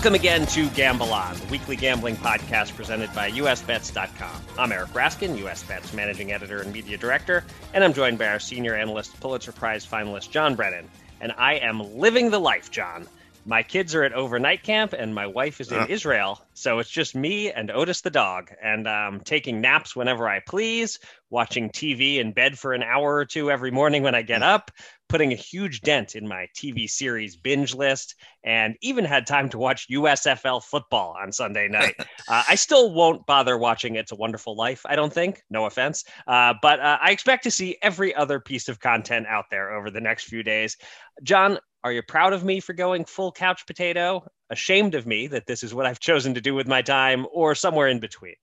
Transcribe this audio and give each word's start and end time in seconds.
Welcome 0.00 0.14
again 0.14 0.46
to 0.46 0.66
Gamble 0.70 1.12
On, 1.12 1.36
the 1.36 1.44
weekly 1.48 1.76
gambling 1.76 2.16
podcast 2.16 2.74
presented 2.74 3.12
by 3.14 3.30
USBets.com. 3.32 4.42
I'm 4.58 4.72
Eric 4.72 4.88
Raskin, 4.94 5.36
USBets 5.36 5.92
managing 5.92 6.32
editor 6.32 6.62
and 6.62 6.72
media 6.72 6.96
director, 6.96 7.44
and 7.74 7.84
I'm 7.84 7.92
joined 7.92 8.16
by 8.18 8.28
our 8.28 8.38
senior 8.38 8.74
analyst, 8.74 9.20
Pulitzer 9.20 9.52
Prize 9.52 9.86
finalist 9.86 10.30
John 10.30 10.54
Brennan. 10.54 10.88
And 11.20 11.32
I 11.36 11.56
am 11.56 11.98
living 11.98 12.30
the 12.30 12.38
life, 12.38 12.70
John. 12.70 13.06
My 13.44 13.62
kids 13.62 13.94
are 13.94 14.02
at 14.02 14.14
overnight 14.14 14.62
camp, 14.62 14.94
and 14.94 15.14
my 15.14 15.26
wife 15.26 15.60
is 15.60 15.70
in 15.70 15.80
Uh. 15.80 15.86
Israel. 15.90 16.40
So 16.54 16.78
it's 16.78 16.88
just 16.90 17.14
me 17.14 17.52
and 17.52 17.70
Otis 17.70 18.00
the 18.00 18.08
dog, 18.10 18.50
and 18.62 18.88
um, 18.88 19.20
taking 19.20 19.60
naps 19.60 19.94
whenever 19.94 20.26
I 20.26 20.40
please, 20.40 20.98
watching 21.28 21.68
TV 21.68 22.16
in 22.16 22.32
bed 22.32 22.58
for 22.58 22.72
an 22.72 22.82
hour 22.82 23.16
or 23.16 23.26
two 23.26 23.50
every 23.50 23.70
morning 23.70 24.02
when 24.02 24.14
I 24.14 24.22
get 24.22 24.42
up, 24.42 24.70
putting 25.10 25.32
a 25.32 25.36
huge 25.36 25.80
dent 25.80 26.14
in 26.14 26.26
my 26.26 26.46
TV 26.56 26.88
series 26.88 27.36
binge 27.36 27.74
list, 27.74 28.14
and 28.44 28.76
even 28.80 29.04
had 29.04 29.26
time 29.26 29.48
to 29.50 29.58
watch 29.58 29.88
USFL 29.90 30.62
football 30.62 31.16
on 31.20 31.32
Sunday 31.32 31.66
night. 31.68 31.96
uh, 32.28 32.44
I 32.48 32.54
still 32.54 32.94
won't 32.94 33.26
bother 33.26 33.58
watching 33.58 33.96
It's 33.96 34.12
a 34.12 34.16
Wonderful 34.16 34.56
Life, 34.56 34.82
I 34.86 34.94
don't 34.94 35.12
think. 35.12 35.42
No 35.50 35.66
offense. 35.66 36.04
Uh, 36.28 36.54
but 36.62 36.78
uh, 36.78 36.98
I 37.02 37.10
expect 37.10 37.42
to 37.42 37.50
see 37.50 37.76
every 37.82 38.14
other 38.14 38.38
piece 38.38 38.68
of 38.68 38.78
content 38.78 39.26
out 39.26 39.46
there 39.50 39.72
over 39.72 39.90
the 39.90 40.00
next 40.00 40.24
few 40.24 40.44
days. 40.44 40.76
John, 41.24 41.58
are 41.82 41.92
you 41.92 42.02
proud 42.02 42.32
of 42.32 42.44
me 42.44 42.60
for 42.60 42.72
going 42.72 43.04
full 43.04 43.32
couch 43.32 43.66
potato? 43.66 44.24
Ashamed 44.48 44.94
of 44.94 45.06
me 45.06 45.26
that 45.26 45.46
this 45.46 45.64
is 45.64 45.74
what 45.74 45.86
I've 45.86 46.00
chosen 46.00 46.34
to 46.34 46.40
do 46.40 46.54
with 46.54 46.68
my 46.68 46.82
time, 46.82 47.26
or 47.32 47.56
somewhere 47.56 47.88
in 47.88 47.98
between? 47.98 48.36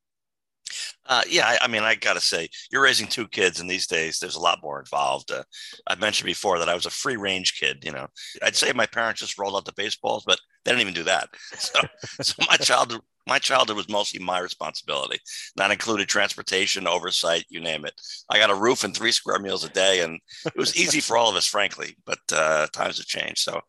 Uh, 1.08 1.22
yeah, 1.30 1.48
I, 1.48 1.58
I 1.62 1.68
mean, 1.68 1.84
I 1.84 1.96
got 1.96 2.14
to 2.14 2.22
say, 2.22 2.50
you're 2.72 2.84
raising 2.84 3.08
two 3.08 3.28
kids, 3.28 3.60
and 3.60 3.70
these 3.70 3.88
days 3.88 4.20
there's 4.20 4.36
a 4.36 4.42
lot 4.42 4.60
more 4.62 4.80
involved. 4.80 5.32
Uh, 5.32 5.44
I 5.88 5.96
mentioned 5.96 6.26
before 6.26 6.60
that 6.60 6.70
I 6.70 6.76
was 6.76 6.86
a 6.86 6.90
free 6.92 7.16
range 7.16 7.58
kid. 7.60 7.84
You 7.84 7.94
know, 7.94 8.08
I'd 8.44 8.56
say 8.56 8.74
my 8.74 8.86
parents 8.86 9.22
just 9.22 9.38
rolled 9.38 9.56
out 9.56 9.66
the 9.66 9.74
baseballs, 9.74 10.24
but 10.26 10.40
they 10.68 10.74
didn't 10.74 10.82
even 10.82 10.94
do 10.94 11.04
that. 11.04 11.30
So, 11.58 11.80
so 12.22 12.34
my 12.50 12.58
childhood, 12.58 13.02
my 13.26 13.40
childhood 13.40 13.78
was 13.78 13.90
mostly 13.90 14.20
my 14.20 14.40
responsibility. 14.40 15.20
That 15.56 15.72
included 15.72 16.08
transportation, 16.08 16.88
oversight, 16.88 17.46
you 17.50 17.60
name 17.60 17.86
it. 17.86 17.94
I 18.30 18.38
got 18.38 18.52
a 18.52 18.56
roof 18.56 18.84
and 18.84 18.96
three 18.96 19.12
square 19.12 19.40
meals 19.40 19.64
a 19.64 19.70
day, 19.70 20.02
and 20.02 20.20
it 20.46 20.56
was 20.56 20.78
easy 20.78 21.00
for 21.00 21.18
all 21.18 21.30
of 21.30 21.36
us, 21.36 21.46
frankly. 21.46 21.98
But 22.06 22.20
uh, 22.32 22.68
times 22.74 22.98
have 22.98 23.08
changed. 23.08 23.40
So, 23.40 23.60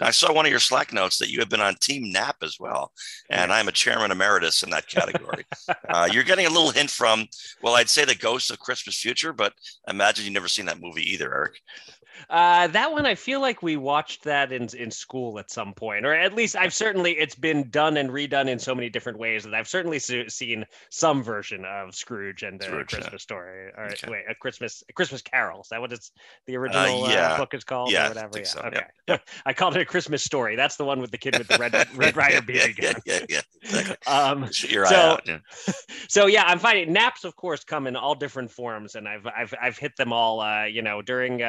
I 0.00 0.10
saw 0.10 0.32
one 0.32 0.46
of 0.46 0.50
your 0.50 0.60
Slack 0.60 0.92
notes 0.92 1.18
that 1.18 1.30
you 1.30 1.40
have 1.40 1.48
been 1.48 1.60
on 1.60 1.74
Team 1.80 2.10
Nap 2.12 2.36
as 2.42 2.56
well, 2.58 2.92
and 3.30 3.52
I'm 3.52 3.68
a 3.68 3.72
chairman 3.72 4.10
emeritus 4.10 4.62
in 4.62 4.70
that 4.70 4.88
category. 4.88 5.44
uh, 5.88 6.08
you're 6.10 6.24
getting 6.24 6.46
a 6.46 6.50
little 6.50 6.70
hint 6.70 6.90
from, 6.90 7.26
well, 7.62 7.74
I'd 7.74 7.90
say 7.90 8.04
the 8.04 8.14
Ghost 8.14 8.50
of 8.50 8.58
Christmas 8.58 8.98
Future, 8.98 9.32
but 9.32 9.52
imagine 9.88 10.24
you've 10.24 10.34
never 10.34 10.48
seen 10.48 10.66
that 10.66 10.80
movie 10.80 11.12
either, 11.12 11.32
Eric. 11.34 11.60
Uh, 12.30 12.66
that 12.68 12.92
one, 12.92 13.06
I 13.06 13.14
feel 13.14 13.40
like 13.40 13.62
we 13.62 13.76
watched 13.76 14.24
that 14.24 14.52
in 14.52 14.68
in 14.76 14.90
school 14.90 15.38
at 15.38 15.50
some 15.50 15.72
point, 15.74 16.06
or 16.06 16.12
at 16.14 16.34
least 16.34 16.56
I've 16.56 16.74
certainly 16.74 17.12
it's 17.12 17.34
been 17.34 17.68
done 17.70 17.96
and 17.96 18.10
redone 18.10 18.48
in 18.48 18.58
so 18.58 18.74
many 18.74 18.88
different 18.88 19.18
ways 19.18 19.44
that 19.44 19.54
I've 19.54 19.68
certainly 19.68 19.98
se- 19.98 20.28
seen 20.28 20.64
some 20.90 21.22
version 21.22 21.64
of 21.64 21.94
Scrooge 21.94 22.42
and 22.42 22.60
a 22.60 22.64
Scrooge, 22.64 22.92
yeah. 22.92 22.98
Christmas 23.00 23.22
Story, 23.22 23.70
or 23.76 23.84
Okay. 23.92 24.10
wait, 24.10 24.24
a 24.28 24.34
Christmas 24.34 24.82
a 24.88 24.92
Christmas 24.92 25.22
Carol. 25.22 25.60
Is 25.62 25.68
that 25.68 25.80
what 25.80 25.92
it's 25.92 26.12
the 26.46 26.56
original 26.56 27.04
uh, 27.04 27.08
yeah. 27.10 27.36
book 27.36 27.54
is 27.54 27.64
called, 27.64 27.90
Yeah, 27.90 28.06
or 28.06 28.08
whatever? 28.10 28.32
think 28.32 28.46
yeah, 28.46 28.50
so, 28.50 28.60
okay. 28.60 28.82
yeah, 29.08 29.18
I 29.46 29.52
called 29.52 29.76
it 29.76 29.80
a 29.82 29.84
Christmas 29.84 30.22
Story. 30.22 30.56
That's 30.56 30.76
the 30.76 30.84
one 30.84 31.00
with 31.00 31.10
the 31.10 31.18
kid 31.18 31.36
with 31.38 31.48
the 31.48 31.58
red 31.58 31.74
Red 31.94 32.16
Rider 32.16 32.34
yeah, 32.34 32.40
BB 32.40 32.78
yeah, 32.82 32.92
yeah, 33.04 33.20
yeah, 33.28 33.40
exactly. 33.62 33.96
Um, 34.06 34.48
your 34.68 34.86
eye 34.86 34.90
so- 34.90 34.96
out. 34.96 35.22
Yeah. 35.26 35.38
so 36.08 36.26
yeah, 36.26 36.44
I'm 36.46 36.58
finding 36.58 36.92
naps, 36.92 37.24
of 37.24 37.36
course, 37.36 37.64
come 37.64 37.86
in 37.86 37.96
all 37.96 38.14
different 38.14 38.50
forms, 38.50 38.94
and 38.94 39.08
I've 39.08 39.26
I've 39.26 39.54
I've 39.60 39.78
hit 39.78 39.96
them 39.96 40.12
all. 40.12 40.40
Uh, 40.40 40.64
you 40.64 40.82
know, 40.82 41.02
during 41.02 41.42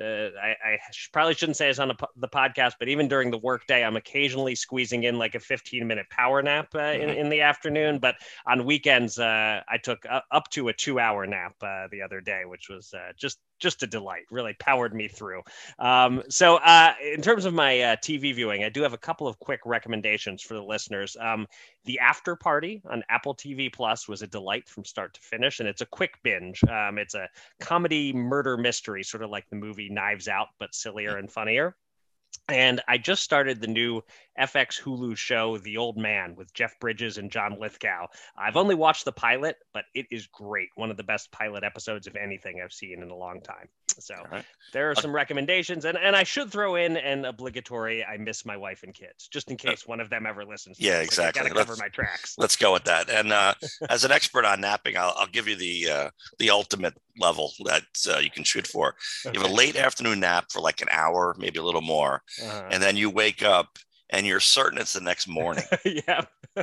uh, 0.00 0.30
I, 0.40 0.48
I 0.64 0.78
probably 1.12 1.34
shouldn't 1.34 1.56
say 1.56 1.68
this 1.68 1.78
on 1.78 1.88
the, 1.88 1.94
po- 1.94 2.08
the 2.16 2.28
podcast, 2.28 2.74
but 2.78 2.88
even 2.88 3.08
during 3.08 3.30
the 3.30 3.38
workday, 3.38 3.84
I'm 3.84 3.96
occasionally 3.96 4.54
squeezing 4.54 5.04
in 5.04 5.18
like 5.18 5.34
a 5.34 5.40
15 5.40 5.86
minute 5.86 6.06
power 6.10 6.42
nap 6.42 6.68
uh, 6.74 6.78
in, 6.78 7.08
Mhm. 7.10 7.16
in 7.16 7.28
the 7.28 7.40
afternoon. 7.40 7.98
But 7.98 8.16
on 8.46 8.64
weekends, 8.64 9.18
uh, 9.18 9.62
I 9.68 9.78
took 9.78 10.04
uh, 10.06 10.20
up 10.30 10.48
to 10.50 10.68
a 10.68 10.72
two 10.72 11.00
hour 11.00 11.26
nap 11.26 11.54
uh, 11.62 11.88
the 11.90 12.02
other 12.02 12.20
day, 12.20 12.42
which 12.44 12.68
was 12.68 12.92
uh, 12.94 13.12
just 13.18 13.38
just 13.58 13.82
a 13.82 13.86
delight. 13.86 14.24
Really 14.30 14.54
powered 14.54 14.94
me 14.94 15.08
through. 15.08 15.42
Um, 15.78 16.22
so 16.28 16.56
uh, 16.56 16.94
in 17.14 17.22
terms 17.22 17.44
of 17.44 17.54
my 17.54 17.80
uh, 17.80 17.96
TV 17.96 18.34
viewing, 18.34 18.64
I 18.64 18.68
do 18.68 18.82
have 18.82 18.92
a 18.92 18.98
couple 18.98 19.26
of 19.26 19.38
quick 19.38 19.60
recommendations 19.64 20.42
for 20.42 20.54
the 20.54 20.62
listeners. 20.62 21.16
Um, 21.20 21.46
the 21.84 21.98
After 21.98 22.36
Party 22.36 22.82
on 22.88 23.02
Apple 23.08 23.34
TV 23.34 23.72
Plus 23.72 24.08
was 24.08 24.22
a 24.22 24.26
delight 24.26 24.68
from 24.68 24.84
start 24.84 25.14
to 25.14 25.20
finish, 25.20 25.60
and 25.60 25.68
it's 25.68 25.80
a 25.80 25.86
quick 25.86 26.14
binge. 26.22 26.62
Um, 26.64 26.98
it's 26.98 27.14
a 27.14 27.28
comedy 27.60 28.12
murder 28.12 28.56
mystery, 28.56 29.02
sort 29.02 29.22
of 29.22 29.30
like 29.30 29.48
the 29.48 29.56
movie 29.56 29.88
Knives 29.88 30.28
Out, 30.28 30.48
but 30.58 30.74
sillier 30.74 31.16
and 31.16 31.30
funnier. 31.30 31.76
And 32.48 32.80
I 32.88 32.96
just 32.96 33.22
started 33.22 33.60
the 33.60 33.66
new 33.66 34.02
FX 34.40 34.80
Hulu 34.80 35.16
show, 35.16 35.58
The 35.58 35.76
Old 35.76 35.98
Man, 35.98 36.34
with 36.34 36.54
Jeff 36.54 36.78
Bridges 36.80 37.18
and 37.18 37.30
John 37.30 37.58
Lithgow. 37.60 38.06
I've 38.38 38.56
only 38.56 38.74
watched 38.74 39.04
the 39.04 39.12
pilot, 39.12 39.56
but 39.74 39.84
it 39.94 40.06
is 40.10 40.26
great. 40.28 40.70
One 40.74 40.90
of 40.90 40.96
the 40.96 41.02
best 41.02 41.30
pilot 41.30 41.62
episodes 41.62 42.06
of 42.06 42.16
anything 42.16 42.60
I've 42.64 42.72
seen 42.72 43.02
in 43.02 43.10
a 43.10 43.16
long 43.16 43.42
time. 43.42 43.68
So 44.00 44.14
right. 44.30 44.44
there 44.72 44.90
are 44.90 44.94
some 44.94 45.12
recommendations, 45.12 45.84
and, 45.84 45.98
and 45.98 46.14
I 46.14 46.22
should 46.22 46.50
throw 46.50 46.76
in 46.76 46.96
an 46.96 47.24
obligatory 47.24 48.04
I 48.04 48.16
miss 48.16 48.46
my 48.46 48.56
wife 48.56 48.82
and 48.84 48.94
kids, 48.94 49.28
just 49.28 49.50
in 49.50 49.56
case 49.56 49.86
one 49.86 50.00
of 50.00 50.08
them 50.08 50.24
ever 50.24 50.44
listens. 50.44 50.78
to 50.78 50.84
Yeah, 50.84 51.00
this. 51.00 51.18
Like, 51.18 51.28
exactly. 51.30 51.40
gotta 51.40 51.54
cover 51.54 51.72
Let's- 51.72 51.80
my 51.80 51.88
tracks. 51.88 52.34
Let's 52.38 52.56
go 52.56 52.72
with 52.72 52.84
that. 52.84 53.10
And 53.10 53.32
uh, 53.32 53.54
as 53.90 54.04
an 54.04 54.12
expert 54.12 54.44
on 54.44 54.60
napping, 54.60 54.96
I'll, 54.96 55.14
I'll 55.18 55.26
give 55.26 55.48
you 55.48 55.56
the 55.56 55.90
uh, 55.90 56.10
the 56.38 56.50
ultimate 56.50 56.94
level 57.18 57.52
that 57.64 57.84
uh, 58.08 58.18
you 58.18 58.30
can 58.30 58.44
shoot 58.44 58.66
for. 58.66 58.94
You 59.24 59.40
have 59.40 59.50
a 59.50 59.54
late 59.54 59.76
afternoon 59.76 60.20
nap 60.20 60.46
for 60.50 60.60
like 60.60 60.80
an 60.82 60.88
hour, 60.90 61.34
maybe 61.38 61.58
a 61.58 61.62
little 61.64 61.80
more, 61.82 62.22
Uh-huh. 62.42 62.68
and 62.70 62.82
then 62.82 62.96
you 62.96 63.10
wake 63.10 63.42
up 63.42 63.78
and 64.10 64.26
you're 64.26 64.40
certain 64.40 64.78
it's 64.78 64.92
the 64.94 65.00
next 65.00 65.28
morning. 65.28 65.64
yeah. 65.84 66.22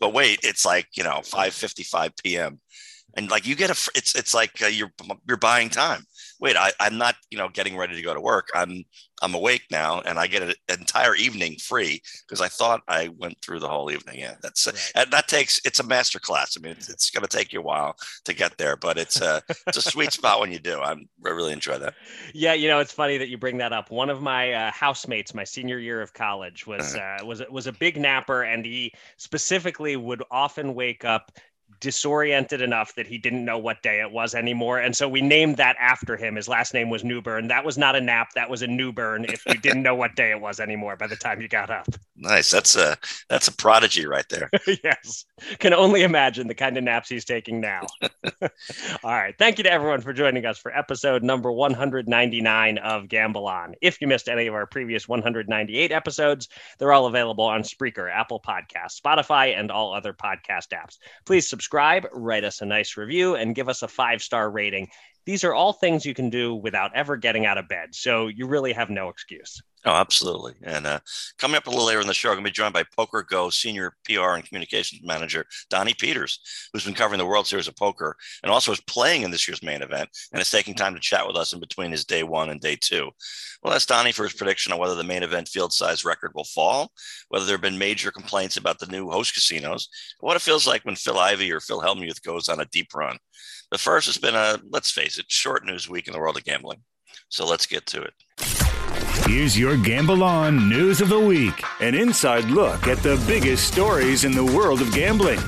but 0.00 0.12
wait, 0.12 0.40
it's 0.42 0.64
like 0.64 0.86
you 0.96 1.02
know 1.04 1.20
5:55 1.24 2.12
p.m. 2.22 2.60
and 3.16 3.30
like 3.30 3.46
you 3.46 3.54
get 3.56 3.70
a 3.70 3.90
it's 3.94 4.14
it's 4.14 4.34
like 4.34 4.62
uh, 4.62 4.66
you're 4.66 4.92
you're 5.26 5.36
buying 5.36 5.70
time. 5.70 6.04
Wait, 6.42 6.56
I, 6.56 6.72
I'm 6.80 6.98
not 6.98 7.14
you 7.30 7.38
know 7.38 7.48
getting 7.48 7.76
ready 7.76 7.96
to 7.96 8.02
go 8.02 8.14
to 8.14 8.20
work. 8.20 8.48
I'm 8.54 8.84
I'm 9.22 9.34
awake 9.34 9.62
now, 9.70 10.00
and 10.02 10.18
I 10.18 10.26
get 10.26 10.42
an 10.42 10.54
entire 10.68 11.14
evening 11.14 11.56
free 11.58 12.02
because 12.26 12.42
I 12.42 12.48
thought 12.48 12.82
I 12.88 13.08
went 13.16 13.40
through 13.42 13.60
the 13.60 13.68
whole 13.68 13.90
evening. 13.90 14.18
Yeah, 14.18 14.34
that's 14.42 14.66
Right. 14.66 14.92
and 14.96 15.10
that 15.12 15.28
takes 15.28 15.60
it's 15.64 15.80
a 15.80 15.86
master 15.86 16.20
class. 16.20 16.56
I 16.56 16.60
mean, 16.60 16.72
it's, 16.72 16.90
it's 16.90 17.10
going 17.10 17.26
to 17.26 17.36
take 17.36 17.52
you 17.52 17.60
a 17.60 17.62
while 17.62 17.96
to 18.26 18.34
get 18.34 18.58
there, 18.58 18.76
but 18.76 18.98
it's 18.98 19.20
a 19.20 19.42
it's 19.68 19.78
a 19.78 19.82
sweet 19.82 20.12
spot 20.18 20.40
when 20.40 20.52
you 20.52 20.58
do. 20.58 20.80
I'm 20.80 21.08
I 21.24 21.30
really 21.30 21.52
enjoy 21.52 21.78
that. 21.78 21.94
Yeah, 22.34 22.54
you 22.54 22.68
know, 22.68 22.80
it's 22.80 22.92
funny 22.92 23.18
that 23.18 23.28
you 23.28 23.38
bring 23.38 23.58
that 23.58 23.72
up. 23.72 23.90
One 23.90 24.10
of 24.10 24.22
my 24.22 24.52
uh, 24.52 24.70
housemates, 24.72 25.34
my 25.34 25.44
senior 25.44 25.78
year 25.78 26.00
of 26.00 26.12
college, 26.12 26.66
was 26.66 26.94
uh, 26.96 27.18
was 27.24 27.42
was 27.50 27.66
a 27.66 27.72
big 27.72 27.98
napper, 27.98 28.42
and 28.42 28.64
he 28.64 28.92
specifically 29.16 29.96
would 29.96 30.22
often 30.30 30.74
wake 30.74 31.04
up 31.04 31.32
disoriented 31.80 32.62
enough 32.62 32.94
that 32.94 33.06
he 33.06 33.18
didn't 33.18 33.44
know 33.44 33.58
what 33.58 33.82
day 33.82 34.00
it 34.00 34.10
was 34.10 34.34
anymore. 34.34 34.78
And 34.78 34.96
so 34.96 35.08
we 35.08 35.20
named 35.20 35.56
that 35.56 35.76
after 35.80 36.16
him. 36.16 36.36
His 36.36 36.48
last 36.48 36.74
name 36.74 36.90
was 36.90 37.04
Newburn. 37.04 37.48
That 37.48 37.64
was 37.64 37.78
not 37.78 37.96
a 37.96 38.00
nap. 38.00 38.28
That 38.34 38.50
was 38.50 38.62
a 38.62 38.66
Newburn 38.66 39.24
if 39.26 39.44
you 39.46 39.54
didn't 39.54 39.82
know 39.82 39.94
what 39.94 40.14
day 40.16 40.30
it 40.30 40.40
was 40.40 40.60
anymore 40.60 40.96
by 40.96 41.06
the 41.06 41.16
time 41.16 41.40
you 41.40 41.48
got 41.48 41.70
up. 41.70 41.86
Nice. 42.14 42.52
That's 42.52 42.76
a 42.76 42.96
that's 43.28 43.48
a 43.48 43.52
prodigy 43.52 44.06
right 44.06 44.28
there. 44.28 44.48
yes. 44.84 45.24
Can 45.58 45.74
only 45.74 46.02
imagine 46.04 46.46
the 46.46 46.54
kind 46.54 46.76
of 46.76 46.84
naps 46.84 47.08
he's 47.08 47.24
taking 47.24 47.60
now. 47.60 47.80
All 49.02 49.10
right. 49.10 49.34
Thank 49.36 49.58
you 49.58 49.64
to 49.64 49.72
everyone 49.72 50.02
for 50.02 50.12
joining 50.12 50.46
us 50.46 50.56
for 50.56 50.76
episode 50.76 51.24
number 51.24 51.50
199 51.50 52.78
of 52.78 53.08
Gamble 53.08 53.48
On. 53.48 53.74
If 53.80 54.00
you 54.00 54.06
missed 54.06 54.28
any 54.28 54.46
of 54.46 54.54
our 54.54 54.66
previous 54.66 55.08
198 55.08 55.90
episodes, 55.90 56.48
they're 56.78 56.92
all 56.92 57.06
available 57.06 57.44
on 57.44 57.62
Spreaker, 57.62 58.12
Apple 58.12 58.40
Podcasts, 58.40 59.00
Spotify, 59.00 59.58
and 59.58 59.70
all 59.70 59.92
other 59.92 60.12
podcast 60.12 60.68
apps. 60.72 60.98
Please 61.24 61.48
subscribe, 61.48 61.61
write 62.12 62.44
us 62.44 62.60
a 62.60 62.66
nice 62.66 62.96
review, 62.96 63.34
and 63.34 63.54
give 63.54 63.68
us 63.68 63.82
a 63.82 63.88
five 63.88 64.22
star 64.22 64.50
rating. 64.50 64.88
These 65.24 65.44
are 65.44 65.54
all 65.54 65.72
things 65.72 66.04
you 66.04 66.14
can 66.14 66.30
do 66.30 66.54
without 66.54 66.94
ever 66.94 67.16
getting 67.16 67.46
out 67.46 67.58
of 67.58 67.68
bed. 67.68 67.94
So 67.94 68.26
you 68.28 68.46
really 68.46 68.72
have 68.72 68.90
no 68.90 69.08
excuse. 69.08 69.62
Oh, 69.84 69.90
absolutely. 69.90 70.54
And 70.62 70.86
uh, 70.86 71.00
coming 71.38 71.56
up 71.56 71.66
a 71.66 71.70
little 71.70 71.86
later 71.86 72.00
in 72.00 72.06
the 72.06 72.14
show, 72.14 72.28
I'm 72.28 72.36
going 72.36 72.44
to 72.44 72.50
be 72.50 72.54
joined 72.54 72.72
by 72.72 72.84
Poker 72.96 73.26
Go 73.28 73.50
Senior 73.50 73.96
PR 74.04 74.34
and 74.34 74.44
Communications 74.44 75.02
Manager 75.04 75.44
Donnie 75.70 75.94
Peters, 75.94 76.38
who's 76.72 76.84
been 76.84 76.94
covering 76.94 77.18
the 77.18 77.26
World 77.26 77.48
Series 77.48 77.66
of 77.66 77.74
Poker 77.74 78.16
and 78.44 78.52
also 78.52 78.70
is 78.70 78.80
playing 78.82 79.22
in 79.22 79.32
this 79.32 79.48
year's 79.48 79.62
main 79.62 79.82
event 79.82 80.08
and 80.32 80.40
is 80.40 80.52
taking 80.52 80.74
time 80.74 80.94
to 80.94 81.00
chat 81.00 81.26
with 81.26 81.34
us 81.34 81.52
in 81.52 81.58
between 81.58 81.90
his 81.90 82.04
day 82.04 82.22
one 82.22 82.50
and 82.50 82.60
day 82.60 82.76
two. 82.80 83.10
Well, 83.60 83.72
that's 83.72 83.86
Donnie 83.86 84.12
for 84.12 84.22
his 84.22 84.34
prediction 84.34 84.72
on 84.72 84.78
whether 84.78 84.94
the 84.94 85.02
main 85.02 85.24
event 85.24 85.48
field 85.48 85.72
size 85.72 86.04
record 86.04 86.30
will 86.32 86.44
fall, 86.44 86.92
whether 87.28 87.44
there 87.44 87.54
have 87.54 87.60
been 87.60 87.78
major 87.78 88.12
complaints 88.12 88.56
about 88.56 88.78
the 88.78 88.86
new 88.86 89.10
host 89.10 89.34
casinos, 89.34 89.88
what 90.20 90.36
it 90.36 90.42
feels 90.42 90.64
like 90.64 90.84
when 90.84 90.94
Phil 90.94 91.18
Ivey 91.18 91.50
or 91.50 91.58
Phil 91.58 91.82
Hellmuth 91.82 92.22
goes 92.22 92.48
on 92.48 92.60
a 92.60 92.66
deep 92.66 92.94
run. 92.94 93.18
But 93.68 93.80
first, 93.80 94.06
it's 94.06 94.18
been 94.18 94.36
a, 94.36 94.60
let's 94.70 94.92
face 94.92 95.18
it, 95.18 95.26
short 95.28 95.66
news 95.66 95.88
week 95.88 96.06
in 96.06 96.12
the 96.12 96.20
world 96.20 96.36
of 96.36 96.44
gambling. 96.44 96.82
So 97.30 97.44
let's 97.46 97.66
get 97.66 97.86
to 97.86 98.02
it. 98.02 98.61
Here's 99.20 99.58
your 99.58 99.76
Gamble 99.76 100.22
On 100.22 100.68
News 100.68 101.00
of 101.00 101.08
the 101.08 101.18
Week 101.18 101.62
an 101.80 101.94
inside 101.94 102.44
look 102.46 102.86
at 102.86 102.98
the 102.98 103.22
biggest 103.26 103.66
stories 103.72 104.24
in 104.24 104.32
the 104.32 104.44
world 104.44 104.80
of 104.80 104.92
gambling. 104.92 105.38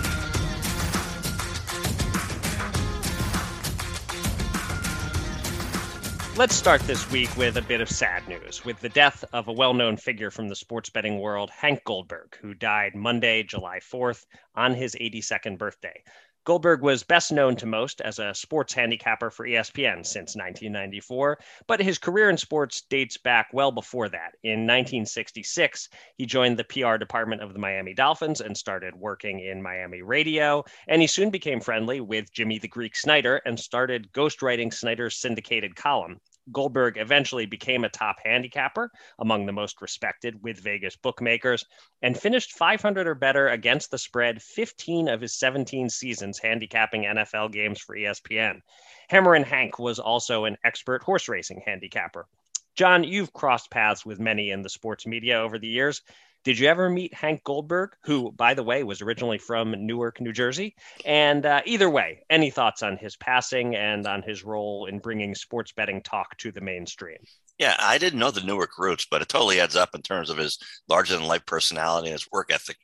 Let's 6.37 6.55
start 6.55 6.81
this 6.83 7.11
week 7.11 7.37
with 7.37 7.57
a 7.57 7.63
bit 7.63 7.81
of 7.81 7.89
sad 7.89 8.27
news 8.29 8.65
with 8.65 8.81
the 8.81 8.89
death 8.89 9.25
of 9.33 9.49
a 9.49 9.53
well 9.53 9.73
known 9.73 9.97
figure 9.97 10.31
from 10.31 10.49
the 10.49 10.57
sports 10.57 10.91
betting 10.91 11.21
world, 11.21 11.51
Hank 11.51 11.85
Goldberg, 11.85 12.37
who 12.41 12.55
died 12.55 12.95
Monday, 12.95 13.43
July 13.45 13.79
4th, 13.79 14.27
on 14.55 14.75
his 14.75 14.95
82nd 14.95 15.59
birthday. 15.59 16.03
Goldberg 16.45 16.83
was 16.83 17.03
best 17.03 17.33
known 17.33 17.57
to 17.57 17.65
most 17.65 18.03
as 18.03 18.19
a 18.19 18.35
sports 18.35 18.75
handicapper 18.75 19.31
for 19.31 19.47
ESPN 19.47 20.05
since 20.05 20.37
1994, 20.37 21.39
but 21.67 21.81
his 21.81 21.97
career 21.97 22.29
in 22.29 22.37
sports 22.37 22.83
dates 22.83 23.17
back 23.17 23.49
well 23.55 23.73
before 23.73 24.11
that. 24.11 24.37
In 24.43 24.67
1966, 24.67 25.89
he 26.19 26.27
joined 26.27 26.59
the 26.59 26.65
PR 26.65 26.99
department 26.99 27.43
of 27.43 27.55
the 27.55 27.59
Miami 27.59 27.95
Dolphins 27.95 28.43
and 28.43 28.55
started 28.55 28.95
working 28.95 29.41
in 29.41 29.63
Miami 29.63 30.03
radio, 30.03 30.63
and 30.87 31.01
he 31.01 31.07
soon 31.07 31.31
became 31.31 31.61
friendly 31.61 32.03
with 32.03 32.31
Jimmy 32.31 32.59
the 32.59 32.69
Greek 32.69 32.95
Snyder 32.95 33.41
and 33.47 33.59
started 33.59 34.13
ghostwriting 34.13 34.73
Snyder's 34.73 35.17
syndicated 35.17 35.75
column. 35.75 36.21
Goldberg 36.53 36.99
eventually 36.99 37.47
became 37.47 37.85
a 37.85 37.89
top 37.89 38.17
handicapper, 38.25 38.91
among 39.19 39.47
the 39.47 39.53
most 39.53 39.81
respected 39.81 40.43
with 40.43 40.61
Vegas 40.61 40.97
bookmakers, 40.97 41.65
and 42.03 42.19
finished 42.19 42.53
500 42.53 43.07
or 43.07 43.15
better 43.15 43.49
against 43.49 43.91
the 43.91 43.99
spread 43.99 44.43
15 44.43 45.09
of 45.09 45.21
his 45.21 45.39
17 45.39 45.89
seasons 45.89 46.39
handicapping 46.39 47.05
NFL 47.05 47.53
games 47.53 47.81
for 47.81 47.97
ESPN. 47.97 48.61
Hammerin' 49.09 49.45
Hank 49.45 49.79
was 49.79 49.99
also 49.99 50.45
an 50.45 50.57
expert 50.65 51.03
horse 51.03 51.29
racing 51.29 51.63
handicapper. 51.65 52.27
John, 52.75 53.05
you've 53.05 53.33
crossed 53.33 53.71
paths 53.71 54.05
with 54.05 54.19
many 54.19 54.51
in 54.51 54.63
the 54.63 54.69
sports 54.69 55.07
media 55.07 55.39
over 55.39 55.59
the 55.59 55.69
years. 55.69 56.03
Did 56.45 56.59
you 56.59 56.69
ever 56.69 56.91
meet 56.91 57.15
Hank 57.15 57.43
Goldberg, 57.43 57.97
who, 58.05 58.31
by 58.33 58.53
the 58.53 58.63
way, 58.63 58.85
was 58.85 59.01
originally 59.01 59.39
from 59.39 59.75
Newark, 59.87 60.21
New 60.21 60.33
Jersey? 60.33 60.77
And 61.07 61.47
uh, 61.47 61.63
either 61.65 61.89
way, 61.89 62.23
any 62.29 62.51
thoughts 62.51 62.83
on 62.83 62.99
his 62.99 63.17
passing 63.17 63.75
and 63.75 64.07
on 64.07 64.23
his 64.23 64.45
role 64.45 64.85
in 64.85 64.99
bringing 64.99 65.35
sports 65.35 65.73
betting 65.73 66.03
talk 66.03 66.37
to 66.39 66.53
the 66.53 66.61
mainstream? 66.61 67.19
Yeah, 67.59 67.77
I 67.79 67.99
didn't 67.99 68.19
know 68.19 68.33
the 68.33 68.41
Newark 68.41 68.79
roots, 68.79 69.07
but 69.09 69.23
it 69.23 69.29
totally 69.29 69.61
adds 69.61 69.77
up 69.77 69.95
in 69.95 70.03
terms 70.03 70.29
of 70.29 70.37
his 70.37 70.59
larger 70.89 71.17
than 71.17 71.27
life 71.27 71.47
personality 71.47 72.09
and 72.09 72.15
his 72.15 72.29
work 72.33 72.53
ethic. 72.53 72.77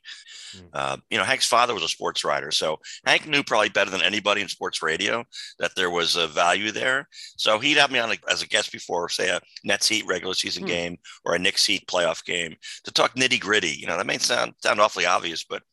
Mm. 0.55 0.69
Uh, 0.73 0.97
you 1.09 1.17
know, 1.17 1.25
Hank's 1.25 1.45
father 1.45 1.73
was 1.73 1.83
a 1.83 1.89
sports 1.89 2.23
writer, 2.23 2.51
so 2.51 2.79
Hank 3.05 3.27
knew 3.27 3.43
probably 3.43 3.67
better 3.67 3.91
than 3.91 4.01
anybody 4.01 4.39
in 4.39 4.47
sports 4.47 4.81
radio 4.81 5.25
that 5.59 5.75
there 5.75 5.89
was 5.89 6.15
a 6.15 6.27
value 6.27 6.71
there. 6.71 7.09
So 7.35 7.59
he'd 7.59 7.77
have 7.77 7.91
me 7.91 7.99
on 7.99 8.13
a, 8.13 8.15
as 8.29 8.41
a 8.41 8.47
guest 8.47 8.71
before, 8.71 9.09
say 9.09 9.27
a 9.27 9.41
Nets 9.65 9.89
Heat 9.89 10.05
regular 10.07 10.33
season 10.33 10.63
mm. 10.63 10.67
game 10.67 10.97
or 11.25 11.35
a 11.35 11.39
Knicks 11.39 11.65
Heat 11.65 11.85
playoff 11.87 12.23
game 12.23 12.55
to 12.85 12.93
talk 12.93 13.15
nitty 13.15 13.41
gritty. 13.41 13.50
You 13.59 13.87
know, 13.87 13.97
that 13.97 14.05
may 14.05 14.17
sound 14.17 14.53
sound 14.63 14.79
awfully 14.79 15.05
obvious, 15.05 15.43
but 15.43 15.63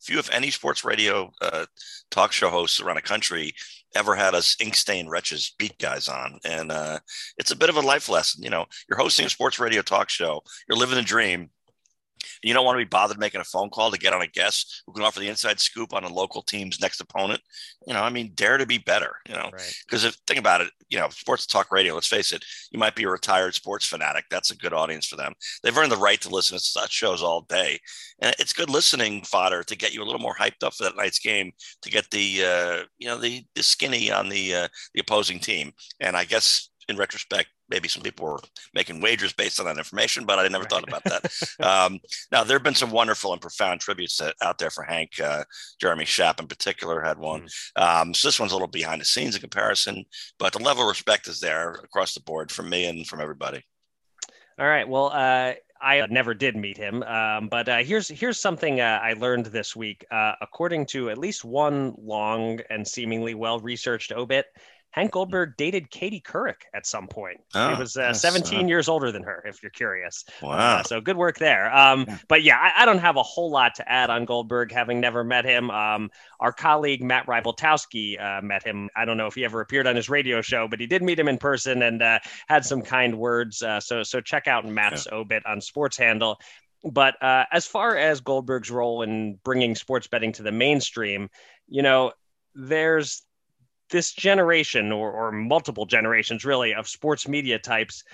few, 0.00 0.18
if 0.18 0.30
any, 0.30 0.50
sports 0.50 0.84
radio 0.84 1.32
uh, 1.40 1.64
talk 2.10 2.32
show 2.32 2.50
hosts 2.50 2.80
around 2.80 2.96
the 2.96 3.02
country 3.02 3.54
ever 3.94 4.14
had 4.14 4.34
us 4.34 4.56
ink 4.60 4.74
stained 4.74 5.10
wretches 5.10 5.54
beat 5.58 5.78
guys 5.78 6.08
on. 6.08 6.38
And 6.44 6.70
uh, 6.70 6.98
it's 7.38 7.52
a 7.52 7.56
bit 7.56 7.70
of 7.70 7.76
a 7.76 7.80
life 7.80 8.08
lesson. 8.08 8.42
You 8.42 8.50
know, 8.50 8.66
you're 8.88 8.98
hosting 8.98 9.26
a 9.26 9.30
sports 9.30 9.58
radio 9.58 9.82
talk 9.82 10.10
show, 10.10 10.42
you're 10.68 10.78
living 10.78 10.98
a 10.98 11.02
dream, 11.02 11.50
you 12.42 12.54
don't 12.54 12.64
want 12.64 12.76
to 12.76 12.84
be 12.84 12.88
bothered 12.88 13.18
making 13.18 13.40
a 13.40 13.44
phone 13.44 13.70
call 13.70 13.90
to 13.90 13.98
get 13.98 14.12
on 14.12 14.22
a 14.22 14.26
guest 14.26 14.82
who 14.86 14.92
can 14.92 15.02
offer 15.02 15.20
the 15.20 15.28
inside 15.28 15.60
scoop 15.60 15.92
on 15.92 16.04
a 16.04 16.08
local 16.08 16.42
team's 16.42 16.80
next 16.80 17.00
opponent. 17.00 17.40
You 17.86 17.94
know, 17.94 18.02
I 18.02 18.10
mean, 18.10 18.32
dare 18.34 18.58
to 18.58 18.66
be 18.66 18.78
better, 18.78 19.16
you 19.28 19.34
know, 19.34 19.50
because 19.86 20.04
right. 20.04 20.10
if 20.10 20.18
think 20.26 20.40
about 20.40 20.60
it, 20.60 20.70
you 20.88 20.98
know, 20.98 21.08
sports 21.08 21.46
talk 21.46 21.70
radio, 21.72 21.94
let's 21.94 22.06
face 22.06 22.32
it, 22.32 22.44
you 22.70 22.78
might 22.78 22.94
be 22.94 23.04
a 23.04 23.08
retired 23.08 23.54
sports 23.54 23.86
fanatic. 23.86 24.24
That's 24.30 24.50
a 24.50 24.56
good 24.56 24.72
audience 24.72 25.06
for 25.06 25.16
them. 25.16 25.32
They've 25.62 25.76
earned 25.76 25.92
the 25.92 25.96
right 25.96 26.20
to 26.22 26.28
listen 26.28 26.56
to 26.56 26.62
such 26.62 26.92
shows 26.92 27.22
all 27.22 27.42
day. 27.42 27.80
And 28.20 28.34
it's 28.38 28.52
good 28.52 28.70
listening 28.70 29.22
fodder 29.22 29.62
to 29.64 29.76
get 29.76 29.92
you 29.92 30.02
a 30.02 30.06
little 30.06 30.20
more 30.20 30.34
hyped 30.34 30.62
up 30.62 30.74
for 30.74 30.84
that 30.84 30.96
night's 30.96 31.18
game 31.18 31.52
to 31.82 31.90
get 31.90 32.10
the, 32.10 32.44
uh, 32.44 32.84
you 32.98 33.08
know, 33.08 33.18
the, 33.18 33.44
the 33.54 33.62
skinny 33.62 34.10
on 34.10 34.28
the, 34.28 34.54
uh, 34.54 34.68
the 34.94 35.00
opposing 35.00 35.38
team. 35.38 35.72
And 36.00 36.16
I 36.16 36.24
guess 36.24 36.70
in 36.88 36.96
retrospect, 36.96 37.48
maybe 37.68 37.88
some 37.88 38.02
people 38.02 38.26
were 38.26 38.40
making 38.74 39.00
wagers 39.00 39.32
based 39.32 39.58
on 39.60 39.66
that 39.66 39.78
information, 39.78 40.24
but 40.24 40.38
I 40.38 40.48
never 40.48 40.64
right. 40.64 40.70
thought 40.70 40.88
about 40.88 41.04
that. 41.04 41.32
um, 41.60 42.00
now, 42.30 42.44
there 42.44 42.56
have 42.56 42.62
been 42.62 42.74
some 42.74 42.90
wonderful 42.90 43.32
and 43.32 43.40
profound 43.40 43.80
tributes 43.80 44.20
out 44.42 44.58
there 44.58 44.70
for 44.70 44.82
Hank. 44.82 45.18
Uh, 45.20 45.44
Jeremy 45.80 46.04
Schaap, 46.04 46.40
in 46.40 46.46
particular, 46.46 47.00
had 47.00 47.18
one. 47.18 47.42
Mm-hmm. 47.42 47.82
Um, 48.08 48.14
so 48.14 48.28
this 48.28 48.38
one's 48.38 48.52
a 48.52 48.54
little 48.54 48.68
behind 48.68 49.00
the 49.00 49.06
scenes 49.06 49.34
in 49.34 49.40
comparison, 49.40 50.04
but 50.38 50.52
the 50.52 50.62
level 50.62 50.82
of 50.82 50.88
respect 50.88 51.28
is 51.28 51.40
there 51.40 51.72
across 51.72 52.14
the 52.14 52.20
board 52.20 52.50
from 52.50 52.68
me 52.68 52.86
and 52.86 53.06
from 53.06 53.20
everybody. 53.20 53.62
All 54.58 54.66
right. 54.66 54.88
Well, 54.88 55.10
uh, 55.12 55.54
I 55.84 56.06
never 56.08 56.32
did 56.32 56.56
meet 56.56 56.78
him, 56.78 57.02
um, 57.02 57.48
but 57.48 57.68
uh, 57.68 57.78
here's 57.78 58.08
here's 58.08 58.40
something 58.40 58.80
uh, 58.80 59.00
I 59.02 59.12
learned 59.12 59.46
this 59.46 59.76
week. 59.76 60.06
Uh, 60.10 60.32
according 60.40 60.86
to 60.86 61.10
at 61.10 61.18
least 61.18 61.44
one 61.44 61.94
long 61.98 62.60
and 62.70 62.86
seemingly 62.86 63.34
well 63.34 63.58
researched 63.58 64.10
obit, 64.10 64.46
Hank 64.94 65.10
Goldberg 65.10 65.56
dated 65.56 65.90
Katie 65.90 66.20
Couric 66.20 66.66
at 66.72 66.86
some 66.86 67.08
point. 67.08 67.40
Oh, 67.52 67.74
he 67.74 67.80
was 67.80 67.96
uh, 67.96 68.12
17 68.12 68.60
uh, 68.64 68.68
years 68.68 68.88
older 68.88 69.10
than 69.10 69.24
her, 69.24 69.42
if 69.44 69.60
you're 69.60 69.70
curious. 69.70 70.24
Wow. 70.40 70.52
Uh, 70.52 70.82
so 70.84 71.00
good 71.00 71.16
work 71.16 71.36
there. 71.36 71.74
Um. 71.74 72.06
But 72.28 72.44
yeah, 72.44 72.58
I, 72.58 72.82
I, 72.82 72.84
don't 72.86 72.98
have 72.98 73.16
a 73.16 73.22
whole 73.22 73.50
lot 73.50 73.74
to 73.76 73.90
add 73.90 74.08
on 74.08 74.24
Goldberg, 74.24 74.70
having 74.70 75.00
never 75.00 75.24
met 75.24 75.44
him. 75.44 75.68
Um, 75.72 76.10
our 76.38 76.52
colleague 76.52 77.02
Matt 77.02 77.26
Rybaltowski 77.26 78.22
uh, 78.22 78.40
met 78.40 78.62
him. 78.62 78.88
I 78.94 79.04
don't 79.04 79.16
know 79.16 79.26
if 79.26 79.34
he 79.34 79.44
ever 79.44 79.60
appeared 79.60 79.88
on 79.88 79.96
his 79.96 80.08
radio 80.08 80.40
show, 80.40 80.68
but 80.68 80.78
he 80.78 80.86
did 80.86 81.02
meet 81.02 81.18
him 81.18 81.26
in 81.26 81.38
person 81.38 81.82
and 81.82 82.00
uh, 82.00 82.20
had 82.46 82.64
some 82.64 82.80
kind 82.80 83.18
words. 83.18 83.62
Uh, 83.62 83.80
so 83.80 84.04
so 84.04 84.20
check 84.20 84.46
out 84.46 84.64
Matt's 84.64 85.08
yeah. 85.10 85.18
obit 85.18 85.44
on 85.44 85.60
Sports 85.60 85.96
Handle. 85.96 86.38
But 86.84 87.16
as 87.20 87.66
far 87.66 87.96
as 87.96 88.20
Goldberg's 88.20 88.70
role 88.70 89.02
in 89.02 89.40
bringing 89.42 89.74
sports 89.74 90.06
betting 90.06 90.32
to 90.34 90.44
the 90.44 90.52
mainstream, 90.52 91.30
you 91.66 91.82
know, 91.82 92.12
there's 92.54 93.22
this 93.90 94.12
generation 94.12 94.92
or, 94.92 95.10
or 95.10 95.32
multiple 95.32 95.86
generations 95.86 96.44
really 96.44 96.74
of 96.74 96.88
sports 96.88 97.28
media 97.28 97.58
types 97.58 98.04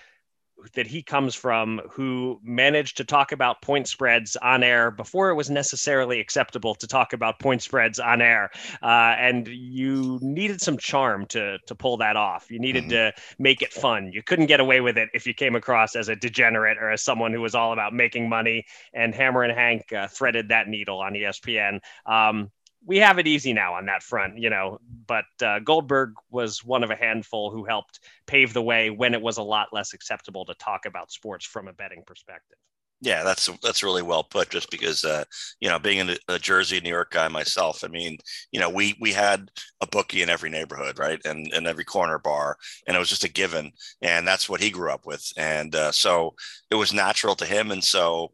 that 0.75 0.87
he 0.87 1.03
comes 1.03 1.35
from 1.35 1.81
who 1.91 2.39
managed 2.43 2.97
to 2.97 3.05
talk 3.05 3.33
about 3.33 3.63
point 3.63 3.89
spreads 3.89 4.37
on 4.37 4.63
air 4.63 4.91
before 4.91 5.31
it 5.31 5.35
was 5.35 5.51
necessarily 5.51 6.21
acceptable 6.21 6.75
to 6.75 6.87
talk 6.87 7.13
about 7.13 7.39
point 7.39 7.63
spreads 7.63 7.99
on 7.99 8.21
air. 8.21 8.51
Uh, 8.83 9.15
and 9.19 9.49
you 9.49 10.19
needed 10.23 10.61
some 10.61 10.77
charm 10.77 11.27
to, 11.27 11.59
to 11.67 11.75
pull 11.75 11.97
that 11.97 12.17
off. 12.17 12.51
You 12.51 12.59
needed 12.59 12.85
mm-hmm. 12.85 12.91
to 12.91 13.13
make 13.39 13.63
it 13.63 13.73
fun. 13.73 14.13
You 14.13 14.23
couldn't 14.23 14.47
get 14.47 14.61
away 14.61 14.81
with 14.81 14.99
it 14.99 15.09
if 15.15 15.27
you 15.27 15.35
came 15.35 15.57
across 15.57 15.97
as 15.97 16.09
a 16.09 16.17
degenerate 16.17 16.79
or 16.79 16.91
as 16.91 17.03
someone 17.03 17.33
who 17.33 17.41
was 17.41 17.55
all 17.55 17.73
about 17.73 17.95
making 17.95 18.29
money. 18.29 18.65
And 18.93 19.15
Hammerin' 19.15 19.55
Hank 19.55 19.93
uh, 19.93 20.09
threaded 20.09 20.49
that 20.49 20.69
needle 20.69 20.99
on 20.99 21.15
ESPN. 21.15 21.81
Um, 22.07 22.51
we 22.85 22.99
have 22.99 23.19
it 23.19 23.27
easy 23.27 23.53
now 23.53 23.75
on 23.75 23.87
that 23.87 24.03
front, 24.03 24.39
you 24.39 24.51
know. 24.51 24.79
But 25.07 25.25
uh, 25.43 25.59
Goldberg 25.61 26.15
was 26.31 26.65
one 26.65 26.83
of 26.83 26.91
a 26.91 26.97
handful 26.97 27.51
who 27.51 27.65
helped 27.65 28.01
pave 28.27 28.53
the 28.53 28.63
way 28.63 28.91
when 28.91 29.15
it 29.15 29.23
was 29.23 29.39
a 29.39 29.43
lot 29.43 29.69
less 29.73 29.93
acceptable 29.93 30.45
to 30.47 30.55
talk 30.55 30.87
about 30.87 31.11
sports 31.11 31.45
from 31.45 31.69
a 31.69 31.73
betting 31.73 32.03
perspective. 32.07 32.59
Yeah, 33.03 33.23
that's 33.23 33.49
that's 33.63 33.83
really 33.83 34.03
well 34.03 34.23
put. 34.23 34.51
Just 34.51 34.71
because, 34.71 35.05
uh, 35.05 35.25
you 35.59 35.71
know, 35.71 35.79
being 35.79 36.11
a, 36.11 36.17
a 36.29 36.39
Jersey, 36.39 36.81
New 36.81 36.91
York 36.91 37.13
guy 37.13 37.29
myself, 37.29 37.83
I 37.83 37.89
mean, 37.89 38.19
you 38.53 38.61
know, 38.61 38.69
we 38.69 38.95
we 39.01 39.13
had 39.13 39.51
a 39.81 39.87
bookie 39.87 40.21
in 40.21 40.29
every 40.29 40.51
neighborhood, 40.51 40.99
right, 40.99 41.19
and 41.25 41.51
in 41.55 41.67
every 41.67 41.85
corner 41.85 42.19
bar, 42.19 42.57
and 42.87 42.95
it 42.95 43.01
was 43.01 43.09
just 43.09 43.25
a 43.25 43.33
given, 43.33 43.73
and 44.03 44.29
that's 44.29 44.51
what 44.51 44.61
he 44.61 44.71
grew 44.71 44.93
up 44.93 45.07
with, 45.07 45.33
and 45.39 45.75
uh, 45.75 45.93
so 45.93 46.35
it 46.71 46.75
was 46.75 46.93
natural 46.93 47.35
to 47.37 47.47
him, 47.47 47.71
and 47.71 47.83
so 47.83 48.33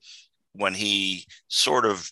when 0.53 0.75
he 0.75 1.26
sort 1.47 1.87
of 1.87 2.11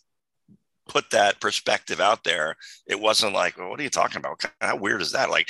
put 0.88 1.11
that 1.11 1.41
perspective 1.41 2.00
out 2.00 2.25
there, 2.25 2.57
it 2.87 3.00
wasn't 3.00 3.33
like, 3.33 3.57
well, 3.57 3.71
what 3.71 3.81
are 3.81 3.83
you 3.83 3.91
talking 3.91 4.19
about? 4.19 4.45
How 4.61 4.76
weird 4.76 5.00
is 5.03 5.12
that? 5.12 5.31
Like, 5.31 5.49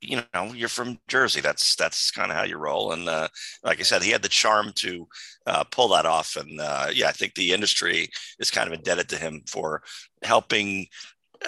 you 0.00 0.22
know, 0.34 0.52
you're 0.52 0.68
from 0.68 0.98
Jersey. 1.08 1.40
That's 1.40 1.74
that's 1.76 2.10
kind 2.10 2.30
of 2.30 2.36
how 2.36 2.44
you 2.44 2.56
roll. 2.58 2.92
And 2.92 3.08
uh, 3.08 3.28
like 3.62 3.80
I 3.80 3.82
said, 3.82 4.02
he 4.02 4.10
had 4.10 4.22
the 4.22 4.28
charm 4.28 4.72
to 4.76 5.06
uh, 5.46 5.64
pull 5.64 5.88
that 5.88 6.06
off. 6.06 6.36
And 6.36 6.60
uh, 6.60 6.88
yeah, 6.92 7.08
I 7.08 7.12
think 7.12 7.34
the 7.34 7.52
industry 7.52 8.08
is 8.38 8.50
kind 8.50 8.66
of 8.66 8.74
indebted 8.74 9.08
to 9.10 9.16
him 9.16 9.42
for 9.48 9.82
helping, 10.22 10.86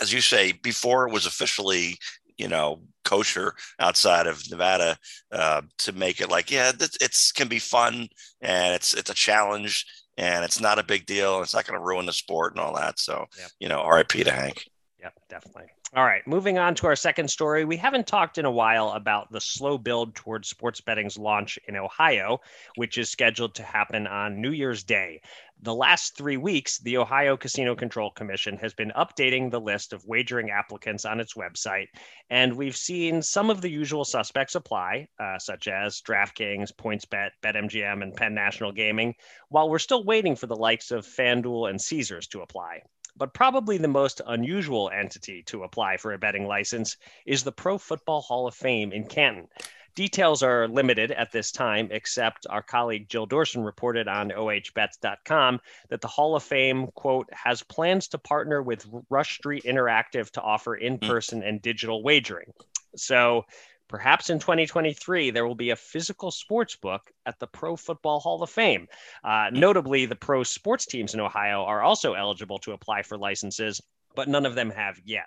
as 0.00 0.12
you 0.12 0.20
say, 0.20 0.52
before 0.52 1.06
it 1.06 1.12
was 1.12 1.26
officially 1.26 1.96
you 2.38 2.48
know, 2.48 2.82
kosher 3.04 3.54
outside 3.80 4.26
of 4.26 4.42
Nevada 4.50 4.98
uh, 5.32 5.62
to 5.78 5.92
make 5.92 6.20
it 6.20 6.30
like, 6.30 6.50
yeah, 6.50 6.70
it's, 6.78 6.98
it's 7.00 7.32
can 7.32 7.48
be 7.48 7.58
fun 7.58 8.08
and 8.42 8.74
it's 8.74 8.92
it's 8.92 9.08
a 9.08 9.14
challenge 9.14 9.86
and 10.16 10.44
it's 10.44 10.60
not 10.60 10.78
a 10.78 10.84
big 10.84 11.06
deal. 11.06 11.42
It's 11.42 11.54
not 11.54 11.66
going 11.66 11.78
to 11.78 11.84
ruin 11.84 12.06
the 12.06 12.12
sport 12.12 12.54
and 12.54 12.60
all 12.60 12.74
that. 12.76 12.98
So, 12.98 13.26
Yep. 13.38 13.50
you 13.60 13.68
know, 13.68 13.86
RIP 13.88 14.08
to 14.08 14.30
Hank. 14.30 14.64
Yep, 15.06 15.20
definitely. 15.28 15.70
All 15.94 16.04
right, 16.04 16.26
moving 16.26 16.58
on 16.58 16.74
to 16.76 16.88
our 16.88 16.96
second 16.96 17.30
story. 17.30 17.64
We 17.64 17.76
haven't 17.76 18.08
talked 18.08 18.38
in 18.38 18.44
a 18.44 18.50
while 18.50 18.90
about 18.90 19.30
the 19.30 19.40
slow 19.40 19.78
build 19.78 20.16
towards 20.16 20.48
sports 20.48 20.80
betting's 20.80 21.16
launch 21.16 21.60
in 21.68 21.76
Ohio, 21.76 22.40
which 22.74 22.98
is 22.98 23.08
scheduled 23.08 23.54
to 23.54 23.62
happen 23.62 24.08
on 24.08 24.40
New 24.40 24.50
Year's 24.50 24.82
Day. 24.82 25.20
The 25.62 25.74
last 25.74 26.16
three 26.16 26.36
weeks, 26.36 26.78
the 26.78 26.98
Ohio 26.98 27.36
Casino 27.36 27.76
Control 27.76 28.10
Commission 28.10 28.56
has 28.56 28.74
been 28.74 28.90
updating 28.96 29.48
the 29.48 29.60
list 29.60 29.92
of 29.92 30.04
wagering 30.04 30.50
applicants 30.50 31.04
on 31.04 31.20
its 31.20 31.34
website, 31.34 31.86
and 32.30 32.56
we've 32.56 32.76
seen 32.76 33.22
some 33.22 33.48
of 33.48 33.60
the 33.60 33.70
usual 33.70 34.04
suspects 34.04 34.56
apply, 34.56 35.06
uh, 35.20 35.38
such 35.38 35.68
as 35.68 36.02
DraftKings, 36.02 36.72
PointsBet, 36.74 37.30
BetMGM, 37.44 38.02
and 38.02 38.12
Penn 38.12 38.34
National 38.34 38.72
Gaming, 38.72 39.14
while 39.50 39.70
we're 39.70 39.78
still 39.78 40.02
waiting 40.02 40.34
for 40.34 40.48
the 40.48 40.56
likes 40.56 40.90
of 40.90 41.06
FanDuel 41.06 41.70
and 41.70 41.80
Caesars 41.80 42.26
to 42.26 42.40
apply 42.40 42.82
but 43.16 43.34
probably 43.34 43.78
the 43.78 43.88
most 43.88 44.20
unusual 44.26 44.90
entity 44.90 45.42
to 45.44 45.62
apply 45.62 45.96
for 45.96 46.12
a 46.12 46.18
betting 46.18 46.46
license 46.46 46.96
is 47.24 47.42
the 47.42 47.52
Pro 47.52 47.78
Football 47.78 48.20
Hall 48.20 48.46
of 48.46 48.54
Fame 48.54 48.92
in 48.92 49.06
Canton. 49.06 49.48
Details 49.94 50.42
are 50.42 50.68
limited 50.68 51.10
at 51.10 51.32
this 51.32 51.50
time, 51.50 51.88
except 51.90 52.46
our 52.50 52.60
colleague 52.60 53.08
Jill 53.08 53.26
Dorson 53.26 53.64
reported 53.64 54.08
on 54.08 54.28
ohbets.com 54.28 55.60
that 55.88 56.02
the 56.02 56.08
Hall 56.08 56.36
of 56.36 56.42
Fame, 56.42 56.88
quote, 56.88 57.28
has 57.32 57.62
plans 57.62 58.08
to 58.08 58.18
partner 58.18 58.62
with 58.62 58.86
Rush 59.08 59.38
Street 59.38 59.64
Interactive 59.64 60.30
to 60.32 60.42
offer 60.42 60.74
in 60.74 60.98
person 60.98 61.42
and 61.42 61.62
digital 61.62 62.02
wagering. 62.02 62.52
So 62.94 63.46
perhaps 63.88 64.30
in 64.30 64.38
2023, 64.38 65.30
there 65.30 65.46
will 65.46 65.54
be 65.54 65.70
a 65.70 65.76
physical 65.76 66.30
sports 66.30 66.76
book 66.76 67.02
at 67.24 67.38
the 67.38 67.46
Pro 67.46 67.76
Football 67.76 68.20
Hall 68.20 68.42
of 68.42 68.50
Fame. 68.50 68.88
Uh, 69.24 69.50
notably, 69.52 70.06
the 70.06 70.16
pro 70.16 70.42
sports 70.42 70.86
teams 70.86 71.14
in 71.14 71.20
Ohio 71.20 71.62
are 71.64 71.82
also 71.82 72.14
eligible 72.14 72.58
to 72.58 72.72
apply 72.72 73.02
for 73.02 73.18
licenses, 73.18 73.80
but 74.14 74.28
none 74.28 74.46
of 74.46 74.54
them 74.54 74.70
have 74.70 74.98
yet. 75.04 75.26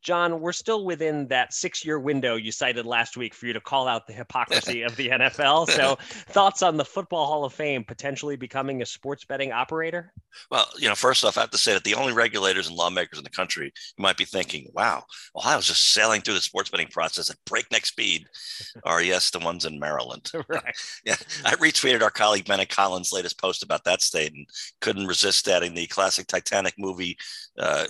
John, 0.00 0.40
we're 0.40 0.52
still 0.52 0.84
within 0.84 1.28
that 1.28 1.52
six 1.52 1.84
year 1.84 1.98
window 1.98 2.36
you 2.36 2.52
cited 2.52 2.86
last 2.86 3.16
week 3.16 3.34
for 3.34 3.46
you 3.46 3.52
to 3.52 3.60
call 3.60 3.88
out 3.88 4.06
the 4.06 4.12
hypocrisy 4.12 4.82
of 4.82 4.96
the 4.96 5.08
NFL. 5.08 5.68
So, 5.70 5.96
thoughts 6.28 6.62
on 6.62 6.76
the 6.76 6.84
Football 6.84 7.26
Hall 7.26 7.44
of 7.44 7.52
Fame 7.52 7.84
potentially 7.84 8.36
becoming 8.36 8.82
a 8.82 8.86
sports 8.86 9.24
betting 9.24 9.52
operator? 9.52 10.12
Well, 10.50 10.66
you 10.78 10.88
know, 10.88 10.94
first 10.94 11.24
off, 11.24 11.36
I 11.36 11.42
have 11.42 11.50
to 11.50 11.58
say 11.58 11.72
that 11.72 11.84
the 11.84 11.94
only 11.94 12.12
regulators 12.12 12.68
and 12.68 12.76
lawmakers 12.76 13.18
in 13.18 13.24
the 13.24 13.30
country 13.30 13.72
you 13.96 14.02
might 14.02 14.16
be 14.16 14.24
thinking, 14.24 14.70
wow, 14.74 15.04
Ohio's 15.34 15.66
just 15.66 15.92
sailing 15.92 16.20
through 16.20 16.34
the 16.34 16.40
sports 16.40 16.70
betting 16.70 16.88
process 16.88 17.30
at 17.30 17.36
breakneck 17.46 17.86
speed 17.86 18.26
are, 18.84 19.02
yes, 19.02 19.30
the 19.30 19.38
ones 19.38 19.64
in 19.64 19.78
Maryland. 19.78 20.30
right. 20.48 20.76
Yeah, 21.04 21.16
I 21.44 21.54
retweeted 21.56 22.02
our 22.02 22.10
colleague 22.10 22.46
Bennett 22.46 22.68
Conlin's 22.68 23.12
latest 23.12 23.40
post 23.40 23.62
about 23.62 23.84
that 23.84 24.02
state 24.02 24.32
and 24.32 24.46
couldn't 24.80 25.06
resist 25.06 25.48
adding 25.48 25.74
the 25.74 25.86
classic 25.86 26.26
Titanic 26.26 26.74
movie, 26.78 27.16
uh, 27.58 27.86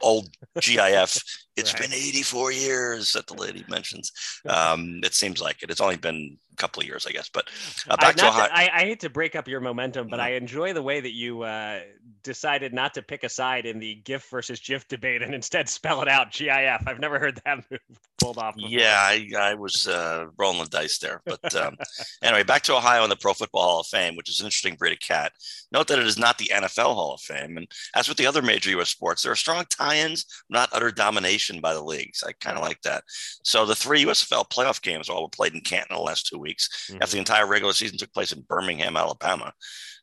old 0.00 0.28
GIF. 0.60 1.18
It's 1.58 1.72
Right. 1.74 1.82
been 1.82 1.92
84 1.92 2.52
years 2.52 3.12
that 3.12 3.26
the 3.26 3.34
lady 3.34 3.64
mentions. 3.68 4.12
Um, 4.48 5.00
it 5.02 5.14
seems 5.14 5.40
like 5.40 5.62
it. 5.62 5.70
It's 5.70 5.80
only 5.80 5.96
been 5.96 6.38
couple 6.58 6.80
of 6.82 6.86
years, 6.86 7.06
I 7.06 7.12
guess. 7.12 7.28
But 7.28 7.48
uh, 7.88 7.96
I, 7.98 8.02
back 8.02 8.16
to 8.16 8.28
Ohio. 8.28 8.46
to- 8.48 8.56
I, 8.56 8.70
I 8.74 8.80
hate 8.80 9.00
to 9.00 9.10
break 9.10 9.34
up 9.36 9.48
your 9.48 9.60
momentum, 9.60 10.08
but 10.08 10.18
Mhm. 10.20 10.24
I 10.24 10.30
enjoy 10.32 10.72
the 10.72 10.82
way 10.82 11.00
that 11.00 11.12
you 11.12 11.42
uh, 11.42 11.80
decided 12.22 12.74
not 12.74 12.94
to 12.94 13.02
pick 13.02 13.24
a 13.24 13.28
side 13.28 13.66
in 13.66 13.78
the 13.78 13.94
GIF 13.96 14.28
versus 14.30 14.60
GIF 14.60 14.86
debate 14.88 15.22
and 15.22 15.34
instead 15.34 15.68
spell 15.68 16.02
it 16.02 16.08
out 16.08 16.32
GIF. 16.32 16.82
I've 16.86 16.98
never 17.00 17.18
heard 17.18 17.40
that 17.44 17.58
move 17.70 17.80
pulled 18.18 18.38
off. 18.38 18.56
Before. 18.56 18.70
Yeah, 18.70 18.96
I, 19.00 19.28
I 19.38 19.54
was 19.54 19.86
uh, 19.88 20.26
rolling 20.36 20.58
the 20.62 20.68
dice 20.68 20.98
there. 20.98 21.22
But 21.24 21.54
um, 21.54 21.76
anyway, 22.22 22.42
back 22.42 22.62
to 22.64 22.74
Ohio 22.76 23.02
and 23.02 23.12
the 23.12 23.16
Pro 23.16 23.32
Football 23.34 23.62
Hall 23.62 23.80
of 23.80 23.86
Fame, 23.86 24.16
which 24.16 24.28
is 24.28 24.40
an 24.40 24.46
interesting 24.46 24.74
breed 24.74 24.92
of 24.92 25.00
cat. 25.00 25.32
Note 25.70 25.86
that 25.88 25.98
it 25.98 26.06
is 26.06 26.18
not 26.18 26.38
the 26.38 26.50
NFL 26.52 26.94
Hall 26.94 27.14
of 27.14 27.20
Fame. 27.20 27.56
And 27.56 27.66
as 27.94 28.08
with 28.08 28.16
the 28.18 28.26
other 28.26 28.42
major 28.42 28.70
U.S. 28.70 28.88
sports, 28.88 29.22
there 29.22 29.32
are 29.32 29.36
strong 29.36 29.64
tie 29.70 29.98
ins, 29.98 30.24
not 30.50 30.68
utter 30.72 30.90
domination 30.90 31.60
by 31.60 31.74
the 31.74 31.82
leagues. 31.82 32.24
I 32.26 32.32
kind 32.40 32.56
of 32.56 32.62
like 32.64 32.80
that. 32.82 33.04
So 33.44 33.64
the 33.66 33.74
three 33.76 34.04
USFL 34.04 34.48
playoff 34.50 34.82
games 34.82 35.08
all 35.08 35.22
were 35.22 35.28
played 35.28 35.54
in 35.54 35.60
Canton 35.60 35.94
the 35.96 36.02
last 36.02 36.26
two 36.26 36.38
weeks 36.38 36.47
Mhm. 36.56 37.02
after 37.02 37.12
the 37.12 37.18
entire 37.18 37.46
regular 37.46 37.72
season 37.72 37.98
took 37.98 38.12
place 38.12 38.32
in 38.32 38.42
Birmingham, 38.42 38.96
Alabama. 38.96 39.52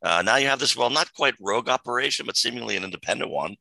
Uh, 0.04 0.22
now 0.22 0.36
you 0.36 0.48
have 0.48 0.60
this, 0.60 0.76
well, 0.76 0.90
not 0.90 1.14
quite 1.14 1.34
rogue 1.40 1.70
operation, 1.70 2.26
but 2.26 2.38
seemingly 2.38 2.76
an 2.76 2.84
independent 2.84 3.32
one, 3.32 3.56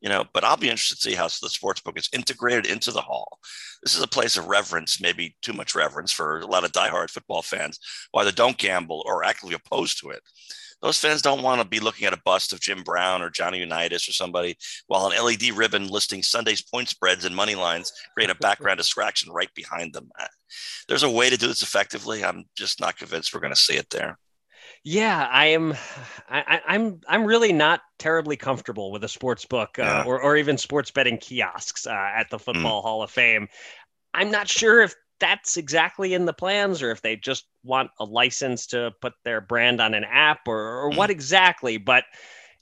you 0.00 0.08
know. 0.08 0.24
But 0.32 0.44
I'll 0.44 0.56
be 0.56 0.70
interested 0.70 0.96
to 0.96 1.10
see 1.10 1.14
how 1.14 1.24
the 1.24 1.50
sports 1.50 1.80
book 1.80 1.98
is 1.98 2.08
integrated 2.12 2.64
into 2.66 2.90
the 2.90 3.02
hall. 3.02 3.38
This 3.82 3.94
is 3.94 4.02
a 4.02 4.06
place 4.08 4.36
of 4.36 4.46
reverence, 4.46 5.00
maybe 5.00 5.36
too 5.42 5.52
much 5.52 5.74
reverence 5.74 6.12
for 6.12 6.40
a 6.40 6.46
lot 6.46 6.64
of 6.64 6.72
diehard 6.72 7.10
football 7.10 7.42
fans, 7.42 7.78
who 8.12 8.20
either 8.20 8.32
don't 8.32 8.56
gamble 8.56 9.02
or 9.04 9.24
actively 9.24 9.54
opposed 9.54 9.98
to 10.00 10.10
it. 10.10 10.22
Those 10.82 10.98
fans 10.98 11.20
don't 11.22 11.42
want 11.42 11.60
to 11.60 11.66
be 11.66 11.80
looking 11.80 12.06
at 12.06 12.12
a 12.14 12.20
bust 12.24 12.52
of 12.52 12.60
Jim 12.60 12.82
Brown 12.82 13.20
or 13.22 13.28
Johnny 13.30 13.58
Unitas 13.58 14.08
or 14.08 14.12
somebody 14.12 14.56
while 14.86 15.06
an 15.10 15.22
LED 15.24 15.50
ribbon 15.50 15.88
listing 15.88 16.22
Sunday's 16.22 16.62
point 16.62 16.88
spreads 16.88 17.24
and 17.24 17.36
money 17.36 17.54
lines 17.54 17.92
create 18.14 18.30
a 18.30 18.34
background 18.34 18.78
distraction 18.78 19.30
right 19.32 19.52
behind 19.54 19.92
them. 19.92 20.10
There's 20.88 21.02
a 21.02 21.10
way 21.10 21.28
to 21.30 21.36
do 21.36 21.46
this 21.48 21.62
effectively. 21.62 22.24
I'm 22.24 22.44
just 22.56 22.80
not 22.80 22.96
convinced 22.96 23.34
we're 23.34 23.40
going 23.40 23.52
to 23.52 23.60
see 23.60 23.76
it 23.76 23.90
there. 23.90 24.18
Yeah, 24.82 25.28
I 25.30 25.46
am. 25.48 25.72
I, 26.28 26.40
I- 26.40 26.62
I'm. 26.68 27.00
I'm 27.06 27.24
really 27.26 27.52
not 27.52 27.82
terribly 27.98 28.38
comfortable 28.38 28.90
with 28.90 29.04
a 29.04 29.08
sports 29.08 29.44
book 29.44 29.78
uh, 29.78 29.82
Yeah. 29.82 30.04
or, 30.06 30.22
or 30.22 30.38
even 30.38 30.56
sports 30.56 30.90
betting 30.90 31.18
kiosks 31.18 31.86
uh, 31.86 31.90
at 31.92 32.30
the 32.30 32.38
Football 32.38 32.80
Hall 32.80 33.02
of 33.02 33.10
Fame. 33.10 33.48
I'm 34.14 34.30
not 34.30 34.48
sure 34.48 34.80
if 34.80 34.94
that's 35.20 35.56
exactly 35.56 36.14
in 36.14 36.24
the 36.24 36.32
plans 36.32 36.82
or 36.82 36.90
if 36.90 37.02
they 37.02 37.16
just 37.16 37.44
want 37.62 37.90
a 37.98 38.04
license 38.04 38.66
to 38.68 38.92
put 39.00 39.12
their 39.24 39.40
brand 39.40 39.80
on 39.80 39.94
an 39.94 40.04
app 40.04 40.48
or, 40.48 40.58
or 40.58 40.88
what 40.88 41.04
mm-hmm. 41.04 41.12
exactly. 41.12 41.76
But 41.76 42.04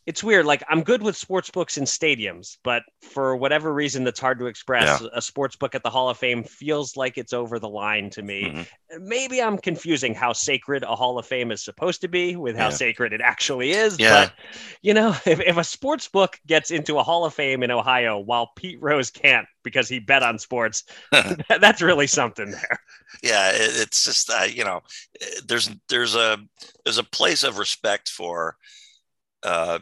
it's 0.09 0.25
weird. 0.25 0.47
Like 0.47 0.62
I'm 0.71 0.83
good 0.83 1.03
with 1.03 1.17
sports 1.17 1.50
books 1.50 1.77
in 1.77 1.85
stadiums, 1.85 2.57
but 2.65 2.83
for 3.03 3.37
whatever 3.37 3.75
reason 3.75 4.05
that's 4.05 4.19
hard 4.19 4.38
to 4.38 4.47
express, 4.47 5.03
a 5.12 5.21
sports 5.21 5.55
book 5.57 5.75
at 5.75 5.83
the 5.83 5.91
Hall 5.91 6.09
of 6.09 6.17
Fame 6.17 6.45
feels 6.45 6.97
like 6.97 7.19
it's 7.19 7.35
over 7.35 7.59
the 7.59 7.69
line 7.69 8.09
to 8.11 8.23
me 8.23 8.43
Mhm. 8.50 8.67
maybe 9.00 9.43
I'm 9.43 9.59
confusing 9.59 10.15
how 10.15 10.33
sacred 10.33 10.83
a 10.83 10.97
Hall 10.97 11.19
of 11.19 11.27
Fame 11.27 11.53
is 11.53 11.62
supposed 11.62 12.00
to 12.00 12.09
be 12.09 12.37
with 12.37 12.57
how 12.57 12.71
Yeah. 12.71 12.71
sacred 12.71 13.12
it 13.12 13.21
actually 13.21 13.73
is. 13.73 13.99
Yeah. 13.99 14.25
But 14.27 14.33
you 14.81 14.95
know, 14.95 15.11
if, 15.27 15.41
if 15.41 15.57
a 15.59 15.65
sports 15.65 16.09
book 16.09 16.41
gets 16.47 16.71
into 16.71 16.99
a 16.99 17.03
Hall 17.03 17.27
of 17.27 17.35
Fame 17.35 17.62
in 17.62 17.71
Ohio 17.71 18.19
while 18.19 18.50
Pete 18.57 18.79
Rose 18.81 19.11
can't 19.11 19.47
because 19.62 19.91
he 19.91 19.99
bet 19.99 20.23
on 20.23 20.38
sports, 20.38 20.85
that's 21.61 21.83
really 21.83 22.07
something 22.07 22.50
there. 22.50 22.81
yeah 23.23 23.50
it, 23.50 23.73
it's 23.83 24.05
just 24.05 24.31
uh, 24.31 24.47
you 24.49 24.65
know 24.65 24.81
eh, 25.21 25.41
there's 25.47 25.69
there's 25.91 26.15
a 26.15 26.38
there's 26.85 26.99
a 26.99 27.05
place 27.05 27.43
of 27.45 27.59
respect 27.59 28.09
for 28.09 28.57
uh 29.43 29.79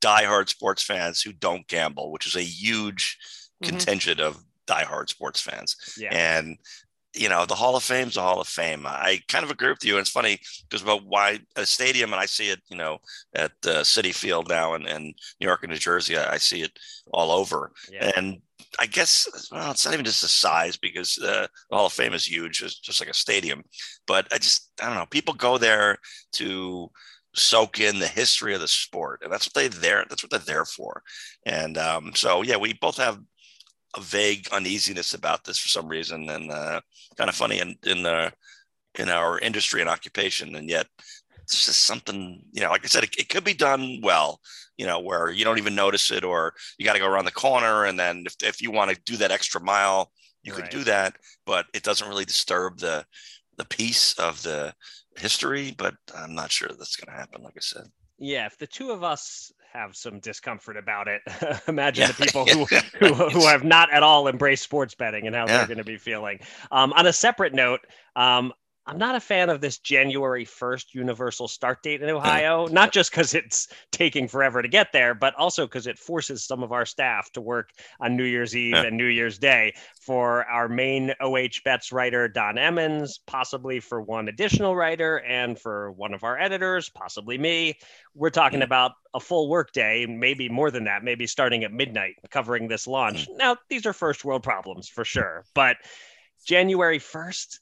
diehard 0.00 0.48
sports 0.48 0.82
fans 0.82 1.22
who 1.22 1.32
don't 1.32 1.66
gamble 1.68 2.10
which 2.12 2.26
is 2.26 2.36
a 2.36 2.42
huge 2.42 3.18
Mhm. 3.62 3.68
contingent 3.68 4.20
of 4.20 4.38
diehard 4.66 5.08
sports 5.08 5.40
fans 5.40 5.76
Yeah. 5.98 6.08
and 6.14 6.56
you 7.12 7.28
know 7.28 7.44
the 7.44 7.56
hall 7.56 7.74
of 7.76 7.82
fame's 7.82 8.16
a 8.16 8.22
hall 8.22 8.40
of 8.40 8.46
fame 8.46 8.86
i 8.86 9.20
kind 9.28 9.44
of 9.44 9.50
agree 9.50 9.68
with 9.70 9.84
you 9.84 9.94
and 9.94 10.00
it's 10.02 10.10
funny 10.10 10.38
because 10.68 10.80
about 10.82 11.04
why 11.04 11.40
a 11.56 11.66
stadium 11.66 12.12
and 12.12 12.20
i 12.22 12.26
see 12.26 12.50
it 12.50 12.60
you 12.68 12.76
know 12.76 12.98
at 13.34 13.50
uh, 13.64 13.82
Citi 13.82 14.14
Field 14.14 14.48
now 14.48 14.74
in, 14.74 14.86
in 14.86 15.02
new 15.40 15.46
york 15.46 15.62
and 15.64 15.72
new 15.72 15.78
jersey 15.78 16.16
I, 16.16 16.34
I 16.34 16.38
see 16.38 16.62
it 16.62 16.72
all 17.12 17.32
over 17.32 17.72
Yeah. 17.90 18.12
and 18.16 18.40
I 18.78 18.86
guess 18.86 19.26
well, 19.50 19.72
it's 19.72 19.84
not 19.84 19.94
even 19.94 20.04
just 20.04 20.22
the 20.22 20.28
size 20.28 20.76
because 20.76 21.18
uh, 21.18 21.48
the 21.70 21.76
Hall 21.76 21.86
of 21.86 21.92
Fame 21.92 22.12
is 22.12 22.24
huge, 22.30 22.62
it's 22.62 22.78
just 22.78 23.00
like 23.00 23.08
a 23.10 23.14
stadium. 23.14 23.64
But 24.06 24.28
I 24.32 24.38
just 24.38 24.70
I 24.80 24.86
don't 24.86 24.94
know. 24.94 25.06
People 25.06 25.34
go 25.34 25.58
there 25.58 25.96
to 26.34 26.88
soak 27.34 27.80
in 27.80 27.98
the 27.98 28.08
history 28.08 28.54
of 28.54 28.60
the 28.60 28.68
sport, 28.68 29.20
and 29.22 29.32
that's 29.32 29.46
what 29.46 29.54
they 29.54 29.68
there. 29.68 30.04
That's 30.08 30.22
what 30.22 30.30
they're 30.30 30.40
there 30.40 30.64
for. 30.64 31.02
And 31.46 31.78
um, 31.78 32.12
so 32.14 32.42
yeah, 32.42 32.56
we 32.56 32.72
both 32.74 32.96
have 32.96 33.20
a 33.96 34.00
vague 34.00 34.48
uneasiness 34.52 35.14
about 35.14 35.44
this 35.44 35.58
for 35.58 35.68
some 35.68 35.88
reason, 35.88 36.28
and 36.28 36.50
uh, 36.50 36.80
kind 37.16 37.30
of 37.30 37.36
funny 37.36 37.60
in 37.60 37.76
in 37.84 38.02
the 38.02 38.32
in 38.98 39.08
our 39.08 39.38
industry 39.38 39.80
and 39.80 39.90
occupation, 39.90 40.56
and 40.56 40.68
yet 40.68 40.86
it's 41.42 41.64
just 41.66 41.84
something 41.84 42.42
you 42.52 42.62
know. 42.62 42.70
Like 42.70 42.84
I 42.84 42.88
said, 42.88 43.04
it, 43.04 43.16
it 43.16 43.28
could 43.28 43.44
be 43.44 43.54
done 43.54 44.00
well 44.02 44.40
you 44.80 44.86
know, 44.86 44.98
where 44.98 45.30
you 45.30 45.44
don't 45.44 45.58
even 45.58 45.74
notice 45.74 46.10
it, 46.10 46.24
or 46.24 46.54
you 46.78 46.86
got 46.86 46.94
to 46.94 46.98
go 46.98 47.06
around 47.06 47.26
the 47.26 47.30
corner. 47.30 47.84
And 47.84 48.00
then 48.00 48.24
if, 48.24 48.34
if 48.42 48.62
you 48.62 48.70
want 48.70 48.90
to 48.90 48.98
do 49.04 49.18
that 49.18 49.30
extra 49.30 49.60
mile, 49.60 50.10
you 50.42 50.54
could 50.54 50.70
do 50.70 50.84
that, 50.84 51.16
but 51.44 51.66
it 51.74 51.82
doesn't 51.82 52.08
really 52.08 52.24
disturb 52.24 52.78
the 52.78 53.04
the 53.58 53.64
piece 53.66 54.14
of 54.14 54.42
the 54.42 54.72
history. 55.20 55.72
But 55.76 55.94
I'm 56.14 56.34
not 56.34 56.52
sure 56.52 56.68
that's 56.68 56.96
going 56.96 57.14
to 57.14 57.18
happen. 57.20 57.42
Like 57.42 57.54
I 57.56 57.60
said, 57.60 57.90
Yeah, 58.18 58.46
if 58.46 58.58
the 58.58 58.66
two 58.66 58.90
of 58.90 59.02
us 59.02 59.50
have 59.72 59.96
some 59.96 60.20
discomfort 60.20 60.76
about 60.76 61.08
it, 61.08 61.22
imagine 61.68 62.04
Yeah, 62.04 62.08
the 62.08 62.14
people 62.14 62.44
yeah. 62.44 62.52
who, 62.52 62.66
who 62.98 63.14
who 63.14 63.46
have 63.46 63.64
not 63.64 63.90
at 63.92 64.02
all 64.02 64.28
embraced 64.28 64.62
sports 64.64 64.94
betting 64.94 65.26
and 65.26 65.34
how 65.34 65.48
Yeah. 65.48 65.48
they're 65.48 65.66
going 65.66 65.78
to 65.78 65.84
be 65.84 65.96
feeling. 65.96 66.38
Um, 66.70 66.92
on 66.92 67.06
a 67.06 67.12
separate 67.12 67.54
note, 67.54 67.80
um, 68.16 68.52
I'm 68.90 68.98
not 68.98 69.14
a 69.14 69.20
fan 69.20 69.50
of 69.50 69.60
this 69.60 69.78
January 69.78 70.44
1st 70.44 70.94
universal 70.94 71.46
start 71.46 71.80
date 71.84 72.02
in 72.02 72.10
Ohio, 72.10 72.66
not 72.66 72.90
just 72.90 73.12
because 73.12 73.34
it's 73.34 73.68
taking 73.92 74.26
forever 74.26 74.62
to 74.62 74.66
get 74.66 74.90
there, 74.92 75.14
but 75.14 75.32
also 75.36 75.64
because 75.64 75.86
it 75.86 75.96
forces 75.96 76.42
some 76.42 76.64
of 76.64 76.72
our 76.72 76.84
staff 76.84 77.30
to 77.34 77.40
work 77.40 77.70
on 78.00 78.16
New 78.16 78.24
Year's 78.24 78.56
Eve 78.56 78.74
and 78.74 78.96
New 78.96 79.06
Year's 79.06 79.38
Day 79.38 79.74
for 80.00 80.44
our 80.46 80.68
main 80.68 81.12
OH 81.20 81.60
Bets 81.64 81.92
writer, 81.92 82.26
Don 82.26 82.58
Emmons, 82.58 83.20
possibly 83.28 83.78
for 83.78 84.02
one 84.02 84.26
additional 84.26 84.74
writer, 84.74 85.20
and 85.20 85.56
for 85.56 85.92
one 85.92 86.12
of 86.12 86.24
our 86.24 86.36
editors, 86.36 86.88
possibly 86.88 87.38
me. 87.38 87.78
We're 88.16 88.30
talking 88.30 88.58
mm. 88.58 88.64
about 88.64 88.94
a 89.14 89.20
full 89.20 89.48
workday, 89.48 90.04
maybe 90.04 90.48
more 90.48 90.72
than 90.72 90.82
that, 90.84 91.04
maybe 91.04 91.28
starting 91.28 91.62
at 91.62 91.72
midnight 91.72 92.16
covering 92.32 92.66
this 92.66 92.88
launch. 92.88 93.28
Mm. 93.28 93.36
Now, 93.36 93.56
these 93.68 93.86
are 93.86 93.92
first 93.92 94.24
world 94.24 94.42
problems 94.42 94.88
for 94.88 95.04
sure, 95.04 95.44
but 95.54 95.76
January 96.44 96.98
1st, 96.98 97.60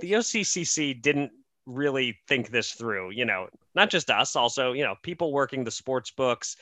the 0.00 0.12
OCCC 0.12 1.00
didn't 1.00 1.32
really 1.66 2.18
think 2.28 2.50
this 2.50 2.72
through. 2.72 3.10
You 3.10 3.24
know, 3.24 3.48
not 3.74 3.90
just 3.90 4.10
us, 4.10 4.36
also, 4.36 4.72
you 4.72 4.84
know, 4.84 4.94
people 5.02 5.32
working 5.32 5.64
the 5.64 5.70
sports 5.70 6.10
books, 6.10 6.56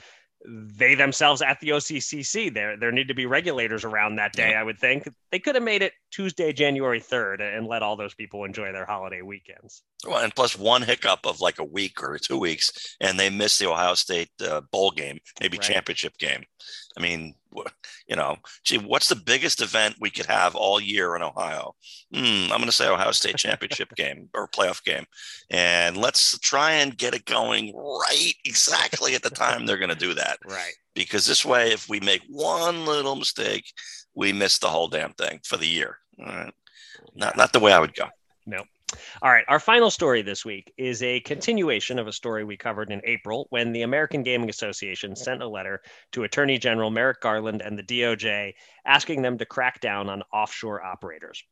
they 0.44 0.94
themselves 0.94 1.42
at 1.42 1.60
the 1.60 1.70
OCCC. 1.70 2.52
There, 2.52 2.76
there 2.76 2.92
need 2.92 3.08
to 3.08 3.14
be 3.14 3.26
regulators 3.26 3.84
around 3.84 4.16
that 4.16 4.32
day. 4.32 4.54
I 4.54 4.62
would 4.62 4.78
think 4.78 5.08
they 5.30 5.38
could 5.38 5.54
have 5.54 5.64
made 5.64 5.82
it 5.82 5.92
Tuesday, 6.10 6.52
January 6.52 7.00
third, 7.00 7.40
and 7.40 7.66
let 7.66 7.82
all 7.82 7.96
those 7.96 8.14
people 8.14 8.44
enjoy 8.44 8.72
their 8.72 8.86
holiday 8.86 9.22
weekends. 9.22 9.82
Well, 10.06 10.18
and 10.18 10.34
plus 10.34 10.58
one 10.58 10.82
hiccup 10.82 11.20
of 11.24 11.40
like 11.40 11.58
a 11.58 11.64
week 11.64 12.02
or 12.02 12.18
two 12.18 12.38
weeks, 12.38 12.96
and 13.00 13.18
they 13.18 13.30
missed 13.30 13.60
the 13.60 13.70
Ohio 13.70 13.94
State 13.94 14.30
uh, 14.44 14.60
bowl 14.72 14.90
game, 14.90 15.20
maybe 15.40 15.58
right. 15.58 15.66
championship 15.66 16.18
game. 16.18 16.44
I 16.96 17.00
mean, 17.00 17.34
you 18.06 18.16
know, 18.16 18.36
gee, 18.64 18.78
what's 18.78 19.08
the 19.08 19.16
biggest 19.16 19.62
event 19.62 19.96
we 20.00 20.10
could 20.10 20.26
have 20.26 20.54
all 20.54 20.80
year 20.80 21.14
in 21.14 21.22
Ohio? 21.22 21.74
Hmm, 22.12 22.52
I'm 22.52 22.58
going 22.58 22.64
to 22.66 22.72
say 22.72 22.88
Ohio 22.88 23.12
State 23.12 23.36
championship 23.36 23.88
game 23.96 24.28
or 24.34 24.48
playoff 24.48 24.82
game, 24.84 25.04
and 25.50 25.96
let's 25.96 26.38
try 26.40 26.72
and 26.72 26.96
get 26.96 27.14
it 27.14 27.24
going 27.24 27.72
right 27.74 28.34
exactly 28.44 29.14
at 29.14 29.22
the 29.22 29.30
time 29.30 29.66
they're 29.66 29.78
going 29.78 29.88
to 29.88 29.94
do 29.94 30.14
that. 30.14 30.38
Right. 30.44 30.72
Because 30.94 31.26
this 31.26 31.44
way, 31.44 31.72
if 31.72 31.88
we 31.88 32.00
make 32.00 32.22
one 32.28 32.84
little 32.84 33.16
mistake, 33.16 33.64
we 34.14 34.32
miss 34.32 34.58
the 34.58 34.68
whole 34.68 34.88
damn 34.88 35.12
thing 35.12 35.40
for 35.44 35.56
the 35.56 35.68
year. 35.68 35.98
All 36.18 36.26
right. 36.26 36.54
Not 37.14 37.36
not 37.36 37.52
the 37.52 37.60
way 37.60 37.72
I 37.72 37.80
would 37.80 37.94
go. 37.94 38.06
No. 38.46 38.64
All 39.22 39.30
right, 39.30 39.44
our 39.48 39.60
final 39.60 39.90
story 39.90 40.22
this 40.22 40.44
week 40.44 40.72
is 40.76 41.02
a 41.02 41.20
continuation 41.20 41.98
of 41.98 42.06
a 42.06 42.12
story 42.12 42.44
we 42.44 42.56
covered 42.56 42.90
in 42.90 43.00
April 43.04 43.46
when 43.50 43.72
the 43.72 43.82
American 43.82 44.22
Gaming 44.22 44.50
Association 44.50 45.16
sent 45.16 45.42
a 45.42 45.48
letter 45.48 45.82
to 46.12 46.24
Attorney 46.24 46.58
General 46.58 46.90
Merrick 46.90 47.20
Garland 47.20 47.62
and 47.62 47.78
the 47.78 47.82
DOJ 47.82 48.54
asking 48.84 49.22
them 49.22 49.38
to 49.38 49.46
crack 49.46 49.80
down 49.80 50.08
on 50.08 50.22
offshore 50.32 50.82
operators. 50.82 51.42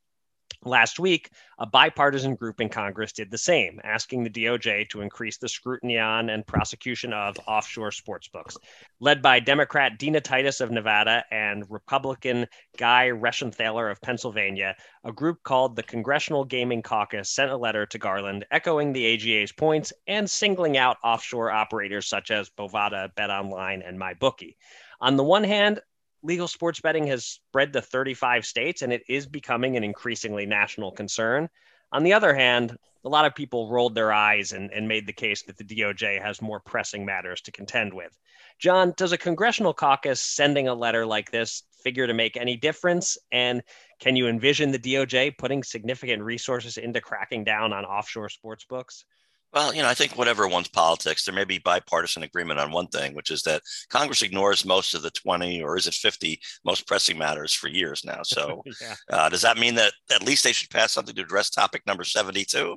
Last 0.67 0.99
week, 0.99 1.31
a 1.59 1.65
bipartisan 1.65 2.35
group 2.35 2.61
in 2.61 2.69
Congress 2.69 3.13
did 3.13 3.31
the 3.31 3.39
same, 3.39 3.81
asking 3.83 4.25
the 4.25 4.31
DOJ 4.31 4.91
to 4.91 5.01
increase 5.01 5.39
the 5.39 5.49
scrutiny 5.49 5.99
on 5.99 6.29
and 6.29 6.47
prosecution 6.47 7.15
of 7.15 7.39
offshore 7.47 7.93
sports 7.93 8.29
books. 8.29 8.59
Led 9.01 9.23
by 9.23 9.41
Democrat 9.41 9.99
Dina 9.99 10.21
Titus 10.21 10.61
of 10.61 10.71
Nevada 10.71 11.25
and 11.31 11.65
Republican 11.71 12.47
Guy 12.77 13.09
Reschenthaler 13.09 13.91
of 13.91 14.03
Pennsylvania, 14.03 14.77
a 15.03 15.13
group 15.13 15.43
called 15.45 15.77
the 15.77 15.83
Congressional 15.83 16.45
Gaming 16.45 16.83
Caucus 16.83 17.31
sent 17.31 17.51
a 17.51 17.57
letter 17.57 17.87
to 17.87 17.99
Garland 17.99 18.45
echoing 18.51 18.93
the 18.93 19.07
AGA's 19.15 19.53
points 19.53 19.95
and 20.09 20.29
singling 20.29 20.77
out 20.77 20.99
offshore 21.03 21.51
operators 21.51 22.07
such 22.07 22.31
as 22.31 22.51
Bovada, 22.51 23.11
BetOnline, 23.15 23.89
and 23.89 23.99
MyBookie. 23.99 24.57
On 25.01 25.17
the 25.17 25.25
one 25.25 25.45
hand, 25.45 25.81
legal 26.23 26.49
sports 26.49 26.81
betting 26.81 27.07
has 27.07 27.25
spread 27.25 27.73
to 27.73 27.81
35 27.81 28.45
states 28.45 28.83
and 28.83 28.93
it 28.93 29.03
is 29.09 29.27
becoming 29.27 29.77
an 29.77 29.85
increasingly 29.85 30.47
national 30.47 30.93
concern. 30.93 31.49
On 31.93 32.05
the 32.05 32.13
other 32.13 32.35
hand, 32.35 32.77
a 33.05 33.09
lot 33.09 33.25
of 33.25 33.35
people 33.35 33.71
rolled 33.71 33.95
their 33.95 34.13
eyes 34.13 34.53
and, 34.53 34.71
and 34.73 34.87
made 34.87 35.07
the 35.07 35.13
case 35.13 35.43
that 35.45 35.57
the 35.57 35.65
DOJ 35.65 36.21
has 36.23 36.43
more 36.43 36.61
pressing 36.61 37.05
matters 37.05 37.41
to 37.43 37.53
contend 37.53 37.95
with. 37.95 38.17
John, 38.59 38.93
does 38.97 39.13
a 39.13 39.19
congressional 39.19 39.73
caucus 39.73 40.21
sending 40.21 40.69
a 40.69 40.75
letter 40.75 41.07
like 41.07 41.31
this 41.31 41.63
figure 41.83 42.07
to 42.07 42.15
make 42.15 42.37
any 42.37 42.57
difference? 42.57 43.17
And 43.33 43.63
can 44.01 44.17
you 44.17 44.29
envision 44.29 44.71
the 44.71 44.79
DOJ 44.79 45.39
putting 45.39 45.63
significant 45.63 46.23
resources 46.23 46.77
into 46.77 47.01
cracking 47.01 47.45
down 47.45 47.73
on 47.73 47.87
offshore 47.87 48.29
sports 48.29 48.65
books? 48.65 49.05
Well, 49.53 49.75
you 49.75 49.83
know, 49.83 49.89
I 49.89 49.95
think 49.95 50.17
whatever 50.17 50.47
one's 50.47 50.69
politics, 50.69 51.25
there 51.25 51.35
may 51.35 51.45
be 51.45 51.59
bipartisan 51.59 52.23
agreement 52.23 52.61
on 52.61 52.71
one 52.71 52.87
thing, 52.87 53.15
which 53.15 53.31
is 53.31 53.43
that 53.43 53.63
Congress 53.89 54.23
ignores 54.23 54.65
most 54.65 54.95
of 54.95 55.03
the 55.03 55.11
20 55.11 55.63
or 55.63 55.77
is 55.77 55.87
it 55.87 55.95
50 55.95 56.41
most 56.65 56.87
pressing 56.87 57.19
matters 57.19 57.53
for 57.53 57.69
years 57.69 58.05
now. 58.05 58.21
So, 58.31 58.63
yeah. 58.81 58.95
uh, 59.11 59.29
does 59.29 59.43
that 59.43 59.59
mean 59.59 59.75
that 59.75 59.93
at 60.15 60.23
least 60.23 60.45
they 60.45 60.53
should 60.53 60.71
pass 60.71 60.93
something 60.93 61.17
to 61.17 61.23
address 61.23 61.51
topic 61.51 61.83
number 61.85 62.05
72? 62.05 62.77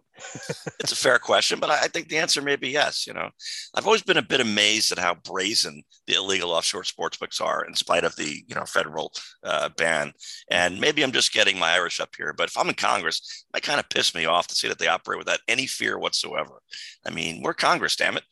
it's 0.80 0.92
a 0.92 0.96
fair 0.96 1.20
question, 1.20 1.60
but 1.60 1.70
I, 1.70 1.82
I, 1.82 1.88
think 1.89 2.10
the 2.10 2.18
answer 2.18 2.42
may 2.42 2.56
be 2.56 2.70
yes. 2.70 3.06
You 3.06 3.13
know, 3.13 3.30
I've 3.75 3.86
always 3.86 4.01
been 4.01 4.18
a 4.18 4.24
bit 4.24 4.42
amazed 4.42 4.92
at 4.92 4.98
how 4.98 5.13
brazen 5.13 5.84
the 6.08 6.15
illegal 6.15 6.51
offshore 6.51 6.86
sports 6.86 7.18
books 7.18 7.39
are, 7.39 7.65
in 7.65 7.75
spite 7.75 8.03
of 8.03 8.15
the 8.15 8.44
you 8.48 8.56
know 8.56 8.65
federal 8.65 9.12
uh, 9.44 9.70
ban. 9.77 10.12
And 10.50 10.80
maybe 10.80 11.03
I'm 11.03 11.12
just 11.12 11.34
getting 11.34 11.60
my 11.60 11.74
Irish 11.74 12.00
up 12.00 12.10
here, 12.18 12.34
but 12.34 12.50
if 12.50 12.58
I'm 12.58 12.70
in 12.70 12.75
Congress, 12.75 13.46
it 13.56 13.62
kind 13.62 13.80
of 13.80 13.89
piss 13.89 14.15
me 14.15 14.25
off 14.25 14.48
to 14.48 14.56
see 14.56 14.68
that 14.68 14.80
they 14.80 14.88
operate 14.88 15.19
without 15.19 15.39
any 15.47 15.67
fear 15.67 16.00
whatsoever. 16.00 16.62
I 17.05 17.12
mean, 17.12 17.41
we're 17.41 17.53
Congress, 17.53 17.95
damn 17.95 18.17
it. 18.17 18.23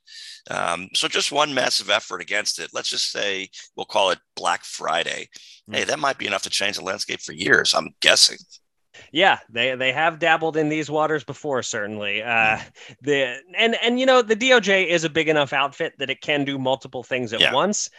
Um, 0.50 0.90
so 0.94 1.08
just 1.08 1.32
one 1.32 1.54
massive 1.54 1.90
effort 1.90 2.22
against 2.22 2.60
it. 2.60 2.72
Let's 2.74 2.90
just 2.90 3.12
say 3.12 3.50
we'll 3.76 3.86
call 3.86 4.10
it 4.10 4.20
Black 4.36 4.64
Friday. 4.64 5.30
Mm-hmm. 5.34 5.74
Hey, 5.74 5.84
that 5.86 6.00
might 6.00 6.18
be 6.18 6.28
enough 6.28 6.44
to 6.44 6.50
change 6.50 6.78
the 6.78 6.84
landscape 6.84 7.22
for 7.22 7.34
years. 7.34 7.74
I'm 7.74 7.90
guessing. 8.02 8.38
Yeah, 9.12 9.40
they 9.50 9.76
they 9.76 9.92
have 9.92 10.20
dabbled 10.20 10.58
in 10.58 10.70
these 10.70 10.90
waters 10.90 11.24
before, 11.24 11.64
certainly. 11.64 12.22
Uh, 12.22 12.58
hmm. 12.58 12.94
the 13.02 13.38
and 13.56 13.76
and 13.82 14.00
you 14.00 14.06
know 14.06 14.22
the 14.22 14.36
DOJ 14.36 14.88
is 14.88 15.04
a 15.04 15.10
big 15.10 15.30
enough 15.30 15.54
outfit 15.54 15.94
that 16.00 16.10
it 16.10 16.22
can 16.22 16.44
do 16.44 16.58
multiple 16.58 17.04
things 17.04 17.34
at 17.34 17.40
yeah. 17.40 17.54
once, 17.54 17.90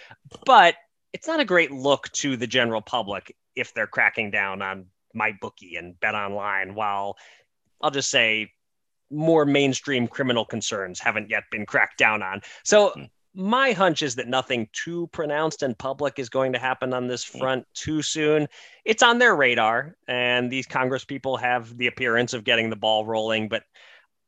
but 0.45 0.77
it's 1.13 1.27
not 1.27 1.41
a 1.41 1.45
great 1.45 1.71
look 1.71 2.11
to 2.13 2.37
the 2.37 2.47
general 2.47 2.81
public 2.81 3.35
if 3.55 3.75
they're 3.75 3.87
cracking 3.87 4.31
down 4.31 4.63
on 4.63 4.87
MyBookie 5.17 5.79
and 5.79 5.95
BetOnline. 6.01 6.75
While 6.75 7.17
I'll 7.81 7.91
just 7.91 8.11
say 8.11 8.51
more 9.13 9.45
mainstream 9.45 10.09
criminal 10.09 10.45
concerns 10.45 10.99
haven't 10.99 11.31
yet 11.31 11.45
been 11.51 11.67
cracked 11.67 11.99
down 11.99 12.23
on. 12.23 12.41
So 12.65 12.91
mm. 12.91 13.11
my 13.35 13.73
hunch 13.73 14.03
is 14.03 14.15
that 14.17 14.29
nothing 14.29 14.69
too 14.73 15.09
pronounced 15.13 15.63
and 15.63 15.77
public 15.77 16.19
is 16.19 16.29
going 16.29 16.53
to 16.55 16.59
happen 16.59 16.93
on 16.93 17.07
this 17.07 17.25
hmm. 17.25 17.39
front 17.39 17.67
too 17.75 18.03
soon. 18.03 18.49
It's 18.85 19.03
on 19.03 19.19
their 19.19 19.37
radar, 19.37 19.97
and 20.09 20.51
these 20.51 20.67
Congress 20.67 21.05
people 21.05 21.37
have 21.37 21.77
the 21.77 21.87
appearance 21.87 22.33
of 22.33 22.45
getting 22.45 22.71
the 22.71 22.77
ball 22.77 23.07
rolling, 23.07 23.49
but 23.49 23.65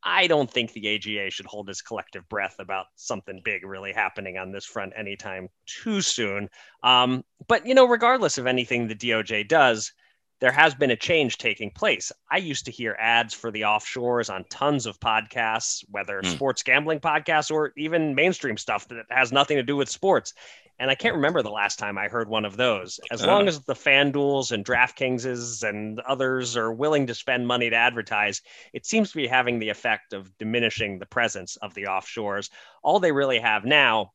I 0.05 0.27
don't 0.27 0.51
think 0.51 0.73
the 0.73 0.95
AGA 0.95 1.31
should 1.31 1.47
hold 1.47 1.71
its 1.71 1.81
collective 1.81 2.29
breath 2.29 2.57
about 2.59 2.87
something 2.95 3.41
big 3.43 3.65
really 3.65 3.93
happening 3.93 4.37
on 4.37 4.53
this 4.53 4.67
front 4.67 4.93
anytime 4.95 5.49
too 5.67 6.03
soon. 6.03 6.51
Um, 6.83 7.25
but, 7.49 7.67
you 7.67 7.75
know, 7.75 7.87
regardless 7.87 8.37
of 8.37 8.47
anything 8.47 8.87
the 8.87 8.95
DOJ 8.95 9.49
does, 9.49 9.93
there 10.41 10.53
has 10.53 10.75
been 10.75 10.91
a 10.91 10.97
change 10.97 11.39
taking 11.39 11.71
place. 11.71 12.13
I 12.31 12.39
used 12.39 12.67
to 12.67 12.73
hear 12.73 12.97
ads 12.99 13.35
for 13.35 13.51
the 13.51 13.63
offshores 13.63 14.33
on 14.33 14.45
tons 14.51 14.87
of 14.87 15.01
podcasts, 15.01 15.85
whether 15.91 16.21
mm. 16.21 16.27
sports 16.27 16.63
gambling 16.63 17.01
podcasts 17.01 17.51
or 17.51 17.73
even 17.77 18.15
mainstream 18.15 18.57
stuff 18.57 18.89
that 18.89 19.07
has 19.11 19.33
nothing 19.33 19.57
to 19.57 19.63
do 19.63 19.77
with 19.77 19.89
sports. 19.89 20.35
And 20.79 20.91
I 20.91 20.97
can't 20.97 21.15
remember 21.15 21.43
the 21.43 21.51
last 21.51 21.79
time 21.79 21.97
I 21.97 22.09
heard 22.09 22.29
one 22.29 22.45
of 22.45 22.57
those. 22.57 22.99
As 23.13 23.23
uh. 23.23 23.27
long 23.27 23.47
as 23.47 23.61
the 23.61 23.75
FanDuels 23.75 24.51
and 24.51 24.65
DraftKingses 24.65 25.67
and 25.67 26.01
others 26.01 26.57
are 26.57 26.73
willing 26.73 27.07
to 27.07 27.15
spend 27.15 27.47
money 27.47 27.71
to 27.71 27.77
advertise, 27.77 28.43
it 28.73 28.85
seems 28.85 29.11
to 29.11 29.17
be 29.17 29.29
having 29.29 29.61
the 29.61 29.69
effect 29.69 30.13
of 30.13 30.37
diminishing 30.39 30.99
the 30.99 31.07
presence 31.07 31.57
of 31.57 31.75
the 31.75 31.85
offshores. 31.85 32.51
All 32.83 32.99
they 32.99 33.13
really 33.13 33.39
have 33.39 33.65
now 33.65 34.13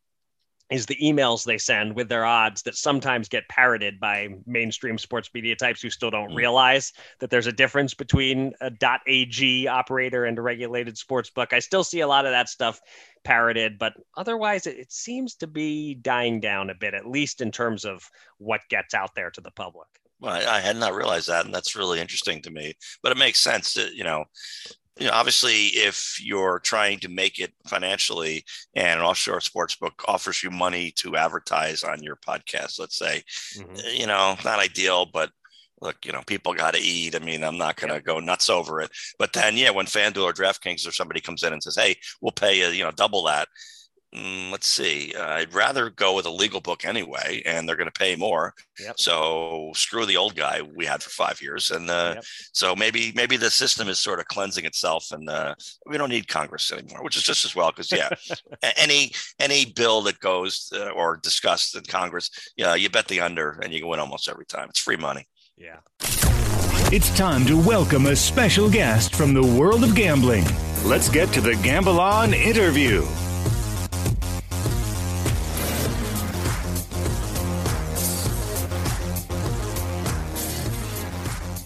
is 0.69 0.86
the 0.86 0.97
emails 0.97 1.43
they 1.43 1.58
send 1.58 1.95
with 1.95 2.10
their 2.10 2.25
odds 2.25 2.62
that 2.63 2.75
sometimes 2.75 3.27
get 3.27 3.47
parroted 3.49 3.99
by 3.99 4.27
mainstream 4.45 4.97
sports 4.97 5.29
media 5.34 5.55
types 5.55 5.82
who 5.82 5.89
still 5.89 6.12
don't 6.12 6.32
mm. 6.32 6.36
realize 6.36 6.93
that 7.19 7.29
there's 7.29 7.47
a 7.47 7.51
difference 7.51 7.93
between 7.93 8.53
a 8.62 8.71
.ag 9.08 9.67
operator 9.67 10.25
and 10.25 10.38
a 10.38 10.41
regulated 10.41 10.97
sports 10.97 11.29
book. 11.29 11.53
I 11.53 11.60
still 11.60 11.84
see 11.84 12.01
a 12.01 12.08
lot 12.08 12.25
of 12.25 12.32
that 12.32 12.49
stuff 12.49 12.79
parroted, 13.23 13.79
but 13.79 13.93
otherwise 14.15 14.67
it, 14.67 14.77
it 14.77 14.91
seems 14.91 15.36
to 15.36 15.47
be 15.47 15.95
dying 15.95 16.39
down 16.39 16.69
a 16.69 16.75
bit, 16.75 16.93
at 16.93 17.08
least 17.08 17.41
in 17.41 17.51
terms 17.51 17.84
of 17.84 18.08
what 18.38 18.62
gets 18.69 18.93
out 18.93 19.15
there 19.15 19.32
to 19.32 19.41
the 19.41 19.51
public. 19.51 19.88
Well, 20.19 20.34
I, 20.34 20.58
I, 20.58 20.60
had 20.60 20.75
not 20.75 20.95
realized 20.95 21.29
that, 21.29 21.45
and 21.45 21.55
that's 21.55 21.77
really 21.77 22.01
interesting 22.01 22.41
to 22.41 22.51
me. 22.51 22.73
But 23.01 23.13
it 23.13 23.17
makes 23.17 23.39
sense 23.39 23.73
that 23.75 23.93
you 23.93 24.03
know 24.03 24.25
you 24.99 25.07
know, 25.07 25.13
obviously, 25.13 25.67
if 25.67 26.17
you're 26.21 26.59
trying 26.59 26.99
to 26.99 27.09
make 27.09 27.39
it 27.39 27.53
financially 27.67 28.43
and 28.75 28.99
an 28.99 29.05
offshore 29.05 29.41
sports 29.41 29.75
book 29.75 30.03
offers 30.07 30.43
you 30.43 30.51
money 30.51 30.91
to 30.97 31.15
advertise 31.15 31.83
on 31.83 32.03
your 32.03 32.17
podcast, 32.17 32.79
let's 32.79 32.97
say, 32.97 33.23
mm-hmm. 33.55 33.75
You 33.95 34.07
know, 34.07 34.35
not 34.43 34.59
ideal, 34.59 35.05
but 35.05 35.31
look, 35.81 36.05
you 36.05 36.12
know, 36.12 36.21
people 36.27 36.53
got 36.53 36.73
to 36.73 36.81
eat. 36.81 37.15
I 37.15 37.19
mean, 37.19 37.43
I'm 37.43 37.57
not 37.57 37.77
going 37.77 37.89
to 37.89 37.95
yeah. 37.95 38.01
go 38.01 38.19
nuts 38.19 38.49
over 38.49 38.81
it. 38.81 38.91
But 39.17 39.33
then, 39.33 39.55
yeah, 39.55 39.69
when 39.69 39.85
FanDuel 39.85 40.23
or 40.23 40.33
DraftKings 40.33 40.88
or 40.88 40.91
somebody 40.91 41.21
comes 41.21 41.43
in 41.43 41.53
and 41.53 41.63
says, 41.63 41.77
hey, 41.77 41.95
we'll 42.21 42.31
pay 42.31 42.59
you, 42.59 42.67
you 42.67 42.83
know, 42.83 42.91
double 42.91 43.23
that, 43.25 43.47
Mm, 44.15 44.52
let's 44.52 44.67
see. 44.67 45.13
Uh, 45.15 45.24
I'd 45.24 45.54
rather 45.54 45.91
go 45.91 46.15
with 46.15 46.26
a 46.26 46.32
legal 46.32 46.60
book 46.62 46.84
anyway, 46.84 47.43
and 47.45 47.69
they're 47.69 47.76
going 47.76 47.91
to 47.91 48.00
pay 48.00 48.15
more. 48.15 48.56
Yep. 48.80 48.95
So 49.00 49.72
screw 49.76 50.08
the 50.08 50.17
old 50.17 50.36
guy 50.36 50.62
we 50.63 50.86
had 50.88 51.04
for 51.04 51.12
five 51.12 51.39
years, 51.43 51.69
and 51.69 51.88
uh, 51.91 52.13
Yep. 52.15 52.24
so 52.52 52.76
maybe 52.76 53.12
maybe 53.15 53.38
the 53.38 53.52
system 53.52 53.88
is 53.88 54.00
sort 54.00 54.19
of 54.19 54.26
cleansing 54.26 54.65
itself, 54.65 55.12
and 55.12 55.30
uh, 55.30 55.54
we 55.86 55.98
don't 56.00 56.10
need 56.10 56.28
Congress 56.28 56.72
anymore, 56.72 57.04
which 57.04 57.17
is 57.17 57.24
just 57.24 57.45
as 57.45 57.56
well. 57.56 57.69
Because 57.69 57.91
yeah, 57.91 58.10
any 58.78 59.12
any 59.39 59.65
bill 59.65 60.02
that 60.02 60.19
goes 60.19 60.72
uh, 60.76 60.89
or 60.89 61.17
discussed 61.17 61.76
in 61.76 61.84
Congress, 61.84 62.32
yeah, 62.58 62.74
you 62.74 62.89
bet 62.89 63.08
the 63.10 63.22
under, 63.22 63.60
and 63.62 63.72
you 63.72 63.80
can 63.80 63.89
win 63.89 64.00
almost 64.00 64.28
every 64.28 64.45
time. 64.48 64.69
It's 64.69 64.80
free 64.80 64.98
money. 64.98 65.28
Yeah. 65.56 65.78
It's 66.91 67.15
time 67.15 67.45
to 67.45 67.56
welcome 67.56 68.08
a 68.08 68.15
special 68.15 68.72
guest 68.72 69.13
from 69.13 69.36
the 69.36 69.43
world 69.43 69.84
of 69.84 69.93
gambling. 69.93 70.45
Let's 70.84 71.10
get 71.10 71.32
to 71.34 71.41
the 71.41 71.54
Gamble 71.58 72.00
On 72.00 72.34
interview. 72.34 73.06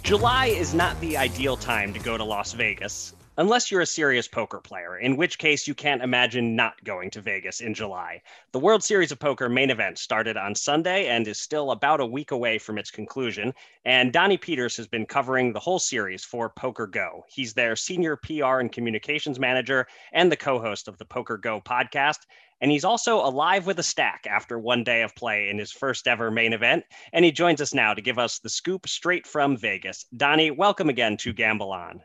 July 0.04 0.48
is 0.48 0.74
not 0.74 1.00
the 1.00 1.16
ideal 1.16 1.56
time 1.56 1.94
to 1.94 2.00
go 2.00 2.18
to 2.18 2.24
Las 2.26 2.52
Vegas, 2.52 3.14
unless 3.38 3.72
you're 3.72 3.82
a 3.82 3.86
serious 3.86 4.28
poker 4.28 4.60
player, 4.60 4.98
in 4.98 5.18
which 5.18 5.40
case 5.40 5.68
you 5.68 5.74
can't 5.74 6.04
imagine 6.04 6.56
not 6.56 6.84
going 6.84 7.10
to 7.10 7.22
Vegas 7.22 7.62
in 7.62 7.74
July. 7.74 8.22
The 8.52 8.60
World 8.60 8.84
Series 8.84 9.12
of 9.12 9.20
Poker 9.20 9.50
main 9.50 9.72
event 9.72 9.98
started 9.98 10.38
on 10.38 10.54
Sunday 10.54 11.08
and 11.08 11.28
is 11.28 11.40
still 11.40 11.72
about 11.72 12.00
a 12.00 12.06
week 12.06 12.30
away 12.32 12.60
from 12.60 12.78
its 12.78 12.92
conclusion. 12.92 13.54
And 13.86 14.14
Donnie 14.14 14.38
Peters 14.38 14.78
has 14.78 14.88
been 14.88 15.08
covering 15.08 15.52
the 15.52 15.60
whole 15.60 15.80
series 15.80 16.24
for 16.24 16.50
Poker 16.52 16.86
Go. 16.86 17.26
He's 17.28 17.54
their 17.54 17.76
senior 17.76 18.18
PR 18.18 18.60
and 18.60 18.72
communications 18.72 19.40
manager 19.40 19.88
and 20.12 20.32
the 20.32 20.38
co 20.38 20.60
host 20.60 20.88
of 20.88 21.00
the 21.00 21.06
Poker 21.06 21.38
Go 21.38 21.60
podcast. 21.60 22.20
And 22.62 22.70
he's 22.72 22.86
also 22.86 23.18
alive 23.18 23.66
with 23.66 23.80
a 23.80 23.84
stack 23.84 24.28
after 24.30 24.60
one 24.60 24.84
day 24.84 25.02
of 25.02 25.16
play 25.16 25.50
in 25.50 25.58
his 25.58 25.72
first 25.72 26.08
ever 26.08 26.30
main 26.30 26.54
event. 26.54 26.86
And 27.12 27.26
he 27.26 27.32
joins 27.32 27.62
us 27.62 27.74
now 27.74 27.96
to 27.96 28.02
give 28.02 28.20
us 28.20 28.40
the 28.40 28.50
scoop 28.50 28.88
straight 28.88 29.26
from 29.26 29.58
Vegas. 29.58 30.06
Donnie, 30.16 30.52
welcome 30.52 30.88
again 30.88 31.18
to 31.18 31.34
Gamble 31.34 31.72
On. 31.72 32.02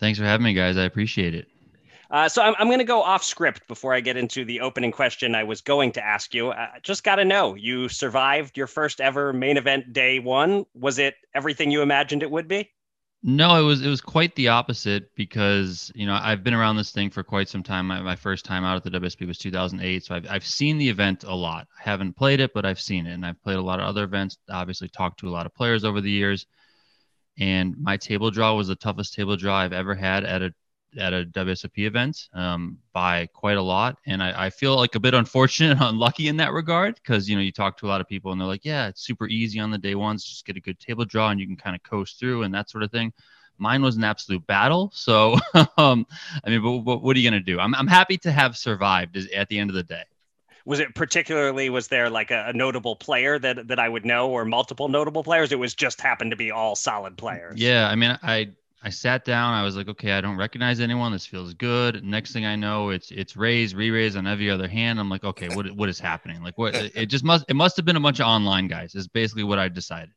Thanks 0.00 0.18
for 0.18 0.24
having 0.24 0.44
me, 0.44 0.54
guys. 0.54 0.76
I 0.76 0.84
appreciate 0.84 1.34
it. 1.34 1.48
Uh, 2.10 2.28
so 2.28 2.42
I'm, 2.42 2.54
I'm 2.58 2.68
going 2.68 2.78
to 2.78 2.84
go 2.84 3.02
off 3.02 3.24
script 3.24 3.66
before 3.66 3.92
I 3.92 4.00
get 4.00 4.16
into 4.16 4.44
the 4.44 4.60
opening 4.60 4.92
question 4.92 5.34
I 5.34 5.44
was 5.44 5.60
going 5.60 5.92
to 5.92 6.04
ask 6.04 6.34
you. 6.34 6.52
I 6.52 6.78
just 6.82 7.02
got 7.02 7.16
to 7.16 7.24
know 7.24 7.54
you 7.54 7.88
survived 7.88 8.56
your 8.56 8.66
first 8.66 9.00
ever 9.00 9.32
main 9.32 9.56
event 9.56 9.92
day 9.92 10.20
one. 10.20 10.64
Was 10.74 10.98
it 10.98 11.14
everything 11.34 11.70
you 11.70 11.82
imagined 11.82 12.22
it 12.22 12.30
would 12.30 12.46
be? 12.46 12.70
No, 13.26 13.58
it 13.58 13.62
was 13.62 13.80
it 13.80 13.88
was 13.88 14.02
quite 14.02 14.34
the 14.36 14.48
opposite 14.48 15.14
because 15.14 15.90
you 15.94 16.04
know 16.04 16.18
I've 16.22 16.44
been 16.44 16.52
around 16.52 16.76
this 16.76 16.92
thing 16.92 17.08
for 17.08 17.22
quite 17.22 17.48
some 17.48 17.62
time. 17.62 17.86
My, 17.86 18.02
my 18.02 18.16
first 18.16 18.44
time 18.44 18.64
out 18.64 18.76
at 18.76 18.82
the 18.84 18.90
WSB 19.00 19.26
was 19.26 19.38
2008, 19.38 20.04
so 20.04 20.14
I've 20.14 20.26
I've 20.30 20.46
seen 20.46 20.76
the 20.76 20.90
event 20.90 21.24
a 21.24 21.34
lot. 21.34 21.66
I 21.80 21.88
haven't 21.88 22.18
played 22.18 22.40
it, 22.40 22.52
but 22.52 22.66
I've 22.66 22.78
seen 22.80 23.06
it, 23.06 23.14
and 23.14 23.24
I've 23.24 23.42
played 23.42 23.56
a 23.56 23.62
lot 23.62 23.80
of 23.80 23.86
other 23.86 24.04
events. 24.04 24.36
Obviously, 24.50 24.88
talked 24.88 25.20
to 25.20 25.28
a 25.28 25.30
lot 25.30 25.46
of 25.46 25.54
players 25.54 25.84
over 25.84 26.02
the 26.02 26.10
years, 26.10 26.44
and 27.38 27.76
my 27.78 27.96
table 27.96 28.30
draw 28.30 28.54
was 28.54 28.68
the 28.68 28.76
toughest 28.76 29.14
table 29.14 29.36
draw 29.36 29.56
I've 29.56 29.72
ever 29.72 29.94
had 29.94 30.24
at 30.24 30.42
a 30.42 30.54
at 30.98 31.12
a 31.12 31.24
WSOP 31.24 31.78
event 31.78 32.28
um, 32.34 32.78
by 32.92 33.26
quite 33.26 33.56
a 33.56 33.62
lot. 33.62 33.98
And 34.06 34.22
I, 34.22 34.46
I 34.46 34.50
feel 34.50 34.76
like 34.76 34.94
a 34.94 35.00
bit 35.00 35.14
unfortunate 35.14 35.72
and 35.72 35.80
unlucky 35.88 36.28
in 36.28 36.36
that 36.38 36.52
regard 36.52 36.94
because, 36.96 37.28
you 37.28 37.36
know, 37.36 37.42
you 37.42 37.52
talk 37.52 37.76
to 37.78 37.86
a 37.86 37.88
lot 37.88 38.00
of 38.00 38.08
people 38.08 38.32
and 38.32 38.40
they're 38.40 38.48
like, 38.48 38.64
yeah, 38.64 38.88
it's 38.88 39.02
super 39.02 39.26
easy 39.28 39.60
on 39.60 39.70
the 39.70 39.78
day 39.78 39.94
ones. 39.94 40.24
Just 40.24 40.46
get 40.46 40.56
a 40.56 40.60
good 40.60 40.78
table 40.78 41.04
draw 41.04 41.30
and 41.30 41.40
you 41.40 41.46
can 41.46 41.56
kind 41.56 41.76
of 41.76 41.82
coast 41.82 42.18
through 42.18 42.42
and 42.42 42.54
that 42.54 42.70
sort 42.70 42.84
of 42.84 42.90
thing. 42.90 43.12
Mine 43.58 43.82
was 43.82 43.96
an 43.96 44.04
absolute 44.04 44.46
battle. 44.46 44.90
So, 44.94 45.36
um, 45.78 46.06
I 46.44 46.50
mean, 46.50 46.62
but, 46.62 46.78
but 46.80 47.02
what 47.02 47.16
are 47.16 47.20
you 47.20 47.30
going 47.30 47.40
to 47.40 47.52
do? 47.52 47.60
I'm, 47.60 47.74
I'm 47.74 47.86
happy 47.86 48.16
to 48.18 48.32
have 48.32 48.56
survived 48.56 49.16
at 49.16 49.48
the 49.48 49.58
end 49.58 49.70
of 49.70 49.76
the 49.76 49.82
day. 49.82 50.04
Was 50.64 50.80
it 50.80 50.94
particularly, 50.94 51.68
was 51.70 51.88
there 51.88 52.08
like 52.08 52.30
a, 52.30 52.46
a 52.48 52.52
notable 52.52 52.96
player 52.96 53.38
that, 53.38 53.68
that 53.68 53.78
I 53.78 53.88
would 53.88 54.06
know 54.06 54.30
or 54.30 54.44
multiple 54.44 54.88
notable 54.88 55.22
players? 55.22 55.52
It 55.52 55.58
was 55.58 55.74
just 55.74 56.00
happened 56.00 56.30
to 56.30 56.36
be 56.36 56.50
all 56.50 56.74
solid 56.74 57.18
players. 57.18 57.60
Yeah. 57.60 57.88
I 57.88 57.94
mean, 57.94 58.18
I, 58.22 58.50
I 58.82 58.90
sat 58.90 59.24
down. 59.24 59.54
I 59.54 59.62
was 59.62 59.76
like, 59.76 59.88
okay, 59.88 60.12
I 60.12 60.20
don't 60.20 60.36
recognize 60.36 60.78
anyone. 60.78 61.10
This 61.10 61.24
feels 61.24 61.54
good. 61.54 62.04
Next 62.04 62.32
thing 62.32 62.44
I 62.44 62.54
know, 62.54 62.90
it's 62.90 63.10
it's 63.10 63.34
raise, 63.34 63.74
re-raise 63.74 64.14
on 64.14 64.26
every 64.26 64.50
other 64.50 64.68
hand. 64.68 65.00
I'm 65.00 65.08
like, 65.08 65.24
okay, 65.24 65.48
what 65.56 65.70
what 65.72 65.88
is 65.88 65.98
happening? 65.98 66.42
Like, 66.42 66.58
what? 66.58 66.74
It 66.74 67.06
just 67.06 67.24
must 67.24 67.46
it 67.48 67.54
must 67.54 67.76
have 67.76 67.86
been 67.86 67.96
a 67.96 68.00
bunch 68.00 68.20
of 68.20 68.26
online 68.26 68.68
guys. 68.68 68.94
Is 68.94 69.08
basically 69.08 69.44
what 69.44 69.58
I 69.58 69.68
decided. 69.68 70.10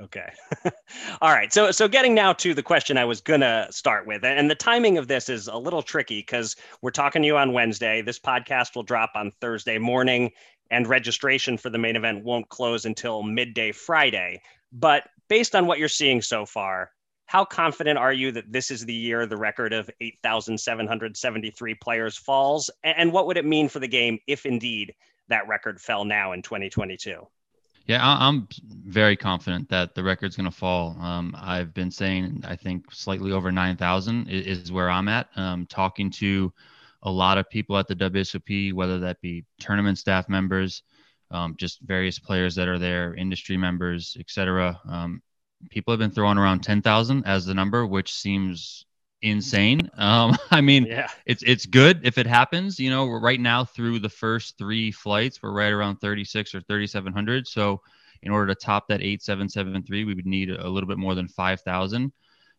Okay. 0.00 0.32
All 1.20 1.32
right. 1.32 1.52
So 1.52 1.70
so 1.70 1.86
getting 1.86 2.14
now 2.14 2.32
to 2.34 2.54
the 2.54 2.62
question 2.62 2.96
I 2.96 3.04
was 3.04 3.20
gonna 3.20 3.66
start 3.70 4.06
with, 4.06 4.24
and 4.24 4.50
the 4.50 4.54
timing 4.54 4.96
of 4.96 5.06
this 5.06 5.28
is 5.28 5.48
a 5.48 5.56
little 5.56 5.82
tricky 5.82 6.20
because 6.20 6.56
we're 6.80 6.90
talking 6.90 7.22
to 7.22 7.26
you 7.26 7.36
on 7.36 7.52
Wednesday. 7.52 8.00
This 8.00 8.18
podcast 8.18 8.74
will 8.74 8.84
drop 8.84 9.10
on 9.14 9.30
Thursday 9.32 9.76
morning, 9.76 10.30
and 10.70 10.86
registration 10.86 11.58
for 11.58 11.68
the 11.68 11.78
main 11.78 11.94
event 11.94 12.24
won't 12.24 12.48
close 12.48 12.86
until 12.86 13.22
midday 13.22 13.70
Friday. 13.70 14.40
But 14.72 15.04
based 15.28 15.54
on 15.54 15.66
what 15.66 15.78
you're 15.78 15.88
seeing 15.88 16.22
so 16.22 16.46
far, 16.46 16.90
how 17.26 17.44
confident 17.44 17.98
are 17.98 18.12
you 18.12 18.32
that 18.32 18.50
this 18.50 18.70
is 18.70 18.84
the 18.86 18.94
year 18.94 19.26
the 19.26 19.36
record 19.36 19.74
of 19.74 19.90
8,773 20.00 21.74
players 21.74 22.16
falls? 22.16 22.70
And 22.82 23.12
what 23.12 23.26
would 23.26 23.36
it 23.36 23.44
mean 23.44 23.68
for 23.68 23.78
the 23.78 23.88
game 23.88 24.18
if 24.26 24.46
indeed 24.46 24.94
that 25.28 25.46
record 25.46 25.80
fell 25.80 26.06
now 26.06 26.32
in 26.32 26.40
2022? 26.40 27.26
Yeah, 27.86 28.00
I'm 28.02 28.46
very 28.86 29.16
confident 29.16 29.68
that 29.70 29.94
the 29.94 30.04
record's 30.04 30.36
going 30.36 30.50
to 30.50 30.56
fall. 30.56 30.96
Um, 31.00 31.34
I've 31.38 31.74
been 31.74 31.90
saying 31.90 32.42
I 32.46 32.54
think 32.54 32.92
slightly 32.92 33.32
over 33.32 33.50
9,000 33.50 34.28
is, 34.28 34.70
where 34.70 34.88
I'm 34.88 35.08
at. 35.08 35.28
Um, 35.36 35.66
talking 35.66 36.10
to 36.12 36.52
a 37.02 37.10
lot 37.10 37.38
of 37.38 37.50
people 37.50 37.76
at 37.76 37.88
the 37.88 37.96
WSOP, 37.96 38.72
whether 38.72 39.00
that 39.00 39.20
be 39.20 39.44
tournament 39.58 39.98
staff 39.98 40.28
members, 40.28 40.82
um, 41.32 41.56
just 41.58 41.80
various 41.80 42.18
players 42.18 42.54
that 42.54 42.68
are 42.68 42.78
there, 42.78 43.14
industry 43.14 43.56
members, 43.56 44.16
etc. 44.20 44.80
Um, 44.88 45.20
people 45.70 45.92
have 45.92 45.98
been 45.98 46.10
throwing 46.10 46.38
around 46.38 46.60
10,000 46.60 47.24
as 47.26 47.46
the 47.46 47.54
number, 47.54 47.84
which 47.86 48.12
seems 48.12 48.86
insane. 49.22 49.90
Um, 49.96 50.36
I 50.50 50.60
mean, 50.60 50.86
Yeah. 50.86 51.08
it's 51.26 51.42
it's 51.44 51.66
good 51.66 52.00
if 52.04 52.18
it 52.18 52.26
happens. 52.26 52.78
You 52.78 52.90
know, 52.90 53.06
right 53.08 53.40
now 53.40 53.64
through 53.64 54.00
the 54.00 54.08
first 54.08 54.58
three 54.58 54.90
flights, 54.90 55.42
we're 55.42 55.52
right 55.52 55.72
around 55.72 55.96
36 55.96 56.54
or 56.54 56.60
3,700. 56.60 57.46
So 57.48 57.80
in 58.22 58.30
order 58.32 58.54
to 58.54 58.60
top 58.60 58.88
that 58.88 59.00
8773, 59.02 60.04
we 60.04 60.14
would 60.14 60.26
need 60.26 60.50
a 60.50 60.68
little 60.68 60.88
bit 60.88 60.98
more 60.98 61.14
than 61.14 61.26
5,000. 61.28 62.12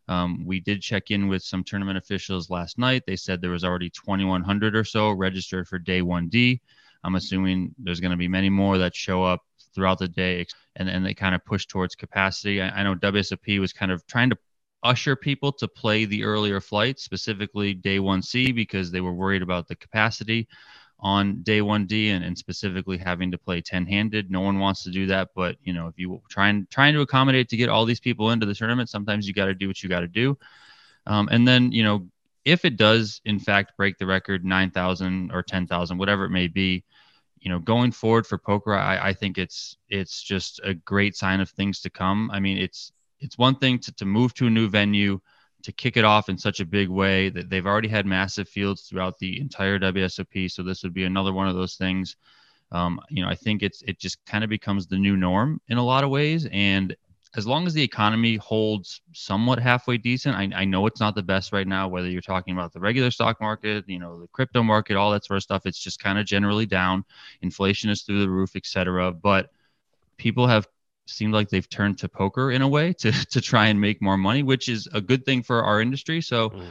Um, 0.09 0.45
we 0.45 0.59
did 0.59 0.81
check 0.81 1.11
in 1.11 1.29
with 1.29 1.43
some 1.43 1.63
tournament 1.63 1.97
officials 1.97 2.49
last 2.49 2.77
night. 2.77 3.03
They 3.07 3.15
said 3.15 3.39
there 3.39 3.51
was 3.51 3.63
already 3.63 3.89
2,100 3.89 4.75
or 4.75 4.83
so 4.83 5.11
registered 5.11 5.67
for 5.67 5.79
day 5.79 6.01
1D. 6.01 6.59
I'm 7.05 7.15
assuming 7.15 7.73
there's 7.77 8.01
going 8.01 8.11
to 8.11 8.17
be 8.17 8.27
many 8.27 8.49
more 8.49 8.77
that 8.77 8.95
show 8.95 9.23
up 9.23 9.41
throughout 9.73 9.99
the 9.99 10.07
day 10.09 10.45
and, 10.75 10.89
and 10.89 11.05
they 11.05 11.13
kind 11.13 11.33
of 11.35 11.43
push 11.45 11.65
towards 11.65 11.95
capacity. 11.95 12.61
I, 12.61 12.79
I 12.79 12.83
know 12.83 12.95
WSOP 12.95 13.59
was 13.59 13.71
kind 13.71 13.91
of 13.91 14.05
trying 14.07 14.29
to 14.29 14.37
usher 14.83 15.15
people 15.15 15.51
to 15.53 15.67
play 15.67 16.05
the 16.05 16.23
earlier 16.23 16.59
flights, 16.59 17.03
specifically 17.03 17.73
day 17.73 17.99
1C, 17.99 18.53
because 18.53 18.91
they 18.91 19.01
were 19.01 19.13
worried 19.13 19.41
about 19.41 19.67
the 19.67 19.75
capacity 19.75 20.47
on 20.99 21.41
day 21.43 21.59
1D 21.59 22.09
and, 22.09 22.23
and 22.23 22.37
specifically 22.37 22.97
having 22.97 23.31
to 23.31 23.37
play 23.37 23.61
10 23.61 23.85
handed. 23.85 24.31
No 24.31 24.41
one 24.41 24.59
wants 24.59 24.83
to 24.83 24.89
do 24.89 25.05
that. 25.07 25.29
But, 25.35 25.57
you 25.63 25.73
know, 25.73 25.87
if 25.87 25.97
you 25.97 26.21
try 26.29 26.49
and 26.49 26.69
trying 26.69 26.93
to 26.93 27.01
accommodate 27.01 27.49
to 27.49 27.57
get 27.57 27.69
all 27.69 27.85
these 27.85 27.99
people 27.99 28.31
into 28.31 28.45
the 28.45 28.55
tournament, 28.55 28.89
sometimes 28.89 29.27
you 29.27 29.33
got 29.33 29.45
to 29.45 29.53
do 29.53 29.67
what 29.67 29.83
you 29.83 29.89
got 29.89 30.01
to 30.01 30.07
do. 30.07 30.37
Um, 31.05 31.27
and 31.31 31.47
then, 31.47 31.71
you 31.71 31.83
know, 31.83 32.07
if 32.45 32.65
it 32.65 32.77
does 32.77 33.21
in 33.25 33.39
fact 33.39 33.75
break 33.77 33.97
the 33.97 34.05
record 34.05 34.45
9,000 34.45 35.31
or 35.31 35.43
10,000, 35.43 35.97
whatever 35.97 36.25
it 36.25 36.29
may 36.29 36.47
be, 36.47 36.83
you 37.39 37.49
know, 37.49 37.59
going 37.59 37.91
forward 37.91 38.25
for 38.25 38.37
poker, 38.37 38.73
I, 38.73 39.09
I 39.09 39.13
think 39.13 39.37
it's 39.37 39.77
it's 39.89 40.23
just 40.23 40.61
a 40.63 40.73
great 40.73 41.15
sign 41.17 41.41
of 41.41 41.49
things 41.49 41.81
to 41.81 41.89
come. 41.89 42.31
I 42.31 42.39
mean, 42.39 42.57
it's 42.57 42.93
it's 43.23 43.37
one 43.37 43.55
thing 43.55 43.79
to, 43.79 43.91
to 43.93 44.05
move 44.05 44.33
to 44.35 44.47
a 44.47 44.49
new 44.49 44.69
venue, 44.69 45.19
to 45.63 45.71
kick 45.71 45.97
it 45.97 46.03
off 46.03 46.29
in 46.29 46.37
such 46.37 46.59
a 46.59 46.65
big 46.65 46.89
way 46.89 47.29
that 47.29 47.49
they've 47.49 47.65
already 47.65 47.87
had 47.87 48.05
massive 48.05 48.49
fields 48.49 48.81
throughout 48.83 49.17
the 49.17 49.39
entire 49.39 49.79
WSOP. 49.79 50.51
So 50.51 50.61
this 50.61 50.83
would 50.83 50.93
be 50.93 51.05
another 51.05 51.33
one 51.33 51.47
of 51.47 51.55
those 51.55 51.75
things. 51.75 52.17
Um, 52.71 52.99
you 53.09 53.23
know, 53.23 53.29
I 53.29 53.35
think 53.35 53.63
it's 53.63 53.81
it 53.83 53.99
just 53.99 54.23
kind 54.25 54.43
of 54.43 54.49
becomes 54.49 54.87
the 54.87 54.97
new 54.97 55.15
norm 55.15 55.61
in 55.69 55.77
a 55.77 55.83
lot 55.83 56.03
of 56.03 56.09
ways, 56.09 56.47
and 56.51 56.95
as 57.35 57.47
long 57.47 57.65
as 57.65 57.73
the 57.73 57.81
economy 57.81 58.35
holds 58.35 59.01
somewhat 59.13 59.57
halfway 59.57 59.97
decent, 59.97 60.35
I, 60.35 60.49
I, 60.55 60.65
know 60.65 60.85
it's 60.85 60.99
not 60.99 61.15
the 61.15 61.23
best 61.23 61.51
right 61.51 61.67
now, 61.67 61.87
whether 61.87 62.07
you're 62.07 62.21
talking 62.21 62.53
about 62.53 62.73
the 62.73 62.79
regular 62.79 63.09
stock 63.09 63.41
market, 63.41 63.85
you 63.87 63.97
know, 63.97 64.19
the 64.19 64.27
crypto 64.27 64.61
market, 64.61 64.97
all 64.97 65.11
that 65.11 65.25
sort 65.25 65.37
of 65.37 65.43
stuff. 65.43 65.65
It's 65.65 65.79
just 65.79 65.99
kind 65.99 66.19
of 66.19 66.27
generally 66.27 66.67
down. 66.67 67.03
Inflation 67.41 67.89
is 67.89 68.03
through 68.03 68.19
the 68.19 68.29
roof, 68.29 68.55
et 68.55 68.67
cetera. 68.67 69.11
But 69.11 69.49
people 70.17 70.45
have 70.45 70.67
seemed 71.05 71.33
like 71.33 71.49
they've 71.49 71.69
turned 71.69 71.97
to 71.99 72.09
poker 72.09 72.51
in 72.51 72.61
a 72.61 72.67
way 72.67 72.93
to, 72.93 73.11
to 73.31 73.41
try 73.41 73.67
and 73.67 73.79
make 73.79 74.01
more 74.01 74.17
money, 74.17 74.43
which 74.43 74.69
is 74.69 74.87
a 74.93 75.01
good 75.01 75.25
thing 75.25 75.43
for 75.43 75.63
our 75.63 75.81
industry. 75.81 76.21
So 76.21 76.49
mm. 76.49 76.65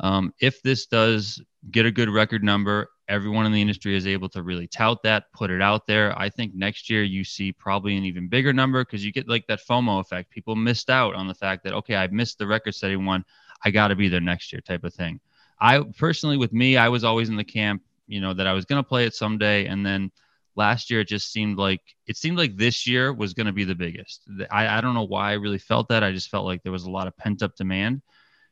um, 0.00 0.34
if 0.40 0.62
this 0.62 0.86
does 0.86 1.42
get 1.70 1.86
a 1.86 1.90
good 1.90 2.08
record 2.08 2.42
number, 2.42 2.90
everyone 3.08 3.46
in 3.46 3.52
the 3.52 3.60
industry 3.60 3.96
is 3.96 4.06
able 4.06 4.28
to 4.28 4.42
really 4.42 4.66
tout 4.66 5.02
that, 5.02 5.24
put 5.32 5.50
it 5.50 5.62
out 5.62 5.86
there. 5.86 6.16
I 6.18 6.28
think 6.28 6.54
next 6.54 6.90
year 6.90 7.02
you 7.02 7.24
see 7.24 7.52
probably 7.52 7.96
an 7.96 8.04
even 8.04 8.28
bigger 8.28 8.52
number 8.52 8.84
because 8.84 9.04
you 9.04 9.12
get 9.12 9.28
like 9.28 9.46
that 9.46 9.60
FOMO 9.66 10.00
effect. 10.00 10.30
People 10.30 10.56
missed 10.56 10.90
out 10.90 11.14
on 11.14 11.26
the 11.26 11.34
fact 11.34 11.64
that, 11.64 11.72
okay, 11.72 11.96
I 11.96 12.06
missed 12.08 12.38
the 12.38 12.46
record 12.46 12.74
setting 12.74 13.06
one. 13.06 13.24
I 13.64 13.70
got 13.70 13.88
to 13.88 13.96
be 13.96 14.08
there 14.08 14.20
next 14.20 14.52
year 14.52 14.60
type 14.60 14.84
of 14.84 14.94
thing. 14.94 15.20
I 15.60 15.82
personally, 15.98 16.36
with 16.36 16.52
me, 16.52 16.76
I 16.76 16.88
was 16.88 17.02
always 17.02 17.28
in 17.28 17.36
the 17.36 17.42
camp 17.42 17.82
you 18.08 18.20
know, 18.20 18.34
that 18.34 18.46
I 18.46 18.52
was 18.52 18.64
going 18.64 18.82
to 18.82 18.88
play 18.88 19.04
it 19.04 19.14
someday. 19.14 19.66
And 19.66 19.86
then 19.86 20.10
last 20.58 20.90
year, 20.90 21.00
it 21.00 21.08
just 21.08 21.32
seemed 21.32 21.56
like 21.56 21.80
it 22.06 22.16
seemed 22.16 22.36
like 22.36 22.56
this 22.56 22.86
year 22.86 23.12
was 23.12 23.32
going 23.32 23.46
to 23.46 23.52
be 23.52 23.64
the 23.64 23.74
biggest. 23.74 24.22
I, 24.50 24.66
I 24.76 24.80
don't 24.82 24.94
know 24.94 25.06
why 25.06 25.30
I 25.30 25.34
really 25.34 25.58
felt 25.58 25.88
that. 25.88 26.02
I 26.04 26.12
just 26.12 26.28
felt 26.28 26.44
like 26.44 26.62
there 26.62 26.72
was 26.72 26.84
a 26.84 26.90
lot 26.90 27.06
of 27.06 27.16
pent 27.16 27.42
up 27.42 27.54
demand. 27.56 28.02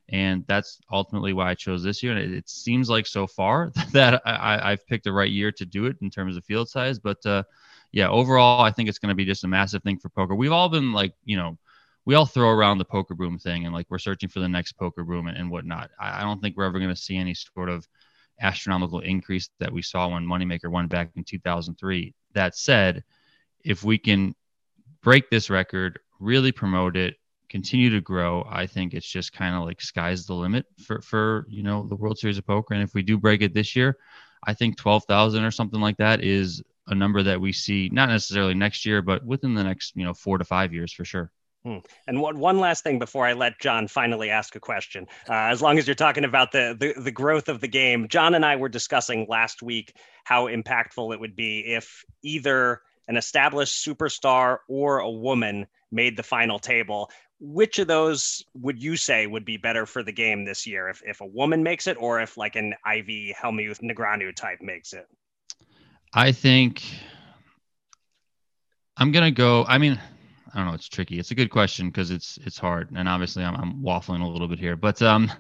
And 0.09 0.45
that's 0.47 0.79
ultimately 0.91 1.33
why 1.33 1.51
I 1.51 1.55
chose 1.55 1.83
this 1.83 2.01
year. 2.01 2.13
And 2.13 2.21
it, 2.21 2.33
it 2.33 2.49
seems 2.49 2.89
like 2.89 3.09
so 3.09 3.27
far 3.27 3.73
that 3.93 4.23
I, 4.25 4.71
have 4.71 4.87
picked 4.87 5.05
the 5.05 5.13
right 5.13 5.31
year 5.31 5.51
to 5.53 5.67
do 5.67 5.87
it 5.87 5.97
in 6.01 6.11
terms 6.11 6.37
of 6.37 6.45
field 6.45 6.69
size. 6.71 6.99
But 7.01 7.27
uh, 7.27 7.43
yeah, 7.93 8.09
overall, 8.09 8.63
I 8.63 8.71
think 8.71 8.89
it's 8.89 9.01
going 9.01 9.11
to 9.11 9.17
be 9.17 9.25
just 9.25 9.45
a 9.45 9.49
massive 9.49 9.83
thing 9.83 9.99
for 9.99 10.09
poker. 10.09 10.37
We've 10.37 10.53
all 10.53 10.69
been 10.69 10.93
like, 10.93 11.13
you 11.25 11.37
know, 11.37 11.59
we 12.05 12.15
all 12.15 12.25
throw 12.25 12.51
around 12.51 12.79
the 12.79 12.85
poker 12.85 13.15
boom 13.17 13.37
thing 13.37 13.65
and 13.65 13.75
like 13.75 13.87
we're 13.91 13.99
searching 13.99 14.29
for 14.29 14.39
the 14.39 14.49
next 14.49 14.75
poker 14.75 15.03
boom 15.03 15.27
and, 15.27 15.37
and 15.37 15.51
whatnot. 15.51 15.91
I, 15.99 16.21
I 16.21 16.23
don't 16.23 16.41
think 16.41 16.57
we're 16.57 16.67
ever 16.67 16.79
going 16.79 16.95
to 16.95 17.01
see 17.01 17.17
any 17.17 17.35
sort 17.35 17.69
of 17.69 17.87
astronomical 18.41 19.01
increase 19.01 19.49
that 19.59 19.73
we 19.73 19.83
saw 19.83 20.09
when 20.09 20.27
Moneymaker 20.27 20.71
won 20.71 20.89
back 20.89 21.11
in 21.17 21.25
2003. 21.25 22.15
That 22.35 22.57
said, 22.57 23.05
if 23.65 23.83
we 23.85 23.99
can 23.99 24.35
break 25.03 25.31
this 25.31 25.51
record, 25.51 25.99
really 26.21 26.53
promote 26.53 26.97
it, 26.97 27.17
continue 27.49 27.91
to 27.91 28.01
grow, 28.01 28.47
I 28.51 28.67
think 28.67 28.93
it's 28.93 29.09
just 29.09 29.33
kind 29.33 29.55
of 29.55 29.63
like 29.65 29.81
sky's 29.81 30.27
the 30.27 30.35
limit 30.35 30.67
for 30.85 31.01
for 31.01 31.47
you 31.49 31.63
know 31.63 31.87
the 31.87 31.97
World 31.97 32.19
Series 32.19 32.39
of 32.39 32.47
Poker. 32.47 32.75
And 32.75 32.83
if 32.83 32.95
we 32.95 33.03
do 33.03 33.19
break 33.19 33.43
it 33.43 33.55
this 33.55 33.77
year, 33.77 33.97
I 34.45 34.55
think 34.55 34.77
12,000 34.77 35.45
or 35.45 35.51
something 35.51 35.81
like 35.81 35.97
that 35.99 36.23
is 36.23 36.63
a 36.89 36.95
number 36.95 37.23
that 37.23 37.41
we 37.41 37.53
see 37.53 37.89
not 37.93 38.09
necessarily 38.09 38.55
next 38.55 38.87
year, 38.87 39.03
but 39.03 39.25
within 39.25 39.55
the 39.55 39.65
next 39.65 39.97
you 39.97 40.05
know 40.05 40.15
four 40.15 40.39
to 40.39 40.45
five 40.45 40.73
years 40.73 40.93
for 40.93 41.05
sure. 41.05 41.31
Hmm. 41.67 41.79
And 42.07 42.21
one, 42.21 42.39
one 42.39 42.61
last 42.61 42.85
thing 42.85 43.01
before 43.01 43.27
I 43.27 43.33
let 43.33 43.59
John 43.59 43.89
finally 43.89 44.31
ask 44.31 44.55
a 44.55 44.61
question. 44.61 45.09
Uh, 45.29 45.33
as 45.33 45.61
long 45.61 45.79
as 45.79 45.89
you're 45.89 45.97
talking 45.97 46.23
about 46.23 46.53
the, 46.53 46.77
the, 46.79 47.03
the 47.03 47.11
growth 47.11 47.49
of 47.49 47.61
the 47.61 47.67
game, 47.67 48.07
John 48.07 48.37
and 48.37 48.47
I 48.47 48.55
were 48.55 48.69
discussing 48.69 49.27
last 49.29 49.63
week 49.63 49.93
how 50.23 50.47
impactful 50.47 51.13
it 51.13 51.19
would 51.19 51.35
be 51.35 51.75
if 51.75 52.05
either 52.23 52.83
an 53.09 53.17
established 53.17 53.85
superstar 53.85 54.59
or 54.69 55.01
a 55.01 55.11
woman 55.11 55.67
made 55.91 56.17
the 56.17 56.23
final 56.23 56.61
table. 56.61 57.11
Which 57.41 57.81
of 57.81 57.89
those 57.89 58.45
would 58.55 58.81
you 58.81 58.97
say 58.97 59.27
would 59.27 59.45
be 59.45 59.57
better 59.57 59.87
for 59.87 60.05
the 60.05 60.13
game 60.13 60.45
this 60.45 60.69
year? 60.69 60.89
If, 60.89 61.03
if 61.05 61.21
a 61.21 61.27
woman 61.27 61.65
makes 61.65 61.89
it, 61.89 61.97
or 61.99 62.21
if 62.21 62.37
like 62.37 62.55
an 62.55 62.75
Ivy 62.85 63.35
Hellmuth 63.37 63.81
Negreanu 63.83 64.33
type 64.37 64.63
makes 64.63 64.93
it? 64.93 65.09
I 66.15 66.31
think 66.31 66.85
I'm 68.97 69.11
gonna 69.11 69.33
go. 69.33 69.65
I 69.65 69.79
mean, 69.79 70.01
I 70.57 70.61
don't 70.61 70.69
know. 70.69 70.75
It's 70.75 70.89
tricky. 70.89 71.19
It's 71.19 71.33
a 71.33 71.35
good 71.35 71.51
question 71.51 71.89
because 71.89 72.11
it's 72.11 72.39
it's 72.47 72.57
hard, 72.59 72.91
and 72.97 73.07
obviously 73.11 73.45
I'm, 73.45 73.55
I'm 73.57 73.83
waffling 73.83 74.23
a 74.23 74.27
little 74.27 74.49
bit 74.49 74.59
here, 74.59 74.75
but 74.75 75.03
um, 75.03 75.31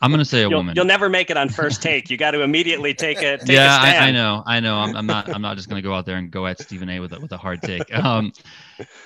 I'm 0.00 0.12
gonna 0.12 0.24
say 0.24 0.38
a 0.38 0.40
you'll, 0.42 0.60
woman. 0.60 0.76
You'll 0.76 0.84
never 0.84 1.08
make 1.08 1.28
it 1.28 1.36
on 1.36 1.48
first 1.48 1.82
take. 1.82 2.08
You 2.08 2.16
got 2.16 2.30
to 2.30 2.42
immediately 2.42 2.94
take 2.94 3.20
it. 3.20 3.48
yeah, 3.48 3.76
I, 3.80 3.96
I, 3.96 4.10
know, 4.12 4.44
I 4.46 4.60
know. 4.60 4.76
I'm, 4.76 4.94
I'm 4.94 5.06
not 5.06 5.28
I'm 5.28 5.42
not 5.42 5.56
just 5.56 5.68
gonna 5.68 5.82
go 5.82 5.92
out 5.92 6.06
there 6.06 6.18
and 6.18 6.30
go 6.30 6.46
at 6.46 6.60
Stephen 6.60 6.88
A. 6.88 7.00
with 7.00 7.12
a, 7.12 7.18
with 7.18 7.32
a 7.32 7.36
hard 7.36 7.62
take. 7.62 7.92
Um, 7.92 8.32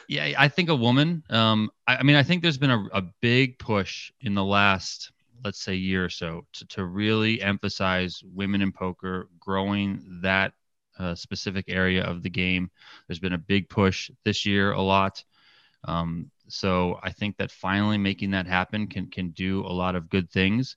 yeah, 0.07 0.35
I 0.37 0.49
think 0.49 0.69
a 0.69 0.77
woman. 0.77 1.23
Um, 1.31 1.71
I, 1.87 1.97
I 1.97 2.03
mean, 2.03 2.17
I 2.17 2.23
think 2.23 2.43
there's 2.43 2.59
been 2.59 2.71
a, 2.71 2.85
a 2.93 3.03
big 3.23 3.59
push 3.59 4.13
in 4.21 4.35
the 4.35 4.45
last 4.45 5.13
let's 5.45 5.63
say 5.63 5.75
year 5.75 6.05
or 6.05 6.11
so 6.11 6.45
to, 6.53 6.67
to 6.67 6.85
really 6.85 7.41
emphasize 7.41 8.23
women 8.35 8.61
in 8.61 8.71
poker, 8.71 9.29
growing 9.41 10.21
that 10.23 10.53
uh, 10.99 11.15
specific 11.15 11.67
area 11.69 12.03
of 12.03 12.23
the 12.23 12.31
game. 12.31 12.71
There's 13.07 13.21
been 13.21 13.33
a 13.33 13.39
big 13.39 13.69
push 13.69 14.11
this 14.25 14.45
year, 14.45 14.73
a 14.73 14.83
lot. 14.83 15.25
Um, 15.85 16.31
so 16.49 16.99
I 17.03 17.11
think 17.11 17.37
that 17.37 17.51
finally 17.51 17.99
making 17.99 18.31
that 18.33 18.47
happen 18.47 18.87
can 18.87 19.07
can 19.09 19.31
do 19.31 19.61
a 19.61 19.73
lot 19.73 19.95
of 19.95 20.09
good 20.09 20.31
things. 20.31 20.77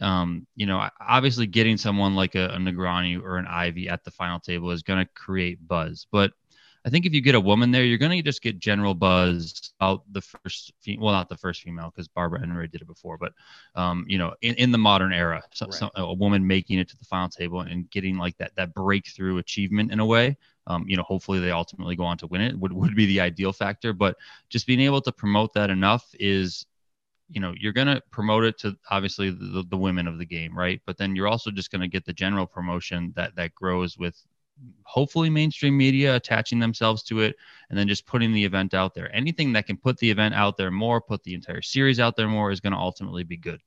Um, 0.00 0.46
you 0.56 0.66
know, 0.66 0.88
obviously 1.00 1.46
getting 1.46 1.76
someone 1.76 2.16
like 2.16 2.34
a, 2.34 2.48
a 2.48 3.18
or 3.20 3.36
an 3.38 3.46
Ivy 3.46 3.88
at 3.88 4.02
the 4.02 4.10
final 4.10 4.40
table 4.40 4.72
is 4.72 4.82
going 4.82 5.04
to 5.04 5.12
create 5.14 5.66
buzz, 5.68 6.06
but 6.10 6.32
I 6.86 6.90
think 6.90 7.06
if 7.06 7.14
you 7.14 7.22
get 7.22 7.34
a 7.34 7.40
woman 7.40 7.70
there, 7.70 7.84
you're 7.84 7.96
going 7.96 8.12
to 8.12 8.22
just 8.22 8.42
get 8.42 8.58
general 8.58 8.94
buzz 8.94 9.72
out 9.80 10.02
the 10.12 10.20
first, 10.20 10.72
well, 10.98 11.14
not 11.14 11.30
the 11.30 11.36
first 11.36 11.62
female 11.62 11.90
because 11.90 12.08
Barbara 12.08 12.42
Enright 12.42 12.70
did 12.70 12.82
it 12.82 12.86
before, 12.86 13.16
but 13.16 13.32
um, 13.74 14.04
you 14.06 14.18
know, 14.18 14.34
in, 14.42 14.54
in 14.56 14.70
the 14.70 14.78
modern 14.78 15.12
era, 15.12 15.42
so, 15.54 15.64
right. 15.66 15.74
so 15.74 15.90
a 15.94 16.12
woman 16.12 16.46
making 16.46 16.78
it 16.78 16.88
to 16.90 16.98
the 16.98 17.04
final 17.06 17.30
table 17.30 17.60
and 17.60 17.88
getting 17.90 18.18
like 18.18 18.36
that 18.36 18.54
that 18.56 18.74
breakthrough 18.74 19.38
achievement 19.38 19.92
in 19.92 20.00
a 20.00 20.06
way. 20.06 20.36
Um, 20.66 20.84
you 20.88 20.96
know, 20.96 21.02
hopefully 21.02 21.40
they 21.40 21.50
ultimately 21.50 21.96
go 21.96 22.04
on 22.04 22.16
to 22.18 22.26
win 22.26 22.40
it 22.40 22.58
would 22.58 22.72
would 22.72 22.96
be 22.96 23.06
the 23.06 23.20
ideal 23.20 23.52
factor, 23.52 23.92
but 23.92 24.16
just 24.48 24.66
being 24.66 24.80
able 24.80 25.00
to 25.02 25.12
promote 25.12 25.52
that 25.54 25.70
enough 25.70 26.06
is 26.18 26.66
you 27.30 27.40
know 27.40 27.54
you're 27.58 27.72
going 27.72 27.86
to 27.86 28.02
promote 28.10 28.44
it 28.44 28.58
to 28.58 28.76
obviously 28.90 29.30
the, 29.30 29.64
the 29.70 29.76
women 29.76 30.06
of 30.06 30.18
the 30.18 30.26
game 30.26 30.54
right 30.56 30.82
but 30.84 30.98
then 30.98 31.16
you're 31.16 31.26
also 31.26 31.50
just 31.50 31.70
going 31.70 31.80
to 31.80 31.88
get 31.88 32.04
the 32.04 32.12
general 32.12 32.46
promotion 32.46 33.14
that 33.16 33.34
that 33.34 33.54
grows 33.54 33.96
with 33.96 34.22
hopefully 34.84 35.30
mainstream 35.30 35.76
media 35.76 36.14
attaching 36.14 36.58
themselves 36.58 37.02
to 37.04 37.20
it 37.20 37.36
and 37.70 37.78
then 37.78 37.88
just 37.88 38.06
putting 38.06 38.32
the 38.32 38.44
event 38.44 38.74
out 38.74 38.94
there. 38.94 39.14
Anything 39.14 39.52
that 39.52 39.66
can 39.66 39.76
put 39.76 39.98
the 39.98 40.10
event 40.10 40.34
out 40.34 40.56
there 40.56 40.70
more, 40.70 41.00
put 41.00 41.22
the 41.22 41.34
entire 41.34 41.62
series 41.62 42.00
out 42.00 42.16
there 42.16 42.28
more 42.28 42.50
is 42.50 42.60
going 42.60 42.72
to 42.72 42.78
ultimately 42.78 43.24
be 43.24 43.36
good. 43.36 43.60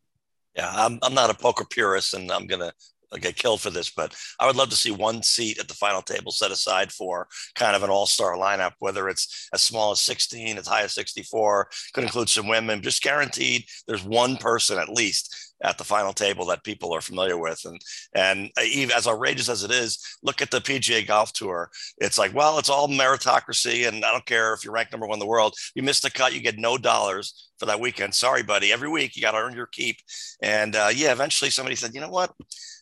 Yeah, 0.56 0.72
I'm, 0.74 1.00
I'm 1.04 1.14
not 1.14 1.30
a 1.30 1.34
poker 1.34 1.66
purist 1.66 2.14
and 2.14 2.32
I'm 2.32 2.48
going 2.48 2.62
to 2.62 2.74
get 3.20 3.36
killed 3.36 3.62
for 3.62 3.70
this, 3.70 3.90
but 3.90 4.16
I 4.40 4.46
would 4.46 4.56
love 4.56 4.70
to 4.70 4.76
see 4.76 4.92
one 4.92 5.24
seat 5.24 5.60
at 5.60 5.68
the 5.68 5.74
final 5.74 6.02
table 6.02 6.32
set 6.32 6.52
aside 6.52 6.92
for 6.92 7.28
kind 7.56 7.76
of 7.76 7.84
an 7.84 7.90
all-star 7.90 8.36
lineup, 8.36 8.74
whether 8.80 9.08
it's 9.10 9.48
as 9.54 9.62
small 9.62 9.92
as 9.92 10.02
16, 10.02 10.58
as 10.58 10.68
high 10.68 10.84
as 10.84 10.94
64, 10.94 11.70
could 11.94 12.04
include 12.04 12.30
some 12.30 12.48
women, 12.48 12.82
just 12.82 13.04
guaranteed 13.04 13.66
there's 13.88 14.04
one 14.04 14.38
person 14.38 14.78
at 14.78 14.90
least 14.90 15.47
at 15.64 15.78
the 15.78 15.84
final 15.84 16.14
table 16.14 16.46
that 16.46 16.64
people 16.64 16.94
are 16.94 17.02
familiar 17.02 17.38
with. 17.38 17.62
And 17.66 17.80
and 18.14 18.52
even 18.64 18.96
as 18.96 19.08
outrageous 19.08 19.50
as 19.50 19.64
it 19.64 19.72
is, 19.72 20.18
look 20.24 20.42
at 20.42 20.52
the 20.52 20.62
PGA 20.62 21.06
Golf 21.06 21.34
Tour. 21.34 21.70
It's 21.98 22.18
like, 22.18 22.34
well, 22.34 22.60
it's 22.60 22.70
all 22.70 22.88
meritocracy, 22.88 23.88
and 23.88 24.04
I 24.04 24.12
don't 24.12 24.26
care 24.26 24.54
if 24.54 24.64
you're 24.64 24.74
ranked 24.74 24.92
number 24.92 25.08
one 25.08 25.16
in 25.16 25.20
the 25.20 25.26
world. 25.26 25.56
You 25.76 25.84
missed 25.84 26.04
the 26.04 26.12
cut, 26.12 26.34
you 26.34 26.42
get 26.42 26.58
no 26.58 26.78
dollars 26.78 27.50
for 27.60 27.66
that 27.66 27.80
weekend. 27.80 28.14
Sorry, 28.14 28.44
buddy. 28.44 28.72
Every 28.72 28.90
week 28.90 29.16
you 29.16 29.22
got 29.22 29.32
to 29.32 29.38
earn 29.38 29.56
your 29.56 29.66
keep. 29.68 29.98
And 30.42 30.76
uh, 30.76 30.90
yeah, 30.94 31.12
eventually 31.12 31.50
somebody 31.50 31.76
said, 31.76 31.94
you 31.94 32.02
know 32.02 32.10
what? 32.10 32.34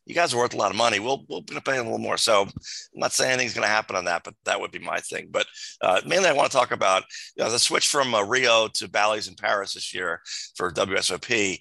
You 0.06 0.14
guys 0.14 0.34
are 0.34 0.38
worth 0.38 0.54
a 0.54 0.58
lot 0.58 0.70
of 0.70 0.78
money. 0.78 1.00
We'll 1.00 1.26
we'll 1.28 1.42
pay 1.42 1.78
a 1.78 1.84
little 1.84 1.98
more. 1.98 2.18
So 2.18 2.44
I'm 2.44 2.52
not 2.94 3.12
saying 3.12 3.32
anything's 3.32 3.56
going 3.56 3.68
to 3.68 3.74
happen 3.74 3.96
on 3.96 4.06
that, 4.06 4.24
but 4.24 4.36
that 4.46 4.62
would 4.62 4.72
be 4.72 4.78
my 4.78 5.00
thing. 5.00 5.30
But 5.32 5.48
uh, 5.82 6.02
mainly, 6.06 6.30
I 6.30 6.34
want 6.34 6.52
to 6.52 6.56
talk 6.56 6.72
about 6.72 7.04
you 7.36 7.44
know, 7.44 7.50
the 7.50 7.58
switch 7.58 7.88
from 7.88 8.14
uh, 8.14 8.22
Rio 8.22 8.68
to 8.76 8.88
Bally's 8.88 9.28
in 9.28 9.34
Paris 9.34 9.74
this 9.74 9.96
year 9.96 10.22
for 10.56 10.72
WSOP 10.72 11.60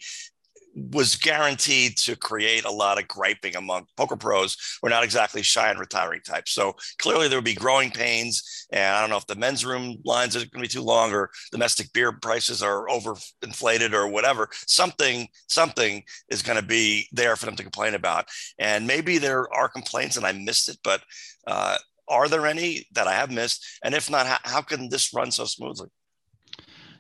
was 0.75 1.15
guaranteed 1.15 1.97
to 1.97 2.17
create 2.17 2.65
a 2.65 2.71
lot 2.71 2.99
of 2.99 3.07
griping 3.07 3.55
among 3.55 3.87
poker 3.97 4.17
pros 4.17 4.79
who 4.81 4.89
are 4.89 4.91
not 4.91 5.05
exactly 5.05 5.43
shy 5.43 5.71
and 5.71 5.79
retiring 5.79 6.21
types. 6.27 6.53
So 6.53 6.75
clearly 6.99 7.29
there 7.29 7.39
would 7.39 7.45
be 7.45 7.55
growing 7.55 7.91
pains. 7.91 8.67
And 8.73 8.95
I 8.95 9.01
don't 9.01 9.11
know 9.11 9.17
if 9.17 9.27
the 9.27 9.37
men's 9.37 9.65
room 9.65 9.99
lines 10.05 10.35
are 10.35 10.41
going 10.41 10.51
to 10.51 10.61
be 10.61 10.69
too 10.69 10.83
long 10.83 11.13
or 11.13 11.31
domestic 11.53 11.93
beer 11.93 12.13
prices 12.13 12.63
are 12.63 12.89
overinflated 12.89 13.93
or 13.93 14.09
whatever. 14.09 14.49
Something, 14.67 15.29
something 15.49 16.03
is 16.29 16.43
going 16.43 16.61
to 16.61 16.67
be 16.67 17.09
there 17.13 17.37
for 17.37 17.47
them 17.47 17.57
to 17.57 17.63
complain 17.63 17.95
about. 17.95 18.27
And 18.59 18.87
maybe 18.87 19.19
there 19.19 19.53
are 19.55 19.69
complaints 19.69 20.17
and 20.17 20.27
I 20.27 20.33
missed 20.33 20.69
it, 20.69 20.79
but 20.83 21.03
uh, 21.47 21.77
are 22.09 22.29
there 22.29 22.47
any 22.47 22.87
that 22.93 23.07
I 23.07 23.15
have 23.15 23.31
missed? 23.31 23.65
And 23.85 23.95
if 23.95 24.11
not, 24.11 24.27
how, 24.27 24.39
how 24.43 24.61
can 24.61 24.89
this 24.89 25.15
run 25.15 25.31
so 25.31 25.45
smoothly? 25.45 25.89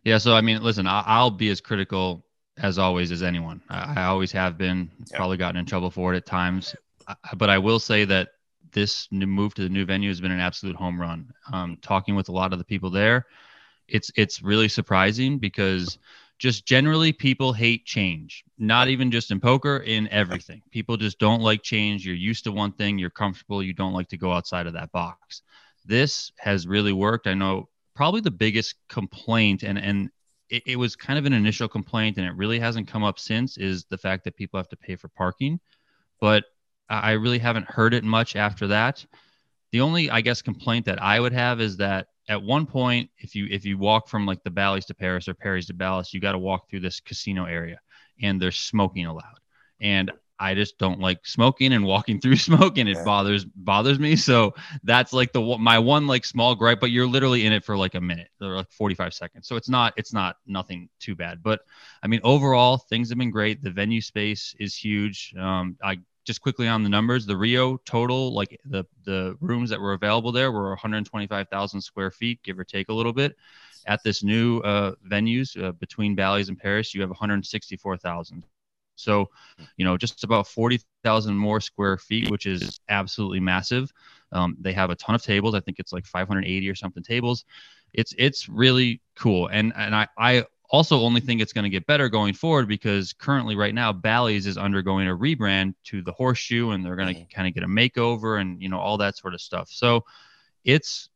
Yeah. 0.04 0.18
So, 0.18 0.34
I 0.34 0.42
mean, 0.42 0.62
listen, 0.62 0.86
I'll 0.86 1.30
be 1.30 1.48
as 1.48 1.60
critical 1.60 2.24
as 2.58 2.78
always 2.78 3.10
as 3.10 3.22
anyone. 3.22 3.60
I, 3.68 4.00
I 4.00 4.04
always 4.04 4.32
have 4.32 4.56
been. 4.56 4.90
Yeah. 5.10 5.16
Probably 5.16 5.36
gotten 5.36 5.58
in 5.58 5.66
trouble 5.66 5.90
for 5.90 6.14
it 6.14 6.16
at 6.16 6.26
times, 6.26 6.74
but 7.36 7.50
I 7.50 7.58
will 7.58 7.78
say 7.78 8.04
that 8.04 8.28
this 8.72 9.08
new 9.10 9.26
move 9.26 9.54
to 9.54 9.62
the 9.62 9.68
new 9.68 9.84
venue 9.84 10.10
has 10.10 10.20
been 10.20 10.32
an 10.32 10.40
absolute 10.40 10.76
home 10.76 11.00
run. 11.00 11.32
Um, 11.52 11.78
talking 11.80 12.14
with 12.14 12.28
a 12.28 12.32
lot 12.32 12.52
of 12.52 12.58
the 12.58 12.64
people 12.64 12.90
there, 12.90 13.26
it's 13.88 14.10
it's 14.16 14.42
really 14.42 14.68
surprising 14.68 15.38
because 15.38 15.98
just 16.38 16.66
generally 16.66 17.12
people 17.12 17.52
hate 17.52 17.84
change. 17.86 18.44
Not 18.58 18.88
even 18.88 19.10
just 19.10 19.30
in 19.30 19.40
poker, 19.40 19.78
in 19.78 20.08
everything. 20.08 20.62
People 20.72 20.96
just 20.96 21.18
don't 21.18 21.40
like 21.40 21.62
change. 21.62 22.04
You're 22.04 22.16
used 22.16 22.44
to 22.44 22.52
one 22.52 22.72
thing, 22.72 22.98
you're 22.98 23.10
comfortable, 23.10 23.62
you 23.62 23.72
don't 23.72 23.92
like 23.92 24.08
to 24.08 24.16
go 24.16 24.32
outside 24.32 24.66
of 24.66 24.72
that 24.72 24.90
box. 24.90 25.42
This 25.86 26.32
has 26.38 26.66
really 26.66 26.92
worked. 26.92 27.26
I 27.26 27.34
know 27.34 27.68
probably 27.94 28.20
the 28.20 28.30
biggest 28.30 28.74
complaint 28.88 29.62
and 29.62 29.78
and 29.78 30.10
it, 30.50 30.62
it, 30.66 30.76
was 30.76 30.96
kind 30.96 31.18
of 31.18 31.26
an 31.26 31.32
initial 31.32 31.68
complaint 31.68 32.16
and 32.18 32.26
it 32.26 32.34
really 32.36 32.58
hasn't 32.58 32.88
come 32.88 33.02
up 33.02 33.18
since 33.18 33.56
is 33.56 33.84
the 33.86 33.98
fact 33.98 34.24
that 34.24 34.36
people 34.36 34.58
have 34.58 34.68
to 34.68 34.76
pay 34.76 34.96
for 34.96 35.08
parking. 35.08 35.60
But 36.20 36.44
i 36.90 37.12
really 37.12 37.38
haven't 37.38 37.70
heard 37.70 37.94
it 37.94 38.04
much 38.04 38.36
after 38.36 38.66
that. 38.68 39.04
The 39.72 39.80
only 39.80 40.10
i 40.10 40.20
guess 40.20 40.42
complaint 40.42 40.86
that 40.86 41.02
i 41.02 41.18
would 41.18 41.32
have 41.32 41.60
is 41.60 41.76
that 41.78 42.08
at 42.28 42.42
one 42.42 42.66
point 42.66 43.10
if 43.18 43.34
you 43.34 43.46
if 43.50 43.64
you 43.64 43.78
walk 43.78 44.08
from 44.08 44.26
like 44.26 44.42
the 44.44 44.50
Bally's 44.50 44.84
to 44.86 44.94
paris 44.94 45.28
or 45.28 45.34
paris 45.34 45.66
to 45.66 45.74
Bally's 45.74 46.12
you 46.14 46.20
got 46.20 46.32
to 46.32 46.38
walk 46.38 46.68
through 46.68 46.80
this 46.80 47.00
casino 47.00 47.44
area 47.46 47.80
and 48.22 48.40
there's 48.40 48.56
smoking 48.56 49.06
allowed. 49.06 49.40
And 49.80 50.10
I 50.38 50.54
just 50.54 50.78
don't 50.78 51.00
like 51.00 51.26
smoking 51.26 51.72
and 51.72 51.84
walking 51.84 52.20
through 52.22 52.36
smoke 52.36 52.78
and 52.78 52.88
it 52.88 52.96
yeah. 52.96 53.04
bothers 53.04 53.44
bothers 53.44 53.98
me. 53.98 54.16
So 54.16 54.54
that's 54.82 55.12
like 55.12 55.32
the 55.32 55.40
my 55.58 55.78
one 55.78 56.06
like 56.06 56.24
small 56.24 56.54
gripe, 56.54 56.80
but 56.80 56.90
you're 56.90 57.06
literally 57.06 57.46
in 57.46 57.52
it 57.52 57.64
for 57.64 57.76
like 57.76 57.94
a 57.94 58.00
minute 58.00 58.28
or 58.40 58.56
like 58.56 58.70
45 58.70 59.14
seconds. 59.14 59.48
So 59.48 59.56
it's 59.56 59.68
not 59.68 59.94
it's 59.96 60.12
not 60.12 60.36
nothing 60.46 60.88
too 60.98 61.14
bad. 61.14 61.42
But 61.42 61.60
I 62.02 62.08
mean 62.08 62.20
overall 62.24 62.78
things 62.78 63.08
have 63.10 63.18
been 63.18 63.30
great. 63.30 63.62
The 63.62 63.70
venue 63.70 64.00
space 64.00 64.54
is 64.58 64.76
huge. 64.76 65.34
Um, 65.38 65.76
I 65.82 65.98
just 66.24 66.40
quickly 66.40 66.66
on 66.68 66.82
the 66.82 66.88
numbers, 66.88 67.26
the 67.26 67.36
Rio 67.36 67.76
total, 67.84 68.32
like 68.34 68.58
the 68.64 68.84
the 69.04 69.36
rooms 69.40 69.70
that 69.70 69.80
were 69.80 69.92
available 69.92 70.32
there, 70.32 70.50
were 70.50 70.70
125,000 70.70 71.80
square 71.80 72.10
feet, 72.10 72.42
give 72.42 72.58
or 72.58 72.64
take 72.64 72.88
a 72.88 72.94
little 72.94 73.12
bit. 73.12 73.36
At 73.86 74.02
this 74.02 74.22
new 74.22 74.60
uh, 74.60 74.94
venues 75.06 75.62
uh, 75.62 75.72
between 75.72 76.14
Bally's 76.14 76.48
and 76.48 76.58
Paris, 76.58 76.94
you 76.94 77.02
have 77.02 77.10
164,000. 77.10 78.42
So, 78.96 79.28
you 79.76 79.84
know, 79.84 79.96
just 79.96 80.24
about 80.24 80.46
40,000 80.46 81.34
more 81.34 81.60
square 81.60 81.96
feet, 81.96 82.30
which 82.30 82.46
is 82.46 82.80
absolutely 82.88 83.40
massive. 83.40 83.92
Um, 84.32 84.56
they 84.60 84.72
have 84.72 84.90
a 84.90 84.94
ton 84.94 85.14
of 85.14 85.22
tables. 85.22 85.54
I 85.54 85.60
think 85.60 85.78
it's 85.78 85.92
like 85.92 86.06
580 86.06 86.68
or 86.68 86.74
something 86.74 87.02
tables. 87.02 87.44
It's 87.92 88.12
it's 88.18 88.48
really 88.48 89.00
cool, 89.14 89.46
and 89.46 89.72
and 89.76 89.94
I 89.94 90.08
I 90.18 90.44
also 90.70 90.98
only 91.00 91.20
think 91.20 91.40
it's 91.40 91.52
going 91.52 91.62
to 91.62 91.70
get 91.70 91.86
better 91.86 92.08
going 92.08 92.34
forward 92.34 92.66
because 92.66 93.12
currently 93.12 93.54
right 93.54 93.74
now 93.74 93.92
Bally's 93.92 94.46
is 94.46 94.58
undergoing 94.58 95.06
a 95.06 95.16
rebrand 95.16 95.74
to 95.84 96.02
the 96.02 96.10
Horseshoe, 96.10 96.70
and 96.70 96.84
they're 96.84 96.96
going 96.96 97.14
to 97.14 97.20
mm-hmm. 97.20 97.34
kind 97.34 97.46
of 97.46 97.54
get 97.54 97.62
a 97.62 97.68
makeover 97.68 98.40
and 98.40 98.60
you 98.60 98.68
know 98.68 98.78
all 98.78 98.98
that 98.98 99.16
sort 99.16 99.34
of 99.34 99.40
stuff. 99.40 99.68
So 99.70 100.04
it's 100.64 101.08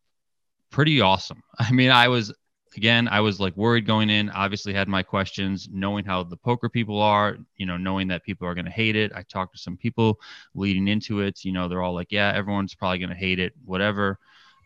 pretty 0.71 1.01
awesome. 1.01 1.43
I 1.59 1.73
mean, 1.73 1.91
I 1.91 2.09
was 2.09 2.33
again, 2.77 3.09
I 3.09 3.21
was 3.21 3.41
like 3.41 3.57
worried 3.57 3.87
going 3.87 4.11
in. 4.11 4.31
Obviously, 4.31 4.73
had 4.73 4.89
my 4.89 5.03
questions, 5.03 5.69
knowing 5.73 6.05
how 6.05 6.23
the 6.23 6.37
poker 6.37 6.69
people 6.69 7.01
are, 7.01 7.39
you 7.57 7.67
know, 7.67 7.77
knowing 7.77 8.09
that 8.09 8.25
people 8.25 8.47
are 8.47 8.55
going 8.55 8.65
to 8.65 8.71
hate 8.71 8.97
it. 8.97 9.13
I 9.15 9.23
talked 9.23 9.55
to 9.55 9.59
some 9.59 9.77
people 9.77 10.19
leading 10.55 10.89
into 10.89 11.21
it. 11.21 11.45
You 11.45 11.53
know, 11.53 11.69
they're 11.69 11.83
all 11.83 11.95
like, 11.95 12.11
yeah, 12.11 12.33
everyone's 12.35 12.75
probably 12.75 12.99
going 12.99 13.11
to 13.11 13.17
hate 13.17 13.39
it, 13.39 13.53
whatever. 13.65 14.19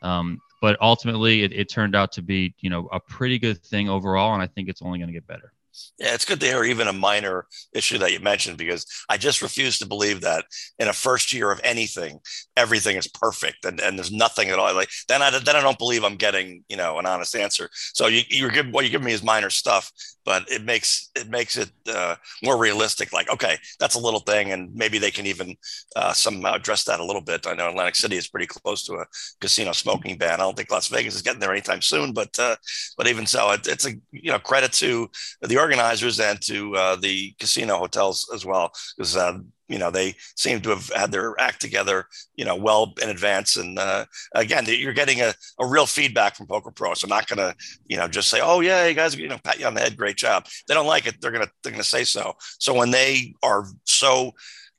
Um, 0.03 0.41
but 0.61 0.77
ultimately, 0.81 1.43
it, 1.43 1.53
it 1.53 1.71
turned 1.71 1.97
out 1.97 2.13
to 2.13 2.23
be, 2.23 2.55
you 2.61 2.71
know, 2.71 2.89
a 2.93 3.01
pretty 3.01 3.39
good 3.39 3.63
thing 3.63 3.89
overall, 3.89 4.35
and 4.35 4.43
I 4.43 4.47
think 4.47 4.69
it's 4.69 4.83
only 4.83 4.99
going 4.99 5.09
to 5.09 5.15
get 5.15 5.27
better. 5.27 5.53
Yeah, 5.99 6.15
it's 6.15 6.25
good 6.25 6.41
to 6.41 6.47
hear 6.47 6.65
even 6.65 6.89
a 6.89 6.93
minor 6.93 7.47
issue 7.75 7.99
that 7.99 8.13
you 8.13 8.21
mentioned 8.21 8.59
because 8.59 8.87
I 9.09 9.17
just 9.17 9.43
refuse 9.43 9.79
to 9.79 9.87
believe 9.87 10.21
that 10.23 10.45
in 10.79 10.89
a 10.89 10.93
first 10.93 11.33
year 11.33 11.51
of 11.51 11.61
anything, 11.65 12.21
everything 12.57 12.97
is 12.97 13.07
perfect 13.07 13.65
and, 13.65 13.81
and 13.81 13.99
there's 13.99 14.13
nothing 14.13 14.49
at 14.51 14.59
all. 14.59 14.75
Like 14.75 14.91
then 15.09 15.23
I 15.23 15.31
then 15.31 15.57
I 15.57 15.61
don't 15.63 15.79
believe 15.79 16.05
I'm 16.05 16.17
getting 16.17 16.65
you 16.69 16.77
know 16.77 16.99
an 16.99 17.07
honest 17.07 17.35
answer. 17.37 17.69
So 17.73 18.07
you 18.07 18.23
you're 18.29 18.51
giving 18.51 18.73
what 18.73 18.85
you 18.85 18.91
give 18.91 19.03
me 19.03 19.13
is 19.13 19.23
minor 19.23 19.51
stuff, 19.51 19.91
but 20.25 20.49
it 20.51 20.65
makes 20.65 21.11
it 21.15 21.29
makes 21.29 21.57
it 21.57 21.71
uh, 21.89 22.17
more 22.43 22.59
realistic. 22.59 23.13
Like 23.13 23.31
okay, 23.31 23.57
that's 23.79 23.95
a 23.95 24.01
little 24.01 24.21
thing, 24.21 24.53
and 24.53 24.75
maybe 24.75 24.99
they 24.99 25.11
can 25.11 25.27
even 25.27 25.57
uh, 25.97 26.13
somehow 26.13 26.55
address 26.55 26.85
that 26.85 27.01
a 27.01 27.05
little 27.05 27.23
bit. 27.23 27.47
I 27.47 27.55
know 27.55 27.69
Atlantic 27.69 27.97
City 27.97 28.17
is 28.17 28.29
pretty 28.29 28.47
close 28.47 28.85
to 28.87 28.95
a 28.95 29.07
casino 29.41 29.73
smoking 29.73 30.17
ban. 30.19 30.35
I 30.35 30.37
don't 30.39 30.57
think 30.57 30.71
Las 30.71 30.89
Vegas 30.89 31.15
is 31.15 31.23
getting 31.23 31.41
there 31.41 31.53
anytime 31.53 31.83
soon, 31.83 32.13
but 32.13 32.39
uh, 32.39 32.57
but 32.97 33.07
even 33.07 33.27
so, 33.27 33.51
it, 33.53 33.67
it's 33.67 33.87
a 33.87 33.93
you 34.11 34.31
know 34.33 34.39
credit 34.39 34.73
to 34.75 35.11
the 35.43 35.57
organizers 35.63 36.19
and 36.21 36.41
to 36.43 36.77
uh, 36.77 36.97
the 36.97 37.35
casino 37.39 37.79
hotels 37.79 38.29
as 38.35 38.45
well, 38.45 38.73
because 38.97 39.17
uh, 39.17 39.39
you 39.69 39.79
know 39.79 39.91
they 39.91 40.15
seem 40.37 40.61
to 40.61 40.71
have 40.71 40.91
had 40.95 41.13
their 41.13 41.39
act 41.41 41.61
together, 41.61 42.07
you 42.37 42.45
know, 42.45 42.57
well 42.57 42.93
in 43.03 43.09
advance. 43.09 43.57
And 43.57 43.79
uh, 43.79 44.05
again, 44.35 44.65
you're 44.67 44.93
getting 44.93 45.21
a, 45.21 45.33
a 45.59 45.67
real 45.67 45.87
feedback 45.87 46.37
from 46.37 46.47
Poker 46.47 46.71
Pro, 46.71 46.95
so 46.95 47.07
I'm 47.07 47.11
not 47.11 47.29
gonna 47.29 47.55
you 47.87 47.97
know 47.97 48.09
just 48.09 48.29
say, 48.29 48.41
oh 48.43 48.61
yeah, 48.61 48.87
you 48.87 48.95
guys, 48.95 49.17
you 49.17 49.29
know, 49.29 49.39
pat 49.43 49.59
you 49.59 49.67
on 49.67 49.75
the 49.75 49.81
head, 49.81 49.97
great 49.97 50.17
job. 50.17 50.47
They 50.67 50.75
don't 50.75 50.87
like 50.95 51.07
it, 51.07 51.21
they're 51.21 51.33
gonna 51.33 51.51
they're 51.63 51.73
gonna 51.73 51.85
say 51.85 52.05
so. 52.05 52.35
So 52.59 52.75
when 52.75 52.91
they 52.91 53.35
are 53.43 53.67
so 53.85 54.33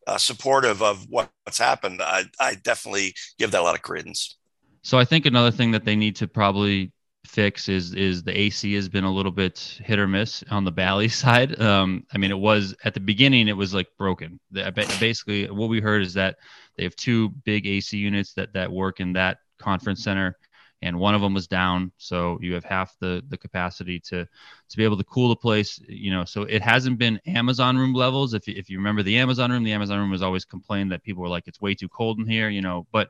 uh, 0.08 0.18
supportive 0.18 0.82
of 0.82 1.06
what's 1.10 1.58
happened, 1.58 2.02
I, 2.02 2.26
I 2.40 2.56
definitely 2.56 3.16
give 3.40 3.52
that 3.52 3.62
a 3.62 3.64
lot 3.64 3.76
of 3.76 3.82
credence. 3.82 4.38
So 4.82 5.00
I 5.00 5.06
think 5.06 5.26
another 5.26 5.52
thing 5.52 5.72
that 5.72 5.86
they 5.86 5.96
need 5.96 6.18
to 6.18 6.28
probably 6.28 6.92
fix 7.26 7.70
is 7.70 7.94
is 7.94 8.24
the 8.24 8.38
AC 8.38 8.74
has 8.74 8.90
been 8.90 9.04
a 9.04 9.12
little 9.12 9.32
bit 9.32 9.80
hit 9.84 10.00
or 10.00 10.08
miss 10.08 10.44
on 10.50 10.64
the 10.64 10.72
Bally 10.72 11.08
side. 11.10 11.60
Um, 11.60 12.06
I 12.14 12.18
mean, 12.18 12.32
it 12.32 12.40
was 12.40 12.76
at 12.84 12.94
the 12.94 13.00
beginning 13.00 13.48
it 13.48 13.58
was 13.58 13.74
like 13.74 13.88
broken. 13.98 14.40
Basically, 14.52 15.50
what 15.50 15.70
we 15.70 15.80
heard 15.80 16.02
is 16.02 16.14
that 16.16 16.38
they 16.78 16.84
have 16.84 16.96
two 16.96 17.30
big 17.46 17.66
AC 17.68 17.98
units 17.98 18.34
that 18.34 18.54
that 18.54 18.72
work 18.72 19.00
in 19.00 19.14
that 19.14 19.40
conference 19.60 20.04
center, 20.04 20.38
and 20.82 21.00
one 21.00 21.16
of 21.16 21.22
them 21.22 21.34
was 21.34 21.48
down. 21.48 21.92
So 21.98 22.38
you 22.42 22.54
have 22.54 22.66
half 22.66 22.96
the 23.00 23.24
the 23.30 23.38
capacity 23.38 24.00
to 24.02 24.26
to 24.70 24.78
be 24.78 24.84
able 24.84 24.98
to 24.98 25.04
cool 25.06 25.30
the 25.30 25.36
place. 25.36 25.80
You 25.88 26.12
know, 26.12 26.26
so 26.26 26.44
it 26.44 26.62
hasn't 26.62 26.98
been 26.98 27.22
Amazon 27.26 27.78
room 27.78 27.94
levels. 27.94 28.34
If 28.34 28.48
if 28.48 28.70
you 28.70 28.78
remember 28.78 29.02
the 29.02 29.18
Amazon 29.18 29.52
room, 29.52 29.64
the 29.64 29.74
Amazon 29.74 30.00
room 30.00 30.12
was 30.12 30.22
always 30.22 30.46
complained 30.46 30.92
that 30.92 31.04
people 31.04 31.24
were 31.24 31.30
like 31.30 31.48
it's 31.48 31.62
way 31.62 31.74
too 31.74 31.90
cold 31.90 32.20
in 32.20 32.28
here. 32.28 32.50
You 32.50 32.62
know, 32.62 32.86
but 32.92 33.10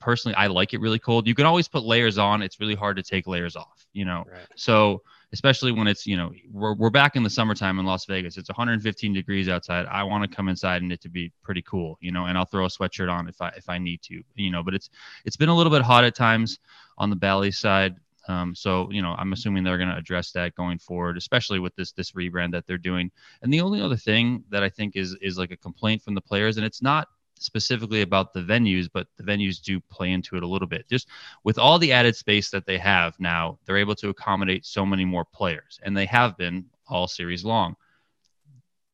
personally 0.00 0.34
I 0.36 0.46
like 0.46 0.74
it 0.74 0.80
really 0.80 0.98
cold. 0.98 1.26
You 1.26 1.34
can 1.34 1.46
always 1.46 1.68
put 1.68 1.84
layers 1.84 2.18
on. 2.18 2.42
It's 2.42 2.60
really 2.60 2.74
hard 2.74 2.96
to 2.96 3.02
take 3.02 3.26
layers 3.26 3.56
off, 3.56 3.86
you 3.92 4.04
know. 4.04 4.24
Right. 4.30 4.46
So 4.56 5.02
especially 5.34 5.72
when 5.72 5.88
it's 5.88 6.06
you 6.06 6.16
know 6.16 6.32
we're, 6.52 6.74
we're 6.74 6.90
back 6.90 7.16
in 7.16 7.24
the 7.24 7.28
summertime 7.28 7.78
in 7.78 7.84
Las 7.84 8.06
Vegas. 8.06 8.38
It's 8.38 8.48
115 8.48 9.12
degrees 9.12 9.48
outside. 9.48 9.84
I 9.86 10.04
want 10.04 10.28
to 10.28 10.34
come 10.34 10.48
inside 10.48 10.80
and 10.82 10.92
it 10.92 11.00
to 11.02 11.08
be 11.08 11.32
pretty 11.42 11.62
cool, 11.62 11.98
you 12.00 12.12
know. 12.12 12.26
And 12.26 12.38
I'll 12.38 12.44
throw 12.44 12.64
a 12.64 12.68
sweatshirt 12.68 13.10
on 13.10 13.28
if 13.28 13.42
I 13.42 13.48
if 13.56 13.68
I 13.68 13.78
need 13.78 14.00
to, 14.02 14.22
you 14.36 14.50
know. 14.50 14.62
But 14.62 14.74
it's 14.74 14.90
it's 15.24 15.36
been 15.36 15.48
a 15.48 15.54
little 15.54 15.72
bit 15.72 15.82
hot 15.82 16.04
at 16.04 16.14
times 16.14 16.58
on 16.98 17.10
the 17.10 17.16
Bally 17.16 17.50
side. 17.50 17.96
Um, 18.28 18.54
so 18.54 18.88
you 18.90 19.02
know, 19.02 19.14
I'm 19.18 19.32
assuming 19.32 19.64
they're 19.64 19.76
going 19.76 19.90
to 19.90 19.96
address 19.96 20.30
that 20.32 20.54
going 20.54 20.78
forward, 20.78 21.16
especially 21.16 21.58
with 21.58 21.74
this 21.74 21.92
this 21.92 22.12
rebrand 22.12 22.52
that 22.52 22.66
they're 22.66 22.78
doing. 22.78 23.10
And 23.42 23.52
the 23.52 23.60
only 23.60 23.82
other 23.82 23.96
thing 23.96 24.44
that 24.50 24.62
I 24.62 24.68
think 24.68 24.94
is 24.94 25.16
is 25.20 25.36
like 25.36 25.50
a 25.50 25.56
complaint 25.56 26.02
from 26.02 26.14
the 26.14 26.22
players, 26.22 26.56
and 26.56 26.64
it's 26.64 26.80
not 26.80 27.08
specifically 27.38 28.02
about 28.02 28.32
the 28.32 28.40
venues, 28.40 28.88
but 28.92 29.06
the 29.16 29.22
venues 29.22 29.60
do 29.60 29.80
play 29.80 30.12
into 30.12 30.36
it 30.36 30.42
a 30.42 30.46
little 30.46 30.68
bit. 30.68 30.88
Just 30.88 31.08
with 31.42 31.58
all 31.58 31.78
the 31.78 31.92
added 31.92 32.16
space 32.16 32.50
that 32.50 32.66
they 32.66 32.78
have 32.78 33.18
now, 33.18 33.58
they're 33.64 33.76
able 33.76 33.94
to 33.96 34.08
accommodate 34.08 34.64
so 34.64 34.86
many 34.86 35.04
more 35.04 35.24
players, 35.24 35.78
and 35.82 35.96
they 35.96 36.06
have 36.06 36.36
been 36.36 36.66
all 36.86 37.08
series 37.08 37.44
long. 37.44 37.76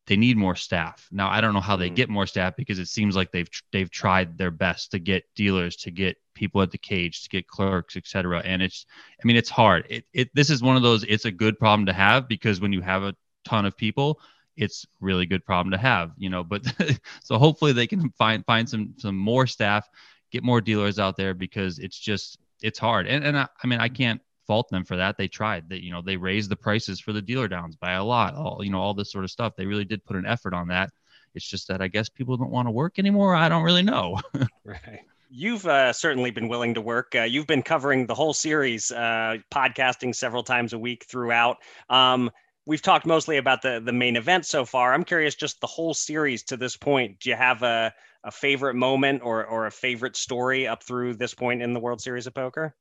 They 0.07 0.16
need 0.16 0.37
more 0.37 0.57
staff. 0.57 1.07
Now, 1.12 1.29
I 1.29 1.40
don't 1.40 1.55
know 1.55 1.61
how 1.61 1.76
they 1.76 1.87
mm-hmm. 1.87 1.94
get 1.94 2.09
more 2.09 2.26
staff 2.26 2.57
because 2.57 2.81
it 2.81 2.88
seems 2.88 3.14
like 3.14 3.31
they've 3.31 3.50
they've 3.72 3.90
tried 3.90 4.37
their 4.37 4.50
best 4.50 4.90
to 4.90 4.98
get 4.98 5.24
dealers, 5.37 5.76
to 5.76 5.90
get 5.90 6.16
people 6.35 6.62
at 6.62 6.70
the 6.70 6.79
cage, 6.79 7.22
to 7.22 7.29
get 7.29 7.46
clerks, 7.46 7.96
etc. 7.96 8.42
And 8.44 8.62
it's, 8.62 8.87
I 9.22 9.26
mean, 9.26 9.37
it's 9.37 9.50
hard. 9.50 9.87
It, 9.88 10.05
it 10.12 10.35
this 10.35 10.50
is 10.50 10.62
one 10.62 10.76
of 10.76 10.83
those. 10.83 11.05
It's 11.05 11.26
a 11.26 11.31
good 11.31 11.59
problem 11.59 11.87
to 11.87 11.92
have 11.92 12.26
because 12.26 12.61
when 12.61 12.72
you 12.72 12.81
have 12.81 13.05
a 13.05 13.14
ton 13.44 13.66
of 13.66 13.76
people, 13.76 14.20
it's 14.61 14.87
really 15.01 15.27
good 15.27 15.44
problem 15.44 15.73
to 15.73 15.79
have, 15.79 16.12
you 16.18 16.31
know. 16.31 16.44
But 16.44 16.64
so 17.25 17.38
hopefully 17.38 17.73
they 17.73 17.87
can 17.87 18.11
find 18.11 18.44
find 18.44 18.68
some 18.68 18.94
some 18.99 19.16
more 19.16 19.46
staff, 19.46 19.88
get 20.31 20.44
more 20.44 20.61
dealers 20.61 20.99
out 20.99 21.16
there 21.16 21.35
because 21.35 21.79
it's 21.79 21.99
just 21.99 22.38
it's 22.62 22.79
hard. 22.79 23.07
And 23.07 23.25
and 23.25 23.38
I, 23.38 23.49
I 23.62 23.66
mean 23.66 23.81
I 23.81 23.88
can't 23.88 24.20
fault 24.46 24.68
them 24.68 24.85
for 24.85 24.96
that. 24.96 25.16
They 25.16 25.29
tried. 25.29 25.68
That 25.70 25.83
you 25.83 25.90
know 25.90 26.03
they 26.03 26.16
raised 26.16 26.51
the 26.51 26.57
prices 26.57 27.01
for 27.01 27.12
the 27.12 27.23
dealer 27.23 27.49
downs 27.49 27.77
by 27.77 27.92
a 27.92 28.05
lot. 28.05 28.35
All 28.35 28.61
you 28.62 28.70
know 28.70 28.81
all 28.81 28.94
this 28.94 29.11
sort 29.11 29.25
of 29.25 29.31
stuff. 29.31 29.55
They 29.57 29.66
really 29.66 29.85
did 29.85 30.05
put 30.05 30.16
an 30.16 30.27
effort 30.27 30.55
on 30.55 30.68
that. 30.68 30.90
It's 31.35 31.49
just 31.49 31.68
that 31.68 31.81
I 31.81 31.88
guess 31.88 32.09
people 32.09 32.37
don't 32.37 32.51
want 32.51 32.68
to 32.68 32.73
work 32.73 32.99
anymore. 32.99 33.35
I 33.35 33.49
don't 33.49 33.62
really 33.62 33.83
know. 33.83 34.18
right. 34.64 35.01
You've 35.33 35.64
uh, 35.64 35.92
certainly 35.92 36.33
been 36.33 36.49
willing 36.49 36.75
to 36.75 36.81
work. 36.81 37.14
Uh, 37.14 37.23
you've 37.23 37.46
been 37.46 37.62
covering 37.62 38.07
the 38.07 38.16
whole 38.16 38.35
series, 38.35 38.90
uh, 38.90 39.37
podcasting 39.53 40.12
several 40.12 40.42
times 40.42 40.73
a 40.73 40.79
week 40.79 41.05
throughout. 41.09 41.59
Um, 41.88 42.33
we've 42.66 42.83
talked 42.83 43.07
mostly 43.07 43.37
about 43.37 43.62
the 43.62 43.81
the 43.85 43.92
main 43.92 44.16
event 44.16 44.46
so 44.46 44.64
far. 44.64 44.92
I'm 44.92 45.05
curious, 45.05 45.35
just 45.35 45.61
the 45.61 45.66
whole 45.66 45.94
series 45.94 46.42
to 46.44 46.57
this 46.57 46.77
point. 46.77 47.20
Do 47.20 47.31
you 47.31 47.37
have 47.37 47.62
a 47.62 47.92
a 48.25 48.31
favorite 48.31 48.75
moment 48.75 49.23
or 49.23 49.44
or 49.44 49.66
a 49.66 49.70
favorite 49.70 50.16
story 50.16 50.66
up 50.66 50.83
through 50.83 51.14
this 51.14 51.35
point 51.35 51.62
in 51.62 51.73
the 51.73 51.81
World 51.81 52.01
Series 52.01 52.27
of 52.27 52.35
Poker? 52.35 52.75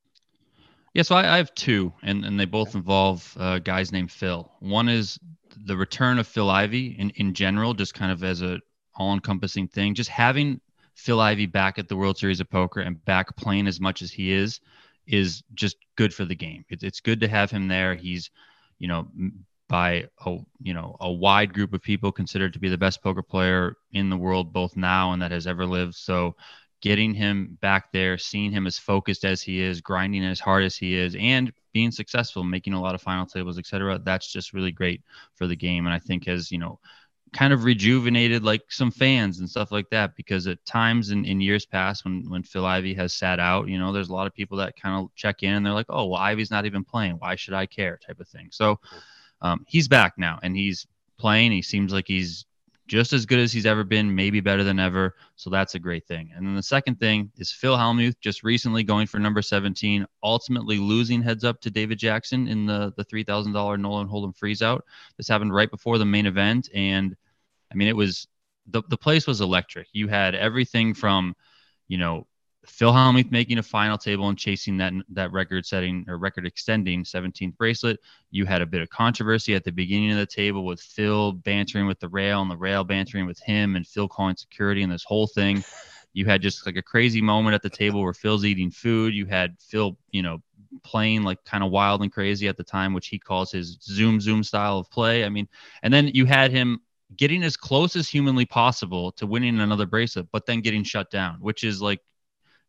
Yeah, 0.92 1.02
so 1.02 1.14
I, 1.14 1.34
I 1.34 1.36
have 1.36 1.54
two, 1.54 1.92
and 2.02 2.24
and 2.24 2.38
they 2.38 2.46
both 2.46 2.74
involve 2.74 3.36
uh, 3.38 3.58
guys 3.60 3.92
named 3.92 4.10
Phil. 4.10 4.50
One 4.60 4.88
is 4.88 5.18
the 5.56 5.76
return 5.76 6.18
of 6.18 6.26
Phil 6.26 6.50
Ivey 6.50 6.96
in 6.98 7.10
in 7.10 7.34
general, 7.34 7.74
just 7.74 7.94
kind 7.94 8.12
of 8.12 8.24
as 8.24 8.42
a 8.42 8.60
all 8.96 9.14
encompassing 9.14 9.68
thing. 9.68 9.94
Just 9.94 10.10
having 10.10 10.60
Phil 10.94 11.20
Ivey 11.20 11.46
back 11.46 11.78
at 11.78 11.88
the 11.88 11.96
World 11.96 12.18
Series 12.18 12.40
of 12.40 12.50
Poker 12.50 12.80
and 12.80 13.02
back 13.04 13.36
playing 13.36 13.66
as 13.66 13.80
much 13.80 14.02
as 14.02 14.10
he 14.10 14.32
is 14.32 14.60
is 15.06 15.42
just 15.54 15.76
good 15.96 16.12
for 16.12 16.24
the 16.24 16.34
game. 16.34 16.64
It, 16.68 16.82
it's 16.82 17.00
good 17.00 17.20
to 17.20 17.28
have 17.28 17.50
him 17.50 17.68
there. 17.68 17.94
He's 17.94 18.30
you 18.78 18.88
know 18.88 19.08
by 19.70 20.04
a 20.26 20.36
you 20.60 20.74
know 20.74 20.96
a 21.00 21.10
wide 21.10 21.54
group 21.54 21.72
of 21.72 21.80
people 21.80 22.10
considered 22.10 22.52
to 22.52 22.58
be 22.58 22.68
the 22.68 22.76
best 22.76 23.02
poker 23.02 23.22
player 23.22 23.76
in 23.92 24.10
the 24.10 24.16
world 24.16 24.52
both 24.52 24.76
now 24.76 25.12
and 25.12 25.22
that 25.22 25.30
has 25.30 25.46
ever 25.46 25.64
lived. 25.64 25.94
So 25.94 26.34
getting 26.82 27.14
him 27.14 27.56
back 27.60 27.92
there 27.92 28.18
seeing 28.18 28.50
him 28.50 28.66
as 28.66 28.78
focused 28.78 29.24
as 29.24 29.40
he 29.40 29.62
is 29.62 29.80
grinding 29.80 30.24
as 30.24 30.40
hard 30.40 30.64
as 30.64 30.76
he 30.76 30.94
is 30.96 31.14
and 31.18 31.52
being 31.72 31.90
successful 31.92 32.42
making 32.42 32.72
a 32.72 32.80
lot 32.80 32.94
of 32.94 33.02
final 33.02 33.26
tables 33.26 33.58
etc 33.58 34.00
that's 34.02 34.32
just 34.32 34.52
really 34.52 34.72
great 34.72 35.02
for 35.34 35.46
the 35.46 35.56
game. 35.56 35.86
And 35.86 35.94
i 35.94 35.98
think 35.98 36.26
has 36.26 36.50
you 36.50 36.58
know 36.58 36.80
kind 37.32 37.52
of 37.52 37.62
rejuvenated 37.62 38.42
like 38.42 38.62
some 38.70 38.90
fans 38.90 39.38
and 39.38 39.48
stuff 39.48 39.70
like 39.70 39.88
that 39.90 40.16
because 40.16 40.48
at 40.48 40.64
times 40.66 41.10
in, 41.10 41.24
in 41.24 41.40
years 41.40 41.64
past 41.64 42.04
when 42.04 42.28
when 42.28 42.42
phil 42.42 42.66
ivey 42.66 42.92
has 42.92 43.12
sat 43.12 43.38
out 43.38 43.68
you 43.68 43.78
know 43.78 43.92
there's 43.92 44.08
a 44.08 44.12
lot 44.12 44.26
of 44.26 44.34
people 44.34 44.58
that 44.58 44.74
kind 44.74 44.96
of 44.96 45.14
check 45.14 45.44
in 45.44 45.54
and 45.54 45.64
they're 45.64 45.72
like 45.72 45.86
oh 45.90 46.06
well 46.06 46.20
ivey's 46.20 46.50
not 46.50 46.66
even 46.66 46.82
playing. 46.82 47.12
Why 47.12 47.36
should 47.36 47.54
i 47.54 47.66
care? 47.66 48.00
type 48.04 48.18
of 48.18 48.26
thing. 48.26 48.48
So 48.50 48.80
um, 49.42 49.64
he's 49.66 49.88
back 49.88 50.14
now 50.16 50.38
and 50.42 50.56
he's 50.56 50.86
playing. 51.18 51.52
He 51.52 51.62
seems 51.62 51.92
like 51.92 52.06
he's 52.06 52.46
just 52.90 53.12
as 53.12 53.24
good 53.24 53.38
as 53.38 53.52
he's 53.52 53.66
ever 53.66 53.84
been, 53.84 54.12
maybe 54.12 54.40
better 54.40 54.64
than 54.64 54.80
ever. 54.80 55.14
So 55.36 55.48
that's 55.48 55.76
a 55.76 55.78
great 55.78 56.08
thing. 56.08 56.32
And 56.34 56.44
then 56.44 56.56
the 56.56 56.62
second 56.62 56.98
thing 56.98 57.30
is 57.36 57.52
Phil 57.52 57.76
Hellmuth 57.76 58.18
just 58.20 58.42
recently 58.42 58.82
going 58.82 59.06
for 59.06 59.20
number 59.20 59.42
17, 59.42 60.04
ultimately 60.24 60.78
losing 60.78 61.22
heads 61.22 61.44
up 61.44 61.60
to 61.60 61.70
David 61.70 62.00
Jackson 62.00 62.48
in 62.48 62.66
the 62.66 62.92
the 62.96 63.04
three 63.04 63.22
thousand 63.22 63.52
dollar 63.52 63.78
No 63.78 63.92
Limit 63.92 64.12
Hold'em 64.12 64.36
freeze 64.36 64.60
out. 64.60 64.84
This 65.16 65.28
happened 65.28 65.54
right 65.54 65.70
before 65.70 65.98
the 65.98 66.04
main 66.04 66.26
event, 66.26 66.68
and 66.74 67.14
I 67.70 67.76
mean 67.76 67.86
it 67.86 67.96
was 67.96 68.26
the 68.66 68.82
the 68.88 68.98
place 68.98 69.24
was 69.24 69.40
electric. 69.40 69.86
You 69.92 70.08
had 70.08 70.34
everything 70.34 70.92
from, 70.92 71.36
you 71.86 71.96
know, 71.96 72.26
Phil 72.70 72.92
Hellmuth 72.92 73.30
making 73.30 73.58
a 73.58 73.62
final 73.62 73.98
table 73.98 74.28
and 74.28 74.38
chasing 74.38 74.76
that 74.78 74.92
that 75.10 75.32
record 75.32 75.66
setting 75.66 76.04
or 76.08 76.18
record 76.18 76.46
extending 76.46 77.04
17th 77.04 77.56
bracelet. 77.56 78.00
You 78.30 78.46
had 78.46 78.62
a 78.62 78.66
bit 78.66 78.80
of 78.80 78.88
controversy 78.88 79.54
at 79.54 79.64
the 79.64 79.72
beginning 79.72 80.12
of 80.12 80.18
the 80.18 80.24
table 80.24 80.64
with 80.64 80.80
Phil 80.80 81.32
bantering 81.32 81.86
with 81.86 81.98
the 81.98 82.08
rail 82.08 82.40
and 82.40 82.50
the 82.50 82.56
rail 82.56 82.84
bantering 82.84 83.26
with 83.26 83.40
him 83.40 83.76
and 83.76 83.86
Phil 83.86 84.08
calling 84.08 84.36
security 84.36 84.82
and 84.82 84.92
this 84.92 85.04
whole 85.04 85.26
thing. 85.26 85.64
You 86.12 86.24
had 86.24 86.42
just 86.42 86.64
like 86.64 86.76
a 86.76 86.82
crazy 86.82 87.20
moment 87.20 87.54
at 87.54 87.62
the 87.62 87.70
table 87.70 88.02
where 88.02 88.14
Phil's 88.14 88.44
eating 88.44 88.70
food. 88.70 89.14
You 89.14 89.26
had 89.26 89.56
Phil, 89.60 89.98
you 90.12 90.22
know, 90.22 90.40
playing 90.84 91.24
like 91.24 91.44
kind 91.44 91.64
of 91.64 91.70
wild 91.70 92.02
and 92.02 92.12
crazy 92.12 92.48
at 92.48 92.56
the 92.56 92.64
time, 92.64 92.94
which 92.94 93.08
he 93.08 93.18
calls 93.18 93.50
his 93.50 93.78
zoom 93.82 94.20
zoom 94.20 94.42
style 94.42 94.78
of 94.78 94.90
play. 94.90 95.24
I 95.24 95.28
mean, 95.28 95.48
and 95.82 95.92
then 95.92 96.08
you 96.08 96.24
had 96.24 96.50
him 96.50 96.80
getting 97.16 97.42
as 97.42 97.56
close 97.56 97.96
as 97.96 98.08
humanly 98.08 98.46
possible 98.46 99.12
to 99.12 99.26
winning 99.26 99.60
another 99.60 99.86
bracelet, 99.86 100.28
but 100.30 100.46
then 100.46 100.60
getting 100.60 100.84
shut 100.84 101.10
down, 101.10 101.36
which 101.40 101.64
is 101.64 101.82
like 101.82 102.00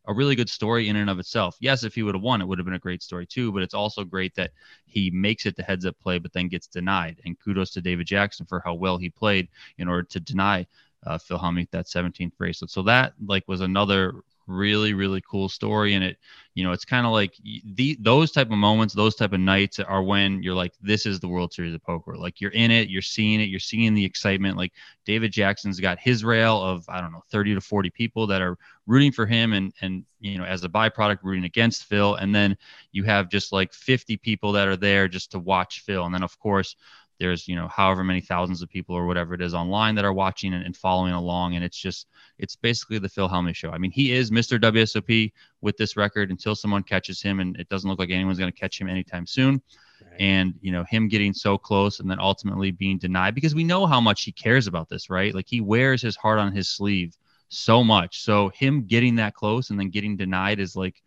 a 0.06 0.12
really 0.14 0.34
good 0.34 0.50
story 0.50 0.88
in 0.88 0.96
and 0.96 1.08
of 1.08 1.18
itself. 1.18 1.56
Yes, 1.60 1.84
if 1.84 1.94
he 1.94 2.02
would 2.02 2.14
have 2.14 2.22
won, 2.22 2.40
it 2.40 2.46
would 2.46 2.58
have 2.58 2.64
been 2.64 2.74
a 2.74 2.78
great 2.78 3.02
story 3.02 3.26
too. 3.26 3.52
But 3.52 3.62
it's 3.62 3.74
also 3.74 4.04
great 4.04 4.34
that 4.34 4.50
he 4.86 5.10
makes 5.10 5.46
it 5.46 5.56
the 5.56 5.62
heads 5.62 5.86
up 5.86 5.98
play, 6.00 6.18
but 6.18 6.32
then 6.32 6.48
gets 6.48 6.66
denied. 6.66 7.20
And 7.24 7.38
kudos 7.38 7.70
to 7.72 7.80
David 7.80 8.06
Jackson 8.06 8.46
for 8.46 8.60
how 8.64 8.74
well 8.74 8.98
he 8.98 9.10
played 9.10 9.48
in 9.78 9.88
order 9.88 10.02
to 10.04 10.20
deny 10.20 10.66
uh, 11.06 11.18
Phil 11.18 11.38
Hellmuth 11.38 11.70
that 11.70 11.86
17th 11.86 12.36
bracelet. 12.36 12.70
So 12.70 12.82
that 12.82 13.14
like 13.26 13.46
was 13.46 13.60
another 13.60 14.14
really 14.46 14.94
really 14.94 15.22
cool 15.28 15.48
story. 15.48 15.94
And 15.94 16.04
it 16.04 16.16
you 16.54 16.64
know 16.64 16.72
it's 16.72 16.84
kind 16.84 17.06
of 17.06 17.12
like 17.12 17.34
the 17.74 17.96
those 18.00 18.30
type 18.30 18.50
of 18.50 18.58
moments 18.58 18.94
those 18.94 19.14
type 19.14 19.32
of 19.32 19.40
nights 19.40 19.80
are 19.80 20.02
when 20.02 20.42
you're 20.42 20.54
like 20.54 20.74
this 20.82 21.06
is 21.06 21.20
the 21.20 21.28
world 21.28 21.52
series 21.52 21.74
of 21.74 21.82
poker. 21.82 22.16
Like 22.16 22.40
you're 22.40 22.50
in 22.50 22.70
it 22.70 22.88
you're 22.88 23.02
seeing 23.02 23.40
it 23.40 23.48
you're 23.48 23.60
seeing 23.60 23.94
the 23.94 24.04
excitement. 24.04 24.56
Like 24.56 24.72
david 25.04 25.32
jackson's 25.32 25.80
got 25.80 25.98
his 25.98 26.24
rail 26.24 26.62
of 26.62 26.84
i 26.88 27.00
don't 27.00 27.10
know 27.10 27.24
30 27.32 27.56
to 27.56 27.60
40 27.60 27.90
people 27.90 28.24
that 28.28 28.40
are 28.40 28.56
rooting 28.86 29.10
for 29.10 29.26
him 29.26 29.52
and 29.52 29.72
and 29.80 30.04
you 30.20 30.38
know 30.38 30.44
as 30.44 30.64
a 30.64 30.68
byproduct 30.68 31.18
rooting 31.22 31.44
against 31.44 31.84
phil. 31.84 32.16
And 32.16 32.34
then 32.34 32.56
you 32.92 33.04
have 33.04 33.28
just 33.28 33.52
like 33.52 33.72
50 33.72 34.16
people 34.18 34.52
that 34.52 34.68
are 34.68 34.76
there 34.76 35.08
just 35.08 35.32
to 35.32 35.38
watch 35.38 35.80
phil. 35.80 36.04
And 36.04 36.14
then 36.14 36.22
of 36.22 36.38
course 36.38 36.76
there's 37.22 37.46
you 37.46 37.54
know 37.54 37.68
however 37.68 38.02
many 38.02 38.20
thousands 38.20 38.62
of 38.62 38.68
people 38.68 38.96
or 38.96 39.06
whatever 39.06 39.32
it 39.32 39.40
is 39.40 39.54
online 39.54 39.94
that 39.94 40.04
are 40.04 40.12
watching 40.12 40.54
and, 40.54 40.64
and 40.64 40.76
following 40.76 41.12
along 41.12 41.54
and 41.54 41.64
it's 41.64 41.76
just 41.78 42.08
it's 42.38 42.56
basically 42.56 42.98
the 42.98 43.08
phil 43.08 43.28
hellmuth 43.28 43.54
show. 43.54 43.70
I 43.70 43.78
mean 43.78 43.92
he 43.92 44.12
is 44.12 44.30
mr 44.32 44.58
wsop 44.60 45.32
with 45.60 45.76
this 45.76 45.96
record 45.96 46.30
until 46.30 46.56
someone 46.56 46.82
catches 46.82 47.22
him 47.22 47.38
and 47.38 47.56
it 47.56 47.68
doesn't 47.68 47.88
look 47.88 48.00
like 48.00 48.10
anyone's 48.10 48.38
going 48.38 48.52
to 48.52 48.58
catch 48.58 48.80
him 48.80 48.88
anytime 48.88 49.26
soon. 49.26 49.62
Right. 50.02 50.20
and 50.20 50.54
you 50.60 50.72
know 50.72 50.82
him 50.82 51.06
getting 51.06 51.32
so 51.32 51.56
close 51.56 52.00
and 52.00 52.10
then 52.10 52.18
ultimately 52.18 52.72
being 52.72 52.98
denied 52.98 53.36
because 53.36 53.54
we 53.54 53.62
know 53.62 53.86
how 53.86 54.00
much 54.00 54.24
he 54.24 54.32
cares 54.32 54.66
about 54.66 54.88
this 54.88 55.08
right? 55.08 55.32
Like 55.32 55.46
he 55.48 55.60
wears 55.60 56.02
his 56.02 56.16
heart 56.16 56.40
on 56.40 56.52
his 56.52 56.68
sleeve 56.68 57.16
so 57.48 57.84
much. 57.84 58.22
So 58.22 58.48
him 58.48 58.86
getting 58.86 59.14
that 59.16 59.34
close 59.34 59.70
and 59.70 59.78
then 59.78 59.90
getting 59.90 60.16
denied 60.16 60.58
is 60.58 60.74
like 60.74 61.02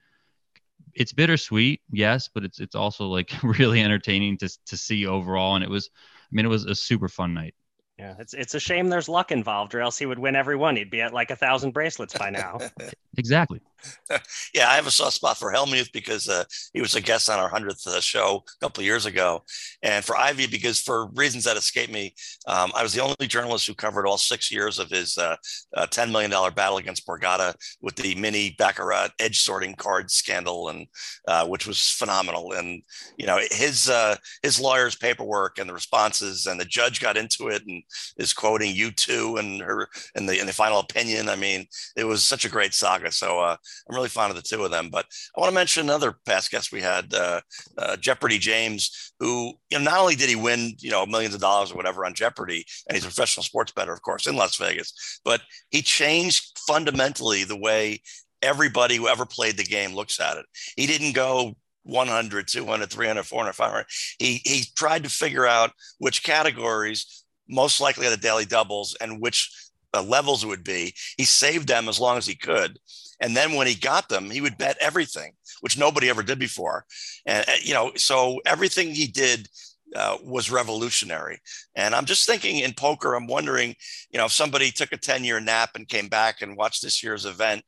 it's 0.96 1.14
bittersweet, 1.14 1.82
yes, 1.92 2.30
but 2.34 2.44
it's 2.44 2.60
it's 2.60 2.76
also 2.76 3.08
like 3.08 3.32
really 3.44 3.82
entertaining 3.82 4.38
to 4.38 4.50
to 4.66 4.78
see 4.78 5.06
overall. 5.06 5.56
And 5.56 5.64
it 5.64 5.70
was, 5.70 5.90
I 5.96 6.28
mean, 6.32 6.46
it 6.46 6.50
was 6.50 6.66
a 6.66 6.76
super 6.76 7.10
fun 7.10 7.34
night. 7.34 7.54
Yeah, 7.98 8.16
it's 8.20 8.34
it's 8.34 8.56
a 8.56 8.60
shame 8.60 8.90
there's 8.90 9.08
luck 9.08 9.32
involved, 9.32 9.74
or 9.74 9.82
else 9.82 9.98
he 9.98 10.06
would 10.06 10.20
win 10.20 10.36
every 10.36 10.56
one. 10.56 10.76
He'd 10.76 10.90
be 10.90 11.02
at 11.02 11.14
like 11.14 11.32
a 11.32 11.36
thousand 11.36 11.72
bracelets 11.72 12.18
by 12.18 12.30
now. 12.30 12.60
exactly. 13.18 13.62
yeah, 14.54 14.70
I 14.70 14.76
have 14.76 14.88
a 14.88 14.92
soft 14.92 15.16
spot 15.16 15.38
for 15.38 15.52
Hellmuth 15.52 15.92
because 15.92 16.30
uh, 16.30 16.44
he 16.74 16.82
was 16.82 16.96
a 16.96 17.02
guest 17.02 17.30
on 17.30 17.40
our 17.40 17.50
hundredth 17.50 17.86
uh, 17.88 18.00
show 18.00 18.44
a 18.46 18.66
couple 18.66 18.82
of 18.82 18.86
years 18.86 19.06
ago, 19.06 19.44
and 19.82 20.04
for 20.04 20.18
Ivey 20.18 20.48
because 20.48 20.80
for 20.80 21.08
reasons 21.16 21.44
that 21.46 21.58
escape 21.58 21.92
me, 21.92 22.14
um, 22.48 22.72
I 22.76 22.84
was 22.84 22.94
the 22.94 23.02
only 23.02 23.28
journalist 23.28 23.68
who 23.68 23.74
covered 23.74 24.08
all 24.08 24.18
six 24.18 24.52
years 24.52 24.80
of 24.80 24.90
his 24.90 25.18
uh, 25.18 25.36
uh 25.76 25.88
ten 25.88 26.12
million 26.12 26.32
dollar 26.32 26.52
battle 26.52 26.78
against 26.78 27.08
Borgata 27.08 27.56
with 27.82 27.96
the 27.96 28.16
mini 28.16 28.56
baccarat 28.58 29.10
edge 29.20 29.40
sorting 29.42 29.76
card 29.76 30.12
scandal, 30.12 30.70
and 30.70 30.88
uh, 31.28 31.46
which 31.48 31.68
was 31.68 31.90
phenomenal. 31.90 32.54
And 32.54 32.82
you 33.18 33.26
know 33.26 33.40
his 33.52 33.90
uh, 33.90 34.16
his 34.44 34.60
lawyer's 34.60 34.96
paperwork 34.96 35.58
and 35.58 35.70
the 35.70 35.74
responses, 35.74 36.46
and 36.46 36.60
the 36.60 36.66
judge 36.66 37.00
got 37.00 37.18
into 37.18 37.48
it 37.48 37.64
and 37.68 37.84
is 38.18 38.34
quoting 38.34 38.76
you 38.76 38.92
two 38.92 39.38
and 39.38 39.62
her 39.62 39.88
in 40.16 40.26
the 40.26 40.40
in 40.40 40.46
the 40.46 40.54
final 40.54 40.80
opinion. 40.80 41.30
I 41.30 41.36
mean, 41.36 41.66
it 41.96 42.04
was 42.04 42.24
such 42.24 42.46
a 42.46 42.50
great 42.50 42.74
saga. 42.74 43.12
So 43.12 43.56
I'm 43.88 43.96
really 43.96 44.10
fond 44.10 44.32
of 44.32 44.36
the 44.36 44.42
two 44.42 44.64
of 44.64 44.72
them. 44.72 44.90
But 44.90 45.06
I 45.36 45.40
want 45.40 45.50
to 45.50 45.56
mention 45.56 45.84
another 45.84 46.16
past 46.26 46.52
guest 46.52 46.72
we 46.72 46.82
had, 46.82 47.14
uh, 47.14 47.42
uh, 47.78 47.98
Jeopardy 47.98 48.38
James, 48.38 49.14
who 49.20 49.54
you 49.70 49.78
know 49.78 49.84
not 49.84 50.00
only 50.00 50.16
did 50.16 50.30
he 50.30 50.36
win 50.36 50.74
you 50.80 50.92
know 50.92 51.06
millions 51.06 51.36
of 51.36 51.42
dollars 51.42 51.72
or 51.72 51.76
whatever 51.76 52.06
on 52.06 52.14
Jeopardy, 52.14 52.66
and 52.88 52.96
he's 52.96 53.06
a 53.06 53.08
professional 53.08 53.44
sports 53.44 53.72
bettor, 53.72 53.94
of 53.94 54.02
course, 54.02 54.28
in 54.28 54.36
Las 54.36 54.58
Vegas, 54.58 55.20
but 55.24 55.42
he 55.70 55.82
changed 55.82 56.60
fundamentally 56.68 57.44
the 57.44 57.58
way 57.58 58.02
everybody 58.42 58.96
who 58.96 59.08
ever 59.08 59.26
played 59.26 59.58
the 59.58 59.64
game 59.64 59.96
looks 59.96 60.20
at 60.20 60.38
it. 60.38 60.46
He 60.76 60.86
didn't 60.86 61.14
go 61.14 61.56
100, 61.84 62.48
200, 62.48 62.90
300, 62.90 63.24
400, 63.24 63.54
500. 63.54 63.86
He, 64.20 64.42
he 64.44 64.66
tried 64.76 65.04
to 65.04 65.10
figure 65.10 65.46
out 65.46 65.72
which 66.00 66.24
categories 66.24 67.24
most 67.48 67.80
likely 67.80 68.08
at 68.08 68.10
the 68.10 68.18
daily 68.18 68.46
doubles 68.46 68.96
and 69.00 69.22
which 69.22 69.52
uh, 69.94 70.02
levels 70.02 70.44
it 70.44 70.48
would 70.48 70.64
be. 70.64 70.94
He 71.18 71.26
saved 71.26 71.68
them 71.68 71.88
as 71.88 72.00
long 72.00 72.18
as 72.18 72.26
he 72.26 72.36
could. 72.36 72.80
And 73.22 73.36
then 73.36 73.54
when 73.54 73.68
he 73.68 73.76
got 73.76 74.10
them, 74.10 74.30
he 74.30 74.42
would 74.42 74.58
bet 74.58 74.78
everything, 74.82 75.34
which 75.62 75.78
nobody 75.78 76.10
ever 76.10 76.24
did 76.24 76.40
before. 76.40 76.86
And, 77.26 77.46
you 77.62 77.74
know, 77.74 77.92
so 77.96 78.40
everything 78.46 78.94
he 78.94 79.08
did 79.08 79.48
uh, 79.96 80.18
was 80.24 80.52
revolutionary. 80.52 81.40
And 81.76 81.96
I'm 81.96 82.06
just 82.06 82.26
thinking 82.26 82.60
in 82.60 82.74
poker, 82.74 83.14
I'm 83.14 83.28
wondering, 83.28 83.76
you 84.10 84.18
know, 84.18 84.26
if 84.26 84.32
somebody 84.32 84.72
took 84.72 84.92
a 84.92 84.98
10 84.98 85.24
year 85.24 85.40
nap 85.40 85.72
and 85.76 85.88
came 85.88 86.08
back 86.08 86.42
and 86.42 86.58
watched 86.58 86.82
this 86.82 87.02
year's 87.04 87.26
event, 87.26 87.64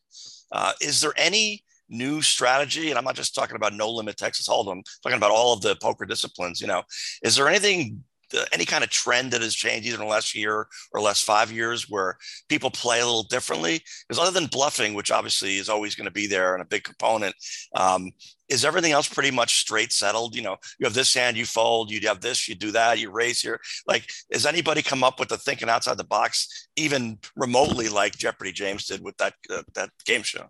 uh, 0.51 0.73
is 0.81 1.01
there 1.01 1.13
any 1.15 1.63
new 1.89 2.21
strategy? 2.21 2.89
And 2.89 2.97
I'm 2.97 3.05
not 3.05 3.15
just 3.15 3.35
talking 3.35 3.55
about 3.55 3.73
no 3.73 3.89
limit 3.89 4.17
Texas 4.17 4.47
Hold'em, 4.47 4.71
I'm 4.71 4.83
talking 5.03 5.17
about 5.17 5.31
all 5.31 5.53
of 5.53 5.61
the 5.61 5.75
poker 5.81 6.05
disciplines. 6.05 6.59
You 6.59 6.67
know, 6.67 6.83
is 7.23 7.35
there 7.35 7.47
anything 7.47 8.03
any 8.51 8.65
kind 8.65 8.83
of 8.83 8.89
trend 8.89 9.31
that 9.31 9.41
has 9.41 9.55
changed 9.55 9.87
either 9.87 9.95
in 9.95 10.01
the 10.01 10.11
last 10.11 10.35
year 10.35 10.67
or 10.91 11.01
last 11.01 11.23
five 11.23 11.51
years 11.51 11.89
where 11.89 12.17
people 12.49 12.69
play 12.69 12.99
a 12.99 13.05
little 13.05 13.23
differently? 13.23 13.81
Because 14.07 14.21
other 14.21 14.37
than 14.37 14.47
bluffing, 14.47 14.93
which 14.93 15.11
obviously 15.11 15.57
is 15.57 15.69
always 15.69 15.95
going 15.95 16.05
to 16.05 16.11
be 16.11 16.27
there 16.27 16.53
and 16.53 16.61
a 16.61 16.67
big 16.67 16.83
component, 16.83 17.35
um, 17.75 18.11
is 18.49 18.63
everything 18.63 18.91
else 18.91 19.07
pretty 19.07 19.31
much 19.31 19.59
straight 19.59 19.91
settled? 19.91 20.35
You 20.35 20.41
know, 20.41 20.57
you 20.79 20.85
have 20.85 20.93
this 20.93 21.13
hand, 21.13 21.37
you 21.37 21.45
fold, 21.45 21.91
you 21.91 21.99
have 22.07 22.21
this, 22.21 22.47
you 22.47 22.55
do 22.55 22.71
that, 22.71 22.99
you 22.99 23.11
raise 23.11 23.41
here. 23.41 23.59
Like, 23.87 24.09
has 24.31 24.45
anybody 24.45 24.81
come 24.81 25.03
up 25.03 25.19
with 25.19 25.29
the 25.29 25.37
thinking 25.37 25.69
outside 25.69 25.97
the 25.97 26.03
box, 26.03 26.69
even 26.75 27.19
remotely, 27.35 27.89
like 27.89 28.17
Jeopardy 28.17 28.51
James 28.51 28.85
did 28.85 29.03
with 29.03 29.17
that 29.17 29.33
uh, 29.49 29.63
that 29.75 29.89
game 30.05 30.23
show? 30.23 30.47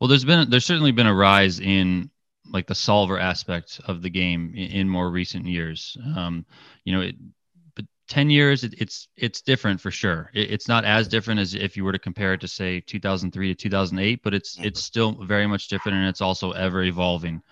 Well, 0.00 0.08
there's 0.08 0.24
been 0.24 0.48
there's 0.48 0.64
certainly 0.64 0.92
been 0.92 1.06
a 1.06 1.14
rise 1.14 1.60
in 1.60 2.10
like 2.50 2.66
the 2.66 2.74
solver 2.74 3.18
aspect 3.18 3.80
of 3.86 4.02
the 4.02 4.10
game 4.10 4.52
in, 4.54 4.70
in 4.70 4.88
more 4.88 5.10
recent 5.10 5.46
years. 5.46 5.96
Um, 6.16 6.44
you 6.84 6.92
know, 6.92 7.00
it, 7.02 7.16
but 7.74 7.84
10 8.08 8.30
years, 8.30 8.64
it, 8.64 8.74
it's, 8.78 9.08
it's 9.16 9.40
different 9.40 9.80
for 9.80 9.90
sure. 9.90 10.30
It, 10.34 10.50
it's 10.50 10.68
not 10.68 10.84
as 10.84 11.08
different 11.08 11.40
as 11.40 11.54
if 11.54 11.76
you 11.76 11.84
were 11.84 11.92
to 11.92 11.98
compare 11.98 12.34
it 12.34 12.40
to 12.40 12.48
say 12.48 12.80
2003 12.80 13.48
to 13.48 13.54
2008, 13.54 14.22
but 14.22 14.34
it's, 14.34 14.58
it's 14.60 14.82
still 14.82 15.12
very 15.12 15.46
much 15.46 15.68
different. 15.68 15.98
And 15.98 16.08
it's 16.08 16.20
also 16.20 16.52
ever 16.52 16.82
evolving. 16.82 17.42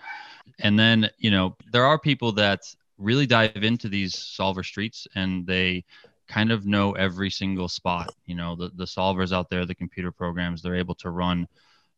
And 0.59 0.77
then, 0.77 1.09
you 1.17 1.31
know, 1.31 1.55
there 1.71 1.85
are 1.85 1.97
people 1.97 2.31
that 2.33 2.61
really 2.97 3.25
dive 3.25 3.63
into 3.63 3.87
these 3.87 4.15
solver 4.15 4.63
streets 4.63 5.07
and 5.15 5.47
they 5.47 5.85
kind 6.27 6.51
of 6.51 6.65
know 6.65 6.91
every 6.93 7.29
single 7.29 7.67
spot, 7.67 8.13
you 8.25 8.35
know, 8.35 8.55
the, 8.55 8.69
the 8.75 8.85
solvers 8.85 9.31
out 9.31 9.49
there, 9.49 9.65
the 9.65 9.73
computer 9.73 10.11
programs, 10.11 10.61
they're 10.61 10.75
able 10.75 10.95
to 10.95 11.09
run, 11.09 11.47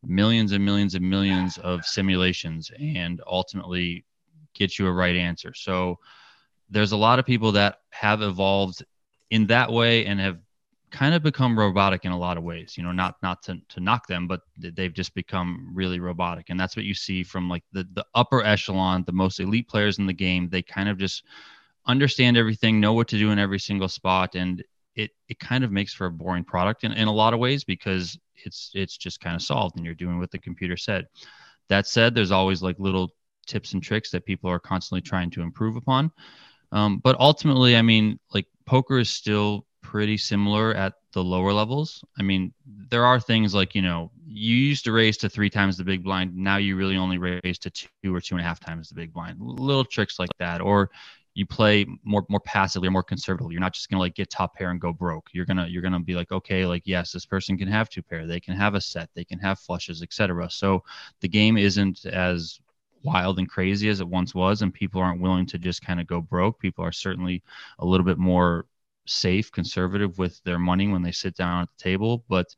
millions 0.03 0.51
and 0.51 0.63
millions 0.63 0.95
and 0.95 1.07
millions 1.07 1.57
of 1.59 1.85
simulations 1.85 2.71
and 2.79 3.21
ultimately 3.27 4.03
get 4.53 4.77
you 4.79 4.87
a 4.87 4.91
right 4.91 5.15
answer. 5.15 5.53
So 5.53 5.99
there's 6.69 6.91
a 6.91 6.97
lot 6.97 7.19
of 7.19 7.25
people 7.25 7.51
that 7.53 7.79
have 7.91 8.21
evolved 8.21 8.83
in 9.29 9.47
that 9.47 9.71
way 9.71 10.05
and 10.05 10.19
have 10.19 10.39
kind 10.91 11.15
of 11.15 11.23
become 11.23 11.57
robotic 11.57 12.03
in 12.03 12.11
a 12.11 12.17
lot 12.17 12.37
of 12.37 12.43
ways 12.43 12.77
you 12.77 12.83
know 12.83 12.91
not 12.91 13.15
not 13.23 13.41
to, 13.41 13.57
to 13.69 13.79
knock 13.79 14.07
them 14.07 14.27
but 14.27 14.41
they've 14.57 14.93
just 14.93 15.15
become 15.15 15.71
really 15.73 16.01
robotic 16.01 16.49
and 16.49 16.59
that's 16.59 16.75
what 16.75 16.83
you 16.85 16.93
see 16.93 17.23
from 17.23 17.49
like 17.49 17.63
the, 17.71 17.87
the 17.93 18.05
upper 18.13 18.43
echelon 18.43 19.01
the 19.05 19.11
most 19.11 19.39
elite 19.39 19.69
players 19.69 19.99
in 19.99 20.05
the 20.05 20.13
game 20.13 20.49
they 20.49 20.61
kind 20.61 20.89
of 20.89 20.97
just 20.97 21.23
understand 21.87 22.35
everything 22.35 22.79
know 22.79 22.91
what 22.93 23.07
to 23.07 23.17
do 23.17 23.31
in 23.31 23.39
every 23.39 23.59
single 23.59 23.87
spot 23.87 24.35
and 24.35 24.63
it 24.95 25.11
it 25.29 25.39
kind 25.39 25.63
of 25.63 25.71
makes 25.71 25.93
for 25.93 26.07
a 26.07 26.11
boring 26.11 26.43
product 26.43 26.83
in, 26.83 26.91
in 26.93 27.07
a 27.07 27.13
lot 27.13 27.33
of 27.33 27.39
ways 27.39 27.63
because 27.63 28.17
it's 28.35 28.71
it's 28.73 28.97
just 28.97 29.19
kind 29.19 29.35
of 29.35 29.41
solved 29.41 29.75
and 29.77 29.85
you're 29.85 29.95
doing 29.95 30.19
what 30.19 30.31
the 30.31 30.39
computer 30.39 30.77
said. 30.77 31.07
That 31.69 31.87
said 31.87 32.13
there's 32.13 32.31
always 32.31 32.61
like 32.61 32.77
little 32.79 33.11
tips 33.47 33.73
and 33.73 33.81
tricks 33.81 34.11
that 34.11 34.25
people 34.25 34.49
are 34.49 34.59
constantly 34.59 35.01
trying 35.01 35.29
to 35.31 35.41
improve 35.41 35.75
upon. 35.75 36.11
Um, 36.71 36.99
but 36.99 37.19
ultimately 37.19 37.75
i 37.75 37.81
mean 37.81 38.17
like 38.33 38.47
poker 38.65 38.99
is 38.99 39.09
still 39.09 39.65
pretty 39.81 40.17
similar 40.17 40.73
at 40.73 40.93
the 41.13 41.23
lower 41.23 41.51
levels. 41.51 42.03
I 42.17 42.23
mean 42.23 42.53
there 42.89 43.05
are 43.05 43.19
things 43.19 43.53
like 43.53 43.75
you 43.75 43.81
know 43.81 44.11
you 44.25 44.55
used 44.55 44.85
to 44.85 44.91
raise 44.91 45.17
to 45.17 45.29
three 45.29 45.49
times 45.49 45.77
the 45.77 45.83
big 45.83 46.03
blind. 46.03 46.35
Now 46.35 46.57
you 46.57 46.75
really 46.75 46.95
only 46.97 47.17
raise 47.17 47.59
to 47.59 47.69
two 47.69 48.15
or 48.15 48.21
two 48.21 48.35
and 48.35 48.41
a 48.41 48.47
half 48.47 48.59
times 48.59 48.89
the 48.89 48.95
big 48.95 49.13
blind. 49.13 49.39
Little 49.41 49.83
tricks 49.83 50.19
like 50.19 50.29
that. 50.39 50.61
Or 50.61 50.89
you 51.33 51.45
play 51.45 51.85
more 52.03 52.25
more 52.29 52.39
passively 52.41 52.87
or 52.87 52.91
more 52.91 53.03
conservatively. 53.03 53.53
You're 53.53 53.61
not 53.61 53.73
just 53.73 53.89
gonna 53.89 54.01
like 54.01 54.15
get 54.15 54.29
top 54.29 54.55
pair 54.55 54.71
and 54.71 54.81
go 54.81 54.91
broke. 54.91 55.29
You're 55.33 55.45
gonna 55.45 55.67
you're 55.67 55.81
gonna 55.81 55.99
be 55.99 56.15
like, 56.15 56.31
okay, 56.31 56.65
like 56.65 56.83
yes, 56.85 57.11
this 57.11 57.25
person 57.25 57.57
can 57.57 57.67
have 57.67 57.89
two 57.89 58.01
pair, 58.01 58.27
they 58.27 58.39
can 58.39 58.55
have 58.55 58.75
a 58.75 58.81
set, 58.81 59.09
they 59.13 59.23
can 59.23 59.39
have 59.39 59.59
flushes, 59.59 60.01
etc. 60.01 60.49
So 60.49 60.83
the 61.21 61.29
game 61.29 61.57
isn't 61.57 62.05
as 62.05 62.59
wild 63.03 63.39
and 63.39 63.49
crazy 63.49 63.89
as 63.89 63.99
it 63.99 64.07
once 64.07 64.35
was, 64.35 64.61
and 64.61 64.73
people 64.73 65.01
aren't 65.01 65.21
willing 65.21 65.45
to 65.47 65.57
just 65.57 65.81
kind 65.81 65.99
of 65.99 66.07
go 66.07 66.21
broke. 66.21 66.59
People 66.59 66.85
are 66.85 66.91
certainly 66.91 67.43
a 67.79 67.85
little 67.85 68.05
bit 68.05 68.17
more 68.17 68.65
safe, 69.05 69.51
conservative 69.51 70.17
with 70.17 70.41
their 70.43 70.59
money 70.59 70.87
when 70.87 71.01
they 71.01 71.11
sit 71.11 71.35
down 71.35 71.63
at 71.63 71.69
the 71.77 71.83
table. 71.83 72.23
But 72.27 72.55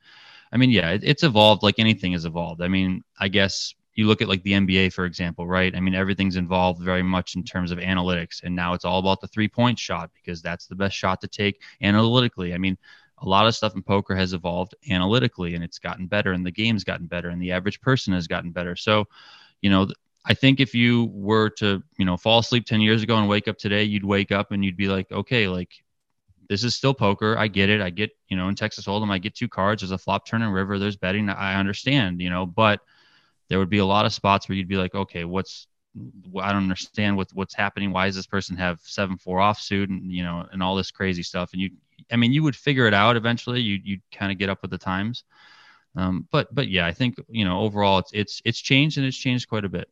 I 0.51 0.57
mean, 0.57 0.71
yeah, 0.71 0.91
it, 0.91 1.03
it's 1.03 1.23
evolved 1.23 1.63
like 1.63 1.79
anything 1.79 2.13
has 2.13 2.25
evolved. 2.25 2.61
I 2.61 2.67
mean, 2.67 3.03
I 3.19 3.27
guess 3.27 3.73
you 3.95 4.07
look 4.07 4.21
at 4.21 4.27
like 4.27 4.43
the 4.43 4.53
NBA, 4.53 4.93
for 4.93 5.05
example, 5.05 5.47
right? 5.47 5.75
I 5.75 5.79
mean, 5.79 5.93
everything's 5.93 6.35
involved 6.35 6.81
very 6.81 7.03
much 7.03 7.35
in 7.35 7.43
terms 7.43 7.71
of 7.71 7.77
analytics, 7.77 8.43
and 8.43 8.55
now 8.55 8.73
it's 8.73 8.85
all 8.85 8.99
about 8.99 9.21
the 9.21 9.27
three 9.27 9.47
point 9.47 9.77
shot 9.77 10.09
because 10.13 10.41
that's 10.41 10.67
the 10.67 10.75
best 10.75 10.95
shot 10.95 11.21
to 11.21 11.27
take 11.27 11.61
analytically. 11.81 12.53
I 12.53 12.57
mean, 12.57 12.77
a 13.19 13.27
lot 13.27 13.47
of 13.47 13.55
stuff 13.55 13.75
in 13.75 13.83
poker 13.83 14.15
has 14.15 14.33
evolved 14.33 14.75
analytically, 14.89 15.55
and 15.55 15.63
it's 15.63 15.79
gotten 15.79 16.07
better, 16.07 16.31
and 16.31 16.45
the 16.45 16.51
game's 16.51 16.83
gotten 16.83 17.05
better, 17.05 17.29
and 17.29 17.41
the 17.41 17.51
average 17.51 17.79
person 17.81 18.13
has 18.13 18.27
gotten 18.27 18.51
better. 18.51 18.75
So, 18.75 19.07
you 19.61 19.69
know, 19.69 19.87
I 20.25 20.33
think 20.33 20.59
if 20.59 20.73
you 20.73 21.05
were 21.13 21.49
to, 21.51 21.83
you 21.97 22.05
know, 22.05 22.17
fall 22.17 22.39
asleep 22.39 22.65
10 22.65 22.81
years 22.81 23.03
ago 23.03 23.17
and 23.17 23.27
wake 23.27 23.47
up 23.47 23.57
today, 23.57 23.83
you'd 23.83 24.05
wake 24.05 24.31
up 24.31 24.51
and 24.51 24.63
you'd 24.63 24.77
be 24.77 24.87
like, 24.87 25.11
okay, 25.11 25.47
like 25.47 25.69
this 26.49 26.63
is 26.63 26.75
still 26.75 26.93
poker. 26.93 27.37
I 27.37 27.47
get 27.47 27.69
it. 27.69 27.81
I 27.81 27.89
get, 27.89 28.11
you 28.29 28.37
know, 28.37 28.47
in 28.47 28.55
Texas 28.55 28.85
Hold'em, 28.85 29.11
I 29.11 29.17
get 29.17 29.35
two 29.35 29.49
cards. 29.49 29.81
There's 29.81 29.91
a 29.91 29.97
flop, 29.97 30.25
turn, 30.25 30.41
and 30.41 30.53
river. 30.53 30.79
There's 30.79 30.95
betting. 30.95 31.29
I 31.29 31.55
understand, 31.55 32.21
you 32.21 32.29
know, 32.29 32.45
but 32.45 32.79
there 33.49 33.59
would 33.59 33.69
be 33.69 33.79
a 33.79 33.85
lot 33.85 34.05
of 34.05 34.13
spots 34.13 34.47
where 34.47 34.57
you'd 34.57 34.67
be 34.67 34.77
like, 34.77 34.95
okay, 34.95 35.25
what's 35.25 35.67
I 36.41 36.51
don't 36.51 36.63
understand 36.63 37.17
what 37.17 37.29
what's 37.33 37.53
happening. 37.53 37.91
Why 37.91 38.07
does 38.07 38.15
this 38.15 38.25
person 38.25 38.57
have 38.57 38.79
seven 38.83 39.17
four 39.17 39.39
offsuit 39.39 39.89
and 39.89 40.11
you 40.11 40.23
know 40.23 40.45
and 40.51 40.63
all 40.63 40.75
this 40.75 40.91
crazy 40.91 41.23
stuff? 41.23 41.53
And 41.53 41.61
you, 41.61 41.71
I 42.11 42.15
mean, 42.15 42.33
you 42.33 42.43
would 42.43 42.55
figure 42.55 42.87
it 42.87 42.93
out 42.93 43.15
eventually. 43.15 43.61
You 43.61 43.79
you 43.83 43.99
kind 44.11 44.31
of 44.31 44.37
get 44.39 44.49
up 44.49 44.61
with 44.61 44.71
the 44.71 44.77
times. 44.77 45.23
Um, 45.95 46.27
but 46.31 46.53
but 46.53 46.67
yeah, 46.69 46.87
I 46.87 46.93
think 46.93 47.15
you 47.29 47.45
know 47.45 47.61
overall 47.61 47.99
it's 47.99 48.11
it's 48.13 48.41
it's 48.45 48.59
changed 48.59 48.97
and 48.97 49.05
it's 49.05 49.17
changed 49.17 49.47
quite 49.47 49.65
a 49.65 49.69
bit. 49.69 49.87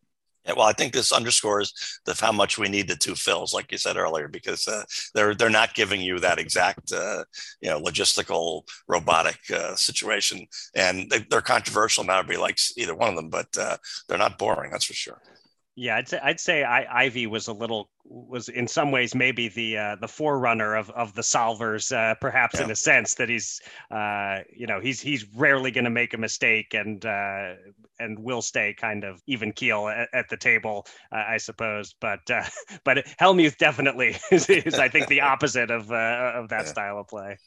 Yeah, 0.45 0.53
well, 0.53 0.65
I 0.65 0.73
think 0.73 0.93
this 0.93 1.11
underscores 1.11 1.99
the 2.05 2.17
how 2.19 2.31
much 2.31 2.57
we 2.57 2.67
need 2.67 2.87
the 2.87 2.95
two 2.95 3.13
Phils, 3.13 3.53
like 3.53 3.71
you 3.71 3.77
said 3.77 3.95
earlier, 3.95 4.27
because 4.27 4.67
uh, 4.67 4.83
they're 5.13 5.35
they're 5.35 5.49
not 5.49 5.75
giving 5.75 6.01
you 6.01 6.19
that 6.19 6.39
exact 6.39 6.91
uh, 6.91 7.23
you 7.61 7.69
know 7.69 7.79
logistical 7.79 8.63
robotic 8.87 9.39
uh, 9.53 9.75
situation, 9.75 10.47
and 10.75 11.11
they, 11.11 11.25
are 11.35 11.41
controversial. 11.41 12.03
Nobody 12.03 12.37
likes 12.37 12.73
either 12.75 12.95
one 12.95 13.09
of 13.09 13.15
them, 13.15 13.29
but 13.29 13.55
uh, 13.57 13.77
they're 14.07 14.17
not 14.17 14.39
boring. 14.39 14.71
That's 14.71 14.85
for 14.85 14.93
sure. 14.93 15.21
Yeah, 15.75 15.95
I'd 15.95 16.07
say 16.09 16.19
I'd 16.21 16.39
say 16.39 16.63
I, 16.63 17.03
Ivey 17.03 17.27
was 17.27 17.47
a 17.47 17.53
little 17.53 17.89
was 18.03 18.49
in 18.49 18.67
some 18.67 18.91
ways 18.91 19.15
maybe 19.15 19.47
the 19.47 19.77
uh, 19.77 19.95
the 20.01 20.07
forerunner 20.07 20.75
of 20.75 20.89
of 20.91 21.13
the 21.13 21.21
solvers, 21.21 21.95
uh, 21.95 22.15
perhaps 22.15 22.55
yeah. 22.59 22.65
in 22.65 22.71
a 22.71 22.75
sense 22.75 23.13
that 23.15 23.29
he's 23.29 23.61
uh, 23.89 24.39
you 24.53 24.67
know 24.67 24.81
he's 24.81 24.99
he's 24.99 25.25
rarely 25.33 25.71
going 25.71 25.85
to 25.85 25.89
make 25.89 26.13
a 26.13 26.17
mistake 26.17 26.73
and 26.73 27.05
uh, 27.05 27.53
and 27.99 28.19
will 28.19 28.41
stay 28.41 28.73
kind 28.73 29.05
of 29.05 29.21
even 29.27 29.53
keel 29.53 29.87
at, 29.87 30.09
at 30.13 30.27
the 30.29 30.35
table, 30.35 30.85
uh, 31.13 31.23
I 31.27 31.37
suppose. 31.37 31.95
But 32.01 32.29
uh, 32.29 32.43
but 32.83 33.05
Hellmuth 33.19 33.57
definitely 33.57 34.17
is, 34.31 34.49
is, 34.49 34.75
I 34.75 34.89
think 34.89 35.07
the 35.07 35.21
opposite 35.31 35.71
of 35.71 35.89
uh, 35.89 36.33
of 36.35 36.49
that 36.49 36.65
yeah. 36.65 36.71
style 36.71 36.99
of 36.99 37.07
play. 37.07 37.37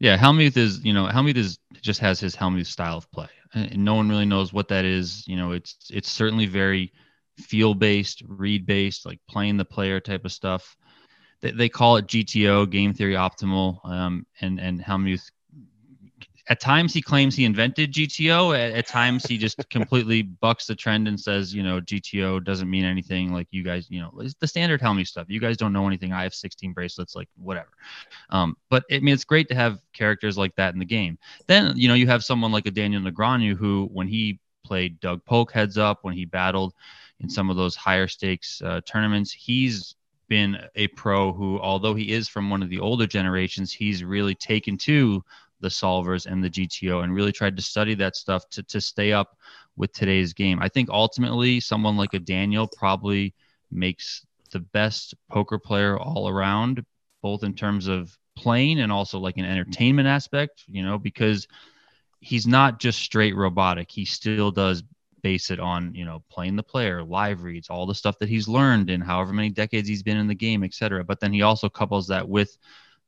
Yeah, 0.00 0.18
Hellmuth 0.18 0.58
is 0.58 0.84
you 0.84 0.92
know 0.92 1.06
Hellmuth 1.06 1.36
is 1.36 1.58
just 1.80 2.00
has 2.00 2.20
his 2.20 2.36
Hellmuth 2.36 2.66
style 2.66 2.98
of 2.98 3.10
play, 3.10 3.28
and 3.54 3.84
no 3.84 3.94
one 3.94 4.10
really 4.10 4.26
knows 4.26 4.52
what 4.52 4.68
that 4.68 4.84
is. 4.84 5.26
You 5.26 5.36
know, 5.36 5.52
it's 5.52 5.76
it's 5.90 6.10
certainly 6.10 6.44
very 6.44 6.92
feel 7.40 7.74
based, 7.74 8.22
read 8.26 8.66
based, 8.66 9.06
like 9.06 9.20
playing 9.28 9.56
the 9.56 9.64
player 9.64 10.00
type 10.00 10.24
of 10.24 10.32
stuff. 10.32 10.76
They, 11.40 11.52
they 11.52 11.68
call 11.68 11.96
it 11.96 12.06
GTO, 12.06 12.70
game 12.70 12.94
theory 12.94 13.14
optimal, 13.14 13.84
um, 13.84 14.26
and 14.40 14.60
and 14.60 14.80
Hellmuth. 14.80 15.30
At 16.48 16.58
times 16.58 16.92
he 16.92 17.00
claims 17.00 17.36
he 17.36 17.44
invented 17.44 17.92
GTO. 17.92 18.58
At, 18.58 18.76
at 18.76 18.86
times 18.88 19.24
he 19.24 19.38
just 19.38 19.56
completely 19.70 20.22
bucks 20.40 20.66
the 20.66 20.74
trend 20.74 21.06
and 21.06 21.18
says, 21.18 21.54
you 21.54 21.62
know, 21.62 21.80
GTO 21.80 22.42
doesn't 22.42 22.68
mean 22.68 22.84
anything. 22.84 23.32
Like 23.32 23.46
you 23.52 23.62
guys, 23.62 23.86
you 23.88 24.00
know, 24.00 24.12
it's 24.18 24.34
the 24.34 24.48
standard 24.48 24.80
Hellmuth 24.80 25.06
stuff. 25.06 25.26
You 25.28 25.38
guys 25.38 25.56
don't 25.56 25.72
know 25.72 25.86
anything. 25.86 26.12
I 26.12 26.24
have 26.24 26.34
16 26.34 26.72
bracelets, 26.72 27.14
like 27.14 27.28
whatever. 27.36 27.68
Um, 28.30 28.56
but 28.68 28.84
I 28.90 28.98
mean, 28.98 29.14
it's 29.14 29.24
great 29.24 29.48
to 29.48 29.54
have 29.54 29.78
characters 29.92 30.36
like 30.36 30.54
that 30.56 30.74
in 30.74 30.80
the 30.80 30.84
game. 30.84 31.18
Then 31.46 31.74
you 31.76 31.88
know 31.88 31.94
you 31.94 32.08
have 32.08 32.24
someone 32.24 32.52
like 32.52 32.66
a 32.66 32.72
Daniel 32.72 33.02
Negreanu 33.02 33.56
who, 33.56 33.88
when 33.92 34.08
he 34.08 34.40
played 34.64 35.00
Doug 35.00 35.24
Polk 35.24 35.52
heads 35.52 35.78
up, 35.78 35.98
when 36.02 36.14
he 36.14 36.24
battled 36.24 36.74
in 37.20 37.28
some 37.28 37.50
of 37.50 37.56
those 37.56 37.76
higher 37.76 38.08
stakes 38.08 38.62
uh, 38.62 38.80
tournaments. 38.86 39.32
He's 39.32 39.94
been 40.28 40.58
a 40.76 40.86
pro 40.88 41.32
who, 41.32 41.58
although 41.60 41.94
he 41.94 42.12
is 42.12 42.28
from 42.28 42.50
one 42.50 42.62
of 42.62 42.70
the 42.70 42.80
older 42.80 43.06
generations, 43.06 43.72
he's 43.72 44.04
really 44.04 44.34
taken 44.34 44.78
to 44.78 45.22
the 45.60 45.68
solvers 45.68 46.26
and 46.26 46.42
the 46.42 46.50
GTO 46.50 47.04
and 47.04 47.14
really 47.14 47.32
tried 47.32 47.56
to 47.56 47.62
study 47.62 47.94
that 47.96 48.16
stuff 48.16 48.48
to, 48.50 48.62
to 48.64 48.80
stay 48.80 49.12
up 49.12 49.36
with 49.76 49.92
today's 49.92 50.32
game. 50.32 50.58
I 50.60 50.68
think 50.68 50.88
ultimately 50.88 51.60
someone 51.60 51.96
like 51.96 52.14
a 52.14 52.18
Daniel 52.18 52.68
probably 52.76 53.34
makes 53.70 54.24
the 54.50 54.60
best 54.60 55.14
poker 55.28 55.58
player 55.58 55.98
all 55.98 56.28
around, 56.28 56.84
both 57.22 57.44
in 57.44 57.54
terms 57.54 57.86
of 57.86 58.16
playing 58.36 58.80
and 58.80 58.90
also 58.90 59.18
like 59.18 59.36
an 59.36 59.44
entertainment 59.44 60.08
aspect, 60.08 60.64
you 60.66 60.82
know, 60.82 60.98
because 60.98 61.46
he's 62.20 62.46
not 62.46 62.80
just 62.80 63.00
straight 63.00 63.36
robotic. 63.36 63.90
He 63.90 64.04
still 64.04 64.50
does 64.50 64.82
base 65.22 65.50
it 65.50 65.60
on 65.60 65.94
you 65.94 66.04
know 66.04 66.22
playing 66.30 66.56
the 66.56 66.62
player 66.62 67.02
live 67.02 67.42
reads 67.42 67.70
all 67.70 67.86
the 67.86 67.94
stuff 67.94 68.18
that 68.18 68.28
he's 68.28 68.48
learned 68.48 68.90
in 68.90 69.00
however 69.00 69.32
many 69.32 69.50
decades 69.50 69.88
he's 69.88 70.02
been 70.02 70.16
in 70.16 70.26
the 70.26 70.34
game 70.34 70.64
etc 70.64 71.04
but 71.04 71.20
then 71.20 71.32
he 71.32 71.42
also 71.42 71.68
couples 71.68 72.06
that 72.06 72.28
with 72.28 72.56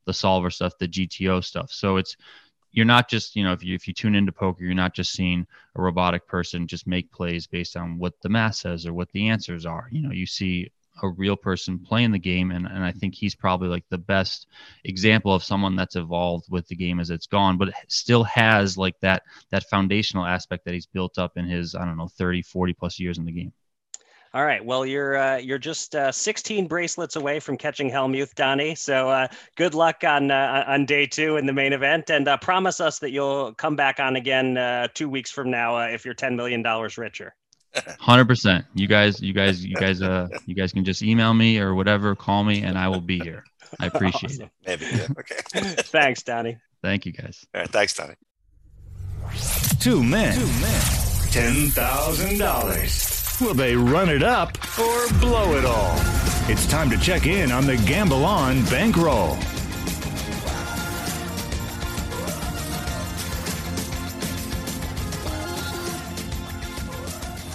the 0.05 0.13
solver 0.13 0.49
stuff 0.49 0.77
the 0.77 0.87
gto 0.87 1.43
stuff. 1.43 1.71
So 1.71 1.97
it's 1.97 2.15
you're 2.71 2.85
not 2.85 3.09
just 3.09 3.35
you 3.35 3.43
know 3.43 3.53
if 3.53 3.63
you 3.63 3.75
if 3.75 3.87
you 3.87 3.93
tune 3.93 4.15
into 4.15 4.31
poker 4.31 4.63
you're 4.63 4.73
not 4.73 4.93
just 4.93 5.13
seeing 5.13 5.45
a 5.75 5.81
robotic 5.81 6.27
person 6.27 6.67
just 6.67 6.87
make 6.87 7.11
plays 7.11 7.47
based 7.47 7.77
on 7.77 7.97
what 7.97 8.19
the 8.21 8.29
math 8.29 8.55
says 8.55 8.85
or 8.85 8.93
what 8.93 9.11
the 9.11 9.29
answers 9.29 9.65
are. 9.65 9.87
You 9.91 10.01
know 10.01 10.11
you 10.11 10.25
see 10.25 10.71
a 11.01 11.07
real 11.07 11.35
person 11.35 11.79
playing 11.79 12.11
the 12.11 12.19
game 12.19 12.51
and, 12.51 12.67
and 12.67 12.83
i 12.83 12.91
think 12.91 13.15
he's 13.15 13.35
probably 13.35 13.67
like 13.67 13.85
the 13.89 13.97
best 13.97 14.47
example 14.83 15.33
of 15.33 15.43
someone 15.43 15.75
that's 15.75 15.95
evolved 15.95 16.45
with 16.49 16.67
the 16.67 16.75
game 16.75 16.99
as 16.99 17.09
it's 17.09 17.27
gone 17.27 17.57
but 17.57 17.73
still 17.87 18.23
has 18.23 18.77
like 18.77 18.99
that 18.99 19.23
that 19.49 19.69
foundational 19.69 20.25
aspect 20.25 20.65
that 20.65 20.73
he's 20.73 20.85
built 20.85 21.17
up 21.17 21.37
in 21.37 21.45
his 21.45 21.75
i 21.75 21.83
don't 21.85 21.97
know 21.97 22.07
30 22.07 22.41
40 22.41 22.73
plus 22.73 22.99
years 22.99 23.17
in 23.17 23.25
the 23.25 23.31
game 23.31 23.51
all 24.35 24.43
right. 24.43 24.65
Well, 24.65 24.83
you're 24.83 25.15
uh, 25.15 25.37
you're 25.37 25.59
just 25.59 25.95
uh, 25.95 26.11
16 26.11 26.67
bracelets 26.67 27.15
away 27.15 27.39
from 27.39 27.55
catching 27.55 27.91
Hellmuth, 27.91 28.33
Donnie. 28.33 28.73
So 28.73 29.07
uh, 29.07 29.27
good 29.55 29.75
luck 29.75 30.03
on 30.03 30.31
uh, 30.31 30.63
on 30.67 30.87
day 30.87 31.05
two 31.05 31.37
in 31.37 31.45
the 31.45 31.53
main 31.53 31.71
event, 31.71 32.09
and 32.09 32.27
uh, 32.27 32.37
promise 32.37 32.81
us 32.81 32.97
that 32.99 33.11
you'll 33.11 33.53
come 33.53 33.75
back 33.75 33.99
on 33.99 34.15
again 34.15 34.57
uh, 34.57 34.87
two 34.91 35.07
weeks 35.07 35.29
from 35.29 35.51
now 35.51 35.77
if 35.81 36.03
you're 36.03 36.15
10 36.15 36.35
million 36.35 36.63
dollars 36.63 36.97
richer. 36.97 37.35
Hundred 37.99 38.27
percent. 38.27 38.65
You 38.73 38.87
guys, 38.87 39.21
you 39.21 39.33
guys, 39.33 39.65
you 39.65 39.75
guys, 39.75 40.01
uh, 40.01 40.27
you 40.45 40.55
guys 40.55 40.71
can 40.71 40.85
just 40.85 41.01
email 41.01 41.33
me 41.33 41.59
or 41.59 41.73
whatever, 41.73 42.15
call 42.15 42.43
me, 42.43 42.61
and 42.61 42.77
I 42.77 42.87
will 42.89 43.01
be 43.01 43.19
here. 43.19 43.43
I 43.79 43.87
appreciate 43.87 44.31
awesome. 44.31 44.49
it. 44.63 44.81
Maybe. 44.81 44.85
Yeah. 44.95 45.07
Okay. 45.19 45.35
thanks, 45.83 46.23
Donnie. 46.23 46.57
Thank 46.81 47.05
you, 47.05 47.13
guys. 47.13 47.45
All 47.55 47.61
right. 47.61 47.69
Thanks, 47.69 47.95
Donnie. 47.95 48.15
Two 49.79 50.03
men. 50.03 50.35
Two 50.35 50.45
men. 50.45 50.81
Ten 51.31 51.69
thousand 51.69 52.37
dollars. 52.37 53.37
Will 53.41 53.55
they 53.55 53.75
run 53.75 54.09
it 54.09 54.21
up 54.21 54.57
or 54.77 55.09
blow 55.19 55.57
it 55.57 55.65
all? 55.65 55.95
It's 56.47 56.67
time 56.67 56.89
to 56.91 56.97
check 56.97 57.25
in 57.25 57.51
on 57.51 57.65
the 57.65 57.77
Gamble 57.77 58.25
On 58.25 58.63
bankroll. 58.65 59.37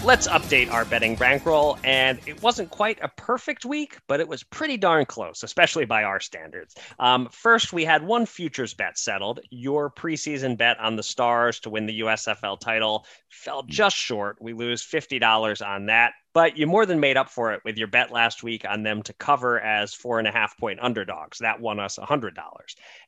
Let's 0.08 0.26
update 0.26 0.72
our 0.72 0.86
betting 0.86 1.14
bankroll. 1.16 1.76
And 1.84 2.18
it 2.24 2.42
wasn't 2.42 2.70
quite 2.70 2.98
a 3.02 3.08
perfect 3.08 3.66
week, 3.66 3.98
but 4.06 4.20
it 4.20 4.26
was 4.26 4.42
pretty 4.42 4.78
darn 4.78 5.04
close, 5.04 5.42
especially 5.42 5.84
by 5.84 6.02
our 6.02 6.18
standards. 6.18 6.74
Um, 6.98 7.28
first, 7.30 7.74
we 7.74 7.84
had 7.84 8.02
one 8.02 8.24
futures 8.24 8.72
bet 8.72 8.96
settled. 8.96 9.40
Your 9.50 9.90
preseason 9.90 10.56
bet 10.56 10.80
on 10.80 10.96
the 10.96 11.02
Stars 11.02 11.60
to 11.60 11.68
win 11.68 11.84
the 11.84 12.00
USFL 12.00 12.58
title 12.58 13.04
fell 13.28 13.64
just 13.64 13.96
short. 13.96 14.38
We 14.40 14.54
lose 14.54 14.82
$50 14.82 15.66
on 15.66 15.84
that 15.86 16.14
but 16.34 16.58
you 16.58 16.66
more 16.66 16.86
than 16.86 17.00
made 17.00 17.16
up 17.16 17.28
for 17.28 17.52
it 17.52 17.60
with 17.64 17.78
your 17.78 17.88
bet 17.88 18.12
last 18.12 18.42
week 18.42 18.64
on 18.68 18.82
them 18.82 19.02
to 19.02 19.12
cover 19.14 19.60
as 19.60 19.94
four 19.94 20.18
and 20.18 20.28
a 20.28 20.30
half 20.30 20.56
point 20.58 20.78
underdogs. 20.80 21.38
That 21.38 21.60
won 21.60 21.80
us 21.80 21.98
$100. 21.98 22.32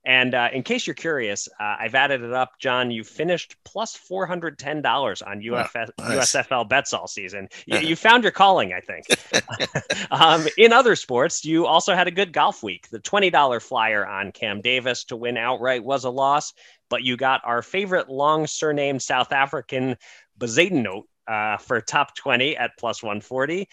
And 0.05 0.35
uh, 0.35 0.49
in 0.53 0.63
case 0.63 0.87
you're 0.87 0.95
curious, 0.95 1.49
uh, 1.61 1.77
I've 1.79 1.95
added 1.95 2.23
it 2.23 2.33
up, 2.33 2.59
John. 2.59 2.91
You 2.91 3.05
finished 3.05 3.57
plus 3.65 3.97
$410 4.11 5.27
on 5.27 5.39
nice. 5.39 6.35
USFL 6.35 6.69
bets 6.69 6.93
all 6.93 7.07
season. 7.07 7.49
You, 7.67 7.79
you, 7.79 7.97
found 7.97 8.25
your 8.25 8.33
calling, 8.33 8.73
I 8.73 8.81
think. 8.81 9.07
um, 10.11 10.47
in 10.57 10.73
other 10.73 10.97
sports, 10.97 11.45
you 11.45 11.67
also 11.67 11.95
had 11.95 12.09
a 12.09 12.13
good 12.13 12.33
golf 12.33 12.63
week. 12.63 12.89
The 12.91 13.01
$20 13.01 13.63
flyer 13.63 14.07
on 14.07 14.33
Cam 14.33 14.61
Davis 14.61 15.05
to 15.05 15.17
win 15.17 15.37
outright 15.37 15.85
was 15.85 16.05
a 16.05 16.11
loss, 16.11 16.55
but 16.89 17.03
you 17.03 17.17
got 17.17 17.43
our 17.45 17.63
favorite 17.63 18.09
long 18.09 18.47
surname 18.47 18.99
South 18.99 19.33
African 19.33 19.97
Bezuidenhout 20.39 21.05
uh, 21.29 21.57
for 21.57 21.81
top 21.81 22.15
20 22.17 22.57
at 22.57 22.73
plus 22.79 23.03
140. 23.03 23.69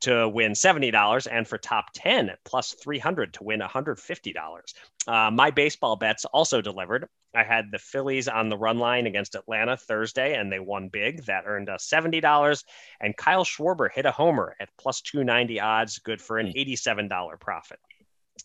to 0.00 0.28
win 0.28 0.52
$70 0.52 1.28
and 1.30 1.46
for 1.46 1.58
top 1.58 1.86
10 1.94 2.30
at 2.30 2.38
plus 2.44 2.74
300 2.82 3.34
to 3.34 3.44
win 3.44 3.60
$150. 3.60 4.74
Uh, 5.06 5.30
my 5.30 5.50
baseball 5.50 5.96
bets 5.96 6.24
also 6.24 6.60
delivered. 6.60 7.06
I 7.34 7.44
had 7.44 7.70
the 7.70 7.78
Phillies 7.78 8.26
on 8.26 8.48
the 8.48 8.58
run 8.58 8.78
line 8.78 9.06
against 9.06 9.34
Atlanta 9.34 9.76
Thursday, 9.76 10.34
and 10.34 10.50
they 10.50 10.58
won 10.58 10.88
big. 10.88 11.24
That 11.26 11.44
earned 11.46 11.68
us 11.68 11.88
$70. 11.88 12.64
And 13.00 13.16
Kyle 13.16 13.44
Schwarber 13.44 13.88
hit 13.92 14.06
a 14.06 14.10
homer 14.10 14.56
at 14.58 14.68
plus 14.78 15.00
290 15.02 15.60
odds, 15.60 15.98
good 15.98 16.20
for 16.20 16.38
an 16.38 16.52
$87 16.56 17.38
profit. 17.38 17.78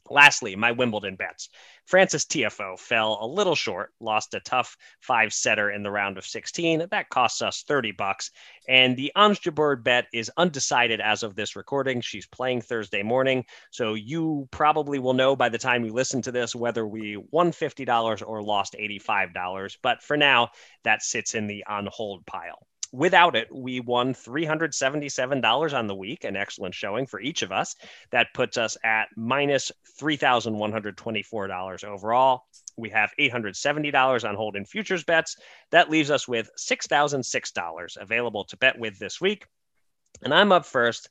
Lastly, 0.10 0.56
my 0.56 0.72
Wimbledon 0.72 1.16
bets. 1.16 1.50
Frances 1.86 2.26
Tiafoe 2.26 2.80
fell 2.80 3.20
a 3.22 3.28
little 3.28 3.56
short, 3.56 3.94
lost 4.00 4.34
a 4.34 4.40
tough 4.40 4.76
five 5.02 5.34
setter 5.34 5.70
in 5.70 5.84
the 5.84 5.92
round 5.92 6.18
of 6.18 6.26
16. 6.26 6.88
That 6.90 7.10
costs 7.10 7.42
us 7.42 7.64
30 7.68 7.92
bucks. 7.92 8.32
And 8.68 8.98
the 8.98 9.12
Jabeur 9.16 9.84
bet 9.84 10.08
is 10.12 10.32
undecided 10.38 11.00
as 11.00 11.22
of 11.22 11.36
this 11.36 11.56
recording. 11.56 12.02
She's 12.02 12.26
playing 12.26 12.62
Thursday 12.62 13.04
morning. 13.04 13.46
So 13.72 13.94
you 13.94 14.48
probably 14.52 14.98
will 14.98 15.14
know 15.14 15.36
by 15.36 15.50
the 15.50 15.60
time 15.60 15.86
you 15.86 15.94
listen 15.94 16.22
to 16.24 16.32
this 16.32 16.56
whether 16.56 16.88
we 16.88 17.18
won 17.32 17.52
$50 17.52 18.24
or 18.26 18.42
lost 18.42 18.76
$85. 18.80 19.78
But 19.84 20.02
for 20.02 20.18
now, 20.18 20.50
that 20.84 21.04
sits 21.04 21.36
in 21.36 21.48
the 21.48 21.66
on 21.66 21.88
hold 21.92 22.26
pile 22.26 22.66
without 22.96 23.36
it, 23.36 23.48
we 23.54 23.80
won 23.80 24.14
$377 24.14 25.74
on 25.74 25.88
the 25.88 25.96
week, 25.96 26.24
an 26.24 26.36
excellent 26.36 26.74
showing 26.74 27.06
for 27.06 27.20
each 27.20 27.42
of 27.42 27.52
us. 27.52 27.76
That 28.12 28.34
puts 28.34 28.58
us 28.58 28.78
at 28.84 29.10
minus 29.16 29.72
$3,124 30.00 31.84
overall. 31.84 32.44
We 32.78 32.90
have 32.90 33.12
$870 33.20 34.28
on 34.28 34.36
hold 34.36 34.56
in 34.56 34.66
futures 34.66 35.04
bets. 35.04 35.38
That 35.72 35.90
leaves 35.90 36.12
us 36.12 36.28
with 36.28 36.50
$6,006 36.58 37.98
available 37.98 38.46
to 38.46 38.58
bet 38.58 38.78
with 38.80 38.98
this 39.00 39.22
week. 39.22 39.46
And 40.24 40.34
I'm 40.34 40.52
up 40.52 40.66
first. 40.66 41.10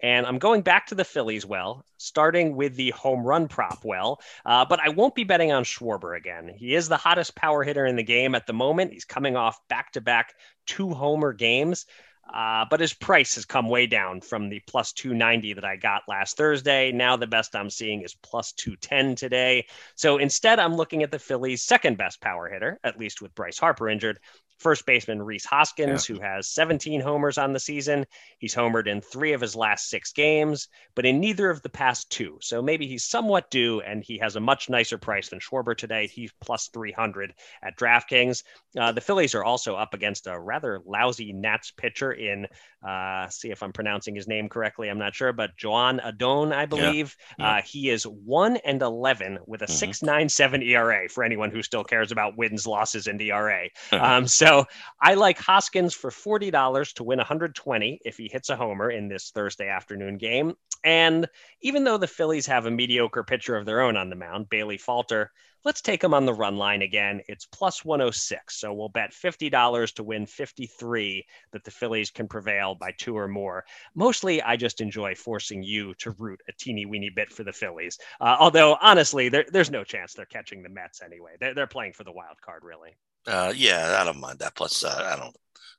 And 0.00 0.26
I'm 0.26 0.38
going 0.38 0.62
back 0.62 0.86
to 0.86 0.94
the 0.94 1.04
Phillies 1.04 1.46
well, 1.46 1.84
starting 1.96 2.54
with 2.54 2.76
the 2.76 2.90
home 2.90 3.24
run 3.24 3.48
prop 3.48 3.78
well. 3.84 4.20
Uh, 4.44 4.64
but 4.64 4.80
I 4.80 4.90
won't 4.90 5.14
be 5.14 5.24
betting 5.24 5.52
on 5.52 5.64
Schwarber 5.64 6.16
again. 6.16 6.52
He 6.54 6.74
is 6.74 6.88
the 6.88 6.96
hottest 6.96 7.34
power 7.34 7.62
hitter 7.62 7.86
in 7.86 7.96
the 7.96 8.02
game 8.02 8.34
at 8.34 8.46
the 8.46 8.52
moment. 8.52 8.92
He's 8.92 9.04
coming 9.04 9.36
off 9.36 9.58
back 9.68 9.92
to 9.92 10.00
back 10.00 10.34
two 10.66 10.90
homer 10.90 11.32
games. 11.32 11.86
Uh, 12.32 12.64
but 12.68 12.80
his 12.80 12.92
price 12.92 13.36
has 13.36 13.44
come 13.44 13.68
way 13.68 13.86
down 13.86 14.20
from 14.20 14.48
the 14.48 14.60
plus 14.66 14.92
290 14.92 15.54
that 15.54 15.64
I 15.64 15.76
got 15.76 16.02
last 16.08 16.36
Thursday. 16.36 16.90
Now 16.90 17.16
the 17.16 17.26
best 17.26 17.54
I'm 17.54 17.70
seeing 17.70 18.02
is 18.02 18.14
plus 18.14 18.52
210 18.52 19.14
today. 19.14 19.66
So 19.94 20.18
instead, 20.18 20.58
I'm 20.58 20.74
looking 20.74 21.04
at 21.04 21.12
the 21.12 21.20
Phillies' 21.20 21.62
second 21.62 21.98
best 21.98 22.20
power 22.20 22.48
hitter, 22.48 22.80
at 22.82 22.98
least 22.98 23.22
with 23.22 23.34
Bryce 23.34 23.58
Harper 23.58 23.88
injured, 23.88 24.18
first 24.58 24.86
baseman 24.86 25.22
Rhys 25.22 25.44
Hoskins, 25.44 26.08
yeah. 26.08 26.16
who 26.16 26.22
has 26.22 26.48
17 26.48 27.00
homers 27.00 27.38
on 27.38 27.52
the 27.52 27.60
season. 27.60 28.06
He's 28.38 28.54
homered 28.54 28.86
in 28.86 29.00
three 29.00 29.32
of 29.32 29.40
his 29.40 29.54
last 29.54 29.88
six 29.88 30.12
games, 30.12 30.68
but 30.94 31.06
in 31.06 31.20
neither 31.20 31.50
of 31.50 31.62
the 31.62 31.68
past 31.68 32.10
two. 32.10 32.38
So 32.40 32.62
maybe 32.62 32.86
he's 32.86 33.04
somewhat 33.04 33.50
due, 33.50 33.80
and 33.80 34.02
he 34.02 34.18
has 34.18 34.36
a 34.36 34.40
much 34.40 34.70
nicer 34.70 34.98
price 34.98 35.28
than 35.28 35.40
Schwarber 35.40 35.76
today. 35.76 36.06
He's 36.06 36.32
plus 36.40 36.68
300 36.68 37.34
at 37.62 37.76
DraftKings. 37.76 38.42
Uh, 38.78 38.92
the 38.92 39.00
Phillies 39.00 39.34
are 39.34 39.44
also 39.44 39.76
up 39.76 39.94
against 39.94 40.26
a 40.26 40.38
rather 40.38 40.80
lousy 40.84 41.32
Nats 41.32 41.70
pitcher 41.70 42.12
in, 42.12 42.46
uh, 42.86 43.28
see 43.28 43.50
if 43.50 43.62
I'm 43.62 43.72
pronouncing 43.72 44.14
his 44.14 44.28
name 44.28 44.48
correctly. 44.48 44.88
I'm 44.88 44.98
not 44.98 45.14
sure, 45.14 45.32
but 45.32 45.56
Joan 45.56 46.00
Adon, 46.00 46.52
I 46.52 46.66
believe. 46.66 47.16
Yeah. 47.38 47.46
Yeah. 47.46 47.58
Uh, 47.58 47.62
he 47.62 47.90
is 47.90 48.04
1 48.04 48.56
and 48.56 48.82
11 48.82 49.38
with 49.46 49.62
a 49.62 49.66
mm-hmm. 49.66 50.06
6.97 50.06 50.66
ERA 50.66 51.08
for 51.08 51.24
anyone 51.24 51.50
who 51.50 51.62
still 51.62 51.84
cares 51.84 52.12
about 52.12 52.36
wins, 52.36 52.66
losses, 52.66 53.06
and 53.06 53.20
ERA. 53.20 53.68
um, 53.92 54.26
so 54.26 54.45
so 54.46 54.64
I 55.00 55.14
like 55.14 55.38
Hoskins 55.38 55.92
for 55.92 56.10
$40 56.10 56.94
to 56.94 57.04
win 57.04 57.18
120 57.18 58.00
if 58.04 58.16
he 58.16 58.28
hits 58.30 58.48
a 58.48 58.56
homer 58.56 58.90
in 58.90 59.08
this 59.08 59.30
Thursday 59.30 59.68
afternoon 59.68 60.18
game. 60.18 60.54
And 60.84 61.26
even 61.62 61.82
though 61.82 61.98
the 61.98 62.06
Phillies 62.06 62.46
have 62.46 62.66
a 62.66 62.70
mediocre 62.70 63.24
pitcher 63.24 63.56
of 63.56 63.66
their 63.66 63.80
own 63.80 63.96
on 63.96 64.08
the 64.08 64.14
mound, 64.14 64.48
Bailey 64.48 64.78
Falter, 64.78 65.32
let's 65.64 65.80
take 65.80 66.04
him 66.04 66.14
on 66.14 66.26
the 66.26 66.34
run 66.34 66.56
line 66.58 66.82
again. 66.82 67.22
It's 67.26 67.44
plus 67.44 67.84
106. 67.84 68.60
So 68.60 68.72
we'll 68.72 68.88
bet 68.88 69.10
$50 69.10 69.94
to 69.94 70.04
win 70.04 70.26
53 70.26 71.26
that 71.50 71.64
the 71.64 71.70
Phillies 71.72 72.12
can 72.12 72.28
prevail 72.28 72.76
by 72.76 72.92
two 72.96 73.18
or 73.18 73.26
more. 73.26 73.64
Mostly, 73.96 74.40
I 74.42 74.56
just 74.56 74.80
enjoy 74.80 75.16
forcing 75.16 75.64
you 75.64 75.92
to 75.94 76.12
root 76.12 76.40
a 76.48 76.52
teeny 76.52 76.86
weeny 76.86 77.10
bit 77.10 77.32
for 77.32 77.42
the 77.42 77.52
Phillies. 77.52 77.98
Uh, 78.20 78.36
although, 78.38 78.76
honestly, 78.80 79.28
there, 79.28 79.46
there's 79.50 79.72
no 79.72 79.82
chance 79.82 80.14
they're 80.14 80.24
catching 80.24 80.62
the 80.62 80.68
Mets 80.68 81.02
anyway. 81.02 81.32
They're, 81.40 81.54
they're 81.54 81.66
playing 81.66 81.94
for 81.94 82.04
the 82.04 82.12
wild 82.12 82.40
card, 82.40 82.62
really. 82.62 82.96
Uh, 83.26 83.52
yeah, 83.54 83.98
I 84.00 84.04
don't 84.04 84.20
mind 84.20 84.38
that. 84.38 84.54
Plus, 84.54 84.84
uh, 84.84 85.10
I 85.12 85.18
don't. 85.18 85.36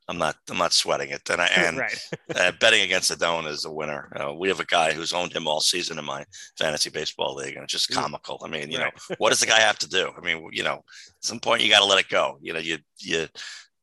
I'm 0.09 0.17
not. 0.17 0.37
I'm 0.49 0.57
not 0.57 0.73
sweating 0.73 1.09
it. 1.09 1.29
And, 1.29 1.41
I, 1.41 1.47
and 1.55 1.77
right. 1.77 2.09
uh, 2.35 2.51
betting 2.59 2.81
against 2.81 3.11
Adon 3.11 3.45
is 3.45 3.65
a 3.65 3.71
winner. 3.71 4.11
Uh, 4.15 4.33
we 4.33 4.47
have 4.47 4.59
a 4.59 4.65
guy 4.65 4.93
who's 4.93 5.13
owned 5.13 5.33
him 5.33 5.47
all 5.47 5.59
season 5.59 5.99
in 5.99 6.05
my 6.05 6.25
fantasy 6.57 6.89
baseball 6.89 7.35
league, 7.35 7.55
and 7.55 7.63
it's 7.63 7.73
just 7.73 7.91
comical. 7.91 8.41
I 8.43 8.49
mean, 8.49 8.71
you 8.71 8.79
right. 8.79 8.93
know, 9.09 9.15
what 9.17 9.29
does 9.29 9.39
the 9.39 9.45
guy 9.45 9.59
have 9.59 9.79
to 9.79 9.89
do? 9.89 10.11
I 10.17 10.21
mean, 10.21 10.49
you 10.51 10.63
know, 10.63 10.75
at 10.75 11.25
some 11.25 11.39
point 11.39 11.61
you 11.61 11.69
got 11.69 11.79
to 11.79 11.85
let 11.85 11.99
it 11.99 12.09
go. 12.09 12.37
You 12.41 12.53
know, 12.53 12.59
you 12.59 12.77
you 12.99 13.27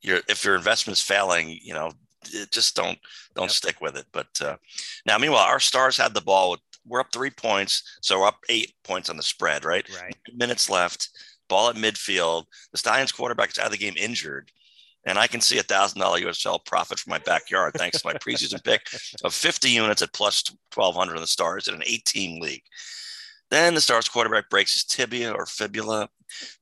you're 0.03 0.21
if 0.29 0.45
your 0.45 0.57
investment's 0.57 1.03
failing, 1.03 1.59
you 1.63 1.75
know, 1.75 1.93
just 2.51 2.75
don't 2.75 2.99
don't 3.35 3.45
yep. 3.45 3.51
stick 3.53 3.81
with 3.81 3.97
it. 3.97 4.07
But 4.13 4.29
uh, 4.43 4.57
now, 5.07 5.19
meanwhile, 5.19 5.45
our 5.45 5.61
stars 5.61 5.97
had 5.97 6.15
the 6.15 6.21
ball. 6.21 6.57
We're 6.87 7.01
up 7.01 7.13
three 7.15 7.31
points, 7.31 7.99
so 8.03 8.21
we're 8.21 8.27
up 8.27 8.39
eight 8.51 8.75
points 8.85 9.09
on 9.09 9.17
the 9.17 9.23
spread. 9.23 9.65
Right. 9.65 9.89
Right. 10.03 10.15
Minutes 10.35 10.69
left 10.69 11.09
ball 11.49 11.69
at 11.69 11.77
midfield. 11.77 12.45
The 12.73 12.79
Stallions 12.79 13.13
quarterback 13.13 13.51
is 13.51 13.59
out 13.59 13.67
of 13.67 13.73
the 13.73 13.79
game 13.79 13.95
injured. 13.97 14.51
And 15.07 15.19
I 15.19 15.27
can 15.27 15.41
see 15.41 15.59
a 15.59 15.63
thousand 15.63 16.01
dollar 16.01 16.19
USL 16.19 16.65
profit 16.65 16.99
from 16.99 17.11
my 17.11 17.19
backyard 17.19 17.75
thanks 17.77 18.01
to 18.01 18.09
my 18.09 18.15
preseason 18.15 18.65
pick 18.65 18.87
of 19.23 19.35
50 19.35 19.69
units 19.69 20.01
at 20.01 20.15
plus 20.15 20.43
1200 20.75 21.15
on 21.15 21.21
the 21.21 21.27
stars 21.27 21.69
in 21.69 21.75
an 21.75 21.83
18 21.85 22.41
league. 22.41 22.63
Then 23.51 23.75
the 23.75 23.81
Stars 23.81 24.09
quarterback 24.09 24.49
breaks 24.49 24.73
his 24.73 24.85
tibia 24.85 25.33
or 25.33 25.47
fibula. 25.47 26.09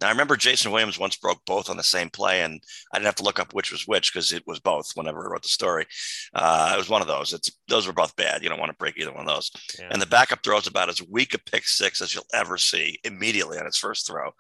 Now, 0.01 0.09
I 0.09 0.11
remember 0.11 0.37
Jason 0.37 0.71
Williams 0.71 0.99
once 0.99 1.17
broke 1.17 1.45
both 1.47 1.71
on 1.71 1.77
the 1.77 1.83
same 1.83 2.11
play, 2.11 2.43
and 2.43 2.61
I 2.93 2.99
didn't 2.99 3.07
have 3.07 3.15
to 3.17 3.23
look 3.23 3.39
up 3.39 3.55
which 3.55 3.73
was 3.73 3.87
which 3.87 4.13
because 4.13 4.33
it 4.33 4.47
was 4.47 4.61
both 4.61 4.91
whenever 4.95 5.27
I 5.27 5.31
wrote 5.31 5.43
the 5.43 5.49
story. 5.49 5.87
Uh, 6.35 6.73
it 6.75 6.79
was 6.79 6.89
one 6.89 7.03
of 7.03 7.09
those. 7.09 7.33
It's 7.33 7.51
Those 7.69 7.87
were 7.87 7.93
both 7.93 8.17
bad. 8.17 8.43
You 8.43 8.49
don't 8.49 8.59
want 8.59 8.71
to 8.71 8.77
break 8.77 8.99
either 8.99 9.13
one 9.13 9.29
of 9.29 9.35
those. 9.35 9.51
Yeah. 9.79 9.89
And 9.91 10.01
the 10.01 10.07
backup 10.07 10.43
throws 10.43 10.67
about 10.67 10.89
as 10.89 11.03
weak 11.03 11.35
a 11.35 11.39
pick 11.39 11.67
six 11.67 12.01
as 12.01 12.15
you'll 12.15 12.25
ever 12.35 12.59
see 12.59 12.99
immediately 13.05 13.59
on 13.59 13.67
its 13.67 13.79
first 13.79 14.07
throw. 14.07 14.31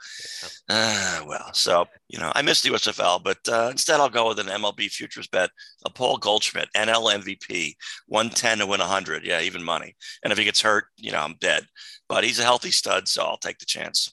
Yeah. 0.43 0.49
Uh, 0.69 1.25
well, 1.27 1.53
so, 1.53 1.87
you 2.09 2.19
know, 2.19 2.33
I 2.35 2.43
missed 2.43 2.63
the 2.63 2.71
USFL, 2.71 3.23
but 3.23 3.39
uh, 3.49 3.69
instead 3.71 4.01
I'll 4.01 4.09
go 4.09 4.29
with 4.29 4.39
an 4.39 4.47
MLB 4.47 4.91
futures 4.91 5.29
bet, 5.29 5.51
a 5.85 5.91
Paul 5.91 6.19
Goldschmidt, 6.19 6.69
NL 6.77 7.23
MVP, 7.23 7.75
110 8.07 8.59
to 8.59 8.67
win 8.67 8.81
100. 8.81 9.25
Yeah, 9.25 9.41
even 9.41 9.63
money. 9.63 9.95
And 10.23 10.33
if 10.33 10.39
he 10.39 10.45
gets 10.45 10.61
hurt, 10.61 10.85
you 10.97 11.13
know, 11.13 11.21
I'm 11.21 11.37
dead 11.41 11.67
but 12.13 12.25
he's 12.25 12.39
a 12.39 12.45
healthy 12.45 12.71
stud, 12.71 13.09
so 13.09 13.23
I'll 13.25 13.39
take 13.39 13.59
the 13.59 13.65
chance. 13.65 14.13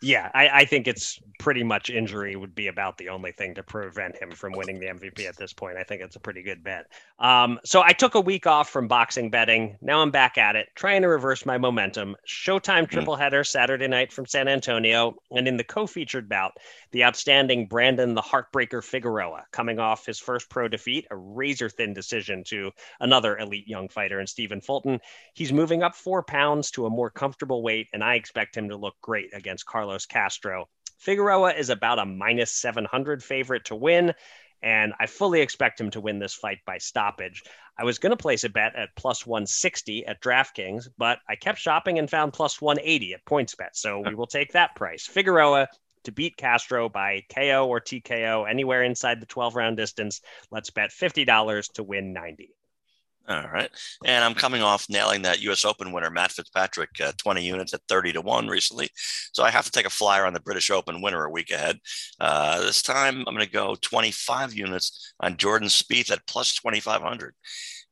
Yeah, 0.00 0.30
I, 0.32 0.48
I, 0.48 0.64
think 0.64 0.86
it's 0.86 1.20
pretty 1.40 1.64
much 1.64 1.90
injury 1.90 2.36
would 2.36 2.54
be 2.54 2.68
about 2.68 2.98
the 2.98 3.08
only 3.08 3.32
thing 3.32 3.54
to 3.54 3.64
prevent 3.64 4.16
him 4.16 4.30
from 4.30 4.52
winning 4.52 4.78
the 4.78 4.86
MVP 4.86 5.26
at 5.26 5.36
this 5.36 5.52
point. 5.52 5.76
I 5.76 5.82
think 5.82 6.02
it's 6.02 6.14
a 6.14 6.20
pretty 6.20 6.42
good 6.42 6.62
bet. 6.62 6.86
Um, 7.18 7.58
so 7.64 7.82
I 7.82 7.92
took 7.92 8.14
a 8.14 8.20
week 8.20 8.46
off 8.46 8.68
from 8.68 8.86
boxing 8.86 9.28
betting. 9.28 9.76
Now 9.80 10.00
I'm 10.00 10.12
back 10.12 10.38
at 10.38 10.54
it, 10.54 10.68
trying 10.76 11.02
to 11.02 11.08
reverse 11.08 11.44
my 11.44 11.58
momentum. 11.58 12.14
Showtime 12.28 12.88
triple 12.88 13.16
header 13.16 13.42
Saturday 13.42 13.88
night 13.88 14.12
from 14.12 14.26
San 14.26 14.46
Antonio, 14.46 15.16
and 15.32 15.48
in 15.48 15.56
the 15.56 15.64
co-featured 15.64 16.28
bout, 16.28 16.56
the 16.92 17.04
outstanding 17.04 17.66
Brandon 17.66 18.14
the 18.14 18.22
Heartbreaker 18.22 18.84
Figueroa, 18.84 19.46
coming 19.50 19.80
off 19.80 20.06
his 20.06 20.20
first 20.20 20.48
pro 20.48 20.68
defeat, 20.68 21.06
a 21.10 21.16
razor 21.16 21.68
thin 21.68 21.92
decision 21.92 22.44
to 22.44 22.70
another 23.00 23.36
elite 23.38 23.66
young 23.66 23.88
fighter 23.88 24.20
in 24.20 24.28
Stephen 24.28 24.60
Fulton. 24.60 25.00
He's 25.34 25.52
moving 25.52 25.82
up 25.82 25.96
four 25.96 26.22
pounds 26.22 26.70
to 26.72 26.86
a 26.86 26.90
more 26.90 27.10
comfortable 27.10 27.64
weight, 27.64 27.88
and 27.92 28.04
I 28.04 28.14
expect 28.14 28.56
him 28.56 28.68
to 28.68 28.76
look 28.76 28.94
great 29.02 29.34
against 29.34 29.66
Carlos 29.66 29.87
Castro. 30.06 30.68
Figueroa 30.98 31.52
is 31.52 31.70
about 31.70 31.98
a 31.98 32.04
minus 32.04 32.50
700 32.50 33.22
favorite 33.22 33.64
to 33.66 33.76
win, 33.76 34.14
and 34.62 34.92
I 34.98 35.06
fully 35.06 35.40
expect 35.40 35.80
him 35.80 35.90
to 35.92 36.00
win 36.00 36.18
this 36.18 36.34
fight 36.34 36.58
by 36.66 36.78
stoppage. 36.78 37.42
I 37.78 37.84
was 37.84 37.98
going 37.98 38.10
to 38.10 38.16
place 38.16 38.42
a 38.42 38.48
bet 38.48 38.74
at 38.74 38.96
plus 38.96 39.24
160 39.24 40.06
at 40.06 40.20
DraftKings, 40.20 40.88
but 40.98 41.20
I 41.28 41.36
kept 41.36 41.58
shopping 41.58 41.98
and 41.98 42.10
found 42.10 42.32
plus 42.32 42.60
180 42.60 43.14
at 43.14 43.24
PointsBet, 43.24 43.70
so 43.74 44.00
we 44.00 44.14
will 44.16 44.26
take 44.26 44.52
that 44.52 44.74
price. 44.74 45.06
Figueroa 45.06 45.68
to 46.04 46.12
beat 46.12 46.36
Castro 46.36 46.88
by 46.88 47.22
KO 47.32 47.66
or 47.68 47.80
TKO 47.80 48.48
anywhere 48.48 48.82
inside 48.82 49.20
the 49.20 49.26
12 49.26 49.54
round 49.54 49.76
distance. 49.76 50.20
Let's 50.50 50.70
bet 50.70 50.90
$50 50.90 51.72
to 51.74 51.82
win 51.82 52.12
90. 52.12 52.54
All 53.28 53.46
right. 53.52 53.70
And 54.06 54.24
I'm 54.24 54.34
coming 54.34 54.62
off 54.62 54.86
nailing 54.88 55.20
that 55.22 55.42
US 55.42 55.66
Open 55.66 55.92
winner, 55.92 56.08
Matt 56.08 56.32
Fitzpatrick, 56.32 56.90
uh, 57.04 57.12
20 57.18 57.44
units 57.44 57.74
at 57.74 57.82
30 57.86 58.14
to 58.14 58.22
1 58.22 58.48
recently. 58.48 58.88
So 59.32 59.42
I 59.42 59.50
have 59.50 59.66
to 59.66 59.70
take 59.70 59.84
a 59.84 59.90
flyer 59.90 60.24
on 60.24 60.32
the 60.32 60.40
British 60.40 60.70
Open 60.70 61.02
winner 61.02 61.24
a 61.24 61.30
week 61.30 61.50
ahead. 61.50 61.78
Uh, 62.18 62.60
this 62.60 62.80
time 62.80 63.24
I'm 63.26 63.34
going 63.34 63.44
to 63.44 63.52
go 63.52 63.76
25 63.82 64.54
units 64.54 65.12
on 65.20 65.36
Jordan 65.36 65.68
Spieth 65.68 66.10
at 66.10 66.26
plus 66.26 66.54
2,500. 66.54 67.34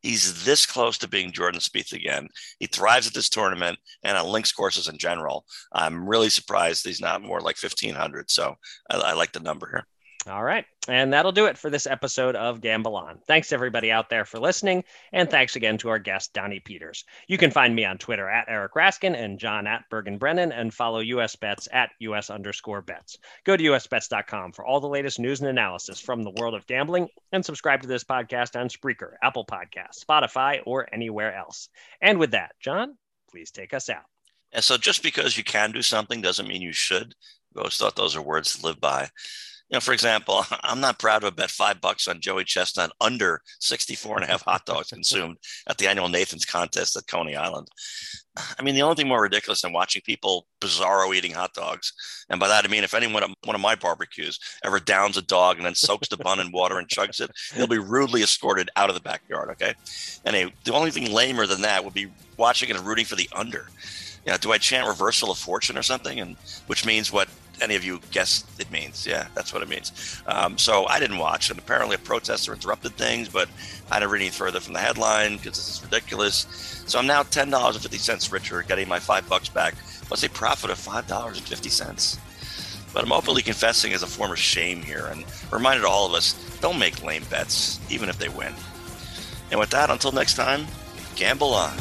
He's 0.00 0.44
this 0.44 0.64
close 0.64 0.96
to 0.98 1.08
being 1.08 1.32
Jordan 1.32 1.60
Spieth 1.60 1.92
again. 1.92 2.28
He 2.58 2.66
thrives 2.66 3.06
at 3.06 3.12
this 3.12 3.28
tournament 3.28 3.78
and 4.04 4.16
on 4.16 4.26
links 4.26 4.52
courses 4.52 4.88
in 4.88 4.96
general. 4.96 5.44
I'm 5.72 6.08
really 6.08 6.30
surprised 6.30 6.86
he's 6.86 7.00
not 7.00 7.22
more 7.22 7.40
like 7.40 7.62
1,500. 7.62 8.30
So 8.30 8.54
I, 8.90 8.96
I 8.96 9.12
like 9.12 9.32
the 9.32 9.40
number 9.40 9.68
here. 9.68 9.86
All 10.28 10.42
right. 10.42 10.64
And 10.88 11.12
that'll 11.12 11.32
do 11.32 11.46
it 11.46 11.58
for 11.58 11.70
this 11.70 11.86
episode 11.86 12.34
of 12.36 12.60
Gamble 12.60 12.96
On. 12.96 13.18
Thanks 13.26 13.52
everybody 13.52 13.92
out 13.92 14.08
there 14.08 14.24
for 14.24 14.38
listening. 14.38 14.84
And 15.12 15.30
thanks 15.30 15.56
again 15.56 15.78
to 15.78 15.88
our 15.88 15.98
guest, 15.98 16.32
Donnie 16.32 16.60
Peters. 16.60 17.04
You 17.28 17.38
can 17.38 17.50
find 17.50 17.74
me 17.74 17.84
on 17.84 17.98
Twitter 17.98 18.28
at 18.28 18.48
Eric 18.48 18.74
Raskin 18.74 19.16
and 19.16 19.38
John 19.38 19.66
at 19.66 19.84
Bergen 19.90 20.18
Brennan 20.18 20.52
and 20.52 20.74
follow 20.74 21.00
US 21.00 21.36
Bets 21.36 21.68
at 21.72 21.90
US 22.00 22.30
underscore 22.30 22.82
bets. 22.82 23.18
Go 23.44 23.56
to 23.56 23.62
usbets.com 23.62 24.52
for 24.52 24.64
all 24.64 24.80
the 24.80 24.88
latest 24.88 25.18
news 25.18 25.40
and 25.40 25.48
analysis 25.48 26.00
from 26.00 26.22
the 26.22 26.32
world 26.38 26.54
of 26.54 26.66
gambling 26.66 27.08
and 27.32 27.44
subscribe 27.44 27.82
to 27.82 27.88
this 27.88 28.04
podcast 28.04 28.58
on 28.58 28.68
Spreaker, 28.68 29.14
Apple 29.22 29.44
Podcasts, 29.44 30.04
Spotify, 30.04 30.60
or 30.66 30.92
anywhere 30.92 31.36
else. 31.36 31.68
And 32.00 32.18
with 32.18 32.32
that, 32.32 32.52
John, 32.60 32.96
please 33.30 33.50
take 33.50 33.74
us 33.74 33.88
out. 33.88 34.04
And 34.52 34.64
so 34.64 34.76
just 34.76 35.02
because 35.02 35.36
you 35.36 35.44
can 35.44 35.72
do 35.72 35.82
something 35.82 36.20
doesn't 36.20 36.48
mean 36.48 36.62
you 36.62 36.72
should. 36.72 37.14
I 37.56 37.60
always 37.60 37.76
thought 37.76 37.96
those 37.96 38.14
are 38.16 38.22
words 38.22 38.56
to 38.56 38.66
live 38.66 38.80
by 38.80 39.08
you 39.68 39.76
know, 39.76 39.80
for 39.80 39.92
example, 39.92 40.44
I'm 40.62 40.80
not 40.80 40.98
proud 40.98 41.20
to 41.20 41.26
have 41.26 41.36
bet 41.36 41.50
five 41.50 41.80
bucks 41.80 42.06
on 42.06 42.20
Joey 42.20 42.44
Chestnut 42.44 42.92
under 43.00 43.40
64 43.60 44.16
and 44.16 44.24
a 44.24 44.28
half 44.28 44.42
hot 44.42 44.64
dogs 44.64 44.90
consumed 44.90 45.38
at 45.66 45.78
the 45.78 45.88
annual 45.88 46.08
Nathan's 46.08 46.44
contest 46.44 46.96
at 46.96 47.06
Coney 47.08 47.34
Island. 47.34 47.68
I 48.58 48.62
mean, 48.62 48.74
the 48.74 48.82
only 48.82 48.96
thing 48.96 49.08
more 49.08 49.22
ridiculous 49.22 49.62
than 49.62 49.72
watching 49.72 50.02
people 50.04 50.46
bizarro 50.60 51.14
eating 51.14 51.32
hot 51.32 51.54
dogs, 51.54 51.92
and 52.28 52.38
by 52.38 52.48
that 52.48 52.66
I 52.66 52.68
mean 52.68 52.84
if 52.84 52.92
anyone 52.92 53.22
at 53.22 53.30
one 53.44 53.54
of 53.54 53.62
my 53.62 53.74
barbecues 53.74 54.38
ever 54.62 54.78
downs 54.78 55.16
a 55.16 55.22
dog 55.22 55.56
and 55.56 55.64
then 55.64 55.74
soaks 55.74 56.08
the 56.08 56.18
bun 56.18 56.38
in 56.38 56.52
water 56.52 56.78
and 56.78 56.86
chugs 56.86 57.20
it, 57.20 57.30
he'll 57.54 57.66
be 57.66 57.78
rudely 57.78 58.22
escorted 58.22 58.68
out 58.76 58.90
of 58.90 58.94
the 58.94 59.00
backyard. 59.00 59.48
Okay, 59.52 59.74
and 60.26 60.52
the 60.64 60.72
only 60.74 60.90
thing 60.90 61.10
lamer 61.10 61.46
than 61.46 61.62
that 61.62 61.82
would 61.82 61.94
be 61.94 62.12
watching 62.36 62.70
and 62.70 62.80
rooting 62.80 63.06
for 63.06 63.16
the 63.16 63.28
under. 63.34 63.68
You 64.26 64.32
know, 64.32 64.38
do 64.38 64.52
I 64.52 64.58
chant 64.58 64.88
reversal 64.88 65.30
of 65.30 65.38
fortune 65.38 65.78
or 65.78 65.82
something? 65.82 66.20
And 66.20 66.36
which 66.66 66.84
means 66.84 67.12
what 67.12 67.28
any 67.60 67.74
of 67.74 67.84
you 67.84 68.00
guess 68.10 68.44
it 68.58 68.70
means. 68.70 69.06
Yeah, 69.06 69.28
that's 69.34 69.52
what 69.52 69.62
it 69.62 69.68
means. 69.68 70.20
Um, 70.26 70.58
so 70.58 70.86
I 70.86 70.98
didn't 71.00 71.18
watch, 71.18 71.50
and 71.50 71.58
apparently 71.58 71.94
a 71.94 71.98
protester 71.98 72.52
interrupted 72.52 72.92
things, 72.96 73.28
but 73.28 73.48
I 73.90 73.98
didn't 73.98 74.12
read 74.12 74.22
any 74.22 74.30
further 74.30 74.60
from 74.60 74.74
the 74.74 74.80
headline 74.80 75.36
because 75.36 75.56
this 75.56 75.76
is 75.76 75.82
ridiculous. 75.82 76.46
So 76.86 76.98
I'm 76.98 77.06
now 77.06 77.22
ten 77.22 77.50
dollars 77.50 77.76
and 77.76 77.82
fifty 77.82 77.98
cents 77.98 78.30
richer, 78.30 78.62
getting 78.62 78.88
my 78.88 78.98
five 78.98 79.28
bucks 79.28 79.48
back, 79.48 79.74
plus 80.02 80.22
a 80.22 80.30
profit 80.30 80.70
of 80.70 80.78
five 80.78 81.06
dollars 81.06 81.38
and 81.38 81.46
fifty 81.46 81.70
cents. 81.70 82.18
But 82.92 83.04
I'm 83.04 83.12
openly 83.12 83.42
confessing 83.42 83.92
as 83.92 84.02
a 84.02 84.06
form 84.06 84.30
of 84.30 84.38
shame 84.38 84.82
here, 84.82 85.06
and 85.06 85.24
reminded 85.52 85.84
all 85.84 86.06
of 86.06 86.14
us: 86.14 86.34
don't 86.60 86.78
make 86.78 87.02
lame 87.02 87.24
bets, 87.30 87.80
even 87.90 88.08
if 88.08 88.18
they 88.18 88.28
win. 88.28 88.54
And 89.50 89.60
with 89.60 89.70
that, 89.70 89.90
until 89.90 90.12
next 90.12 90.34
time, 90.34 90.66
gamble 91.14 91.54
on. 91.54 91.76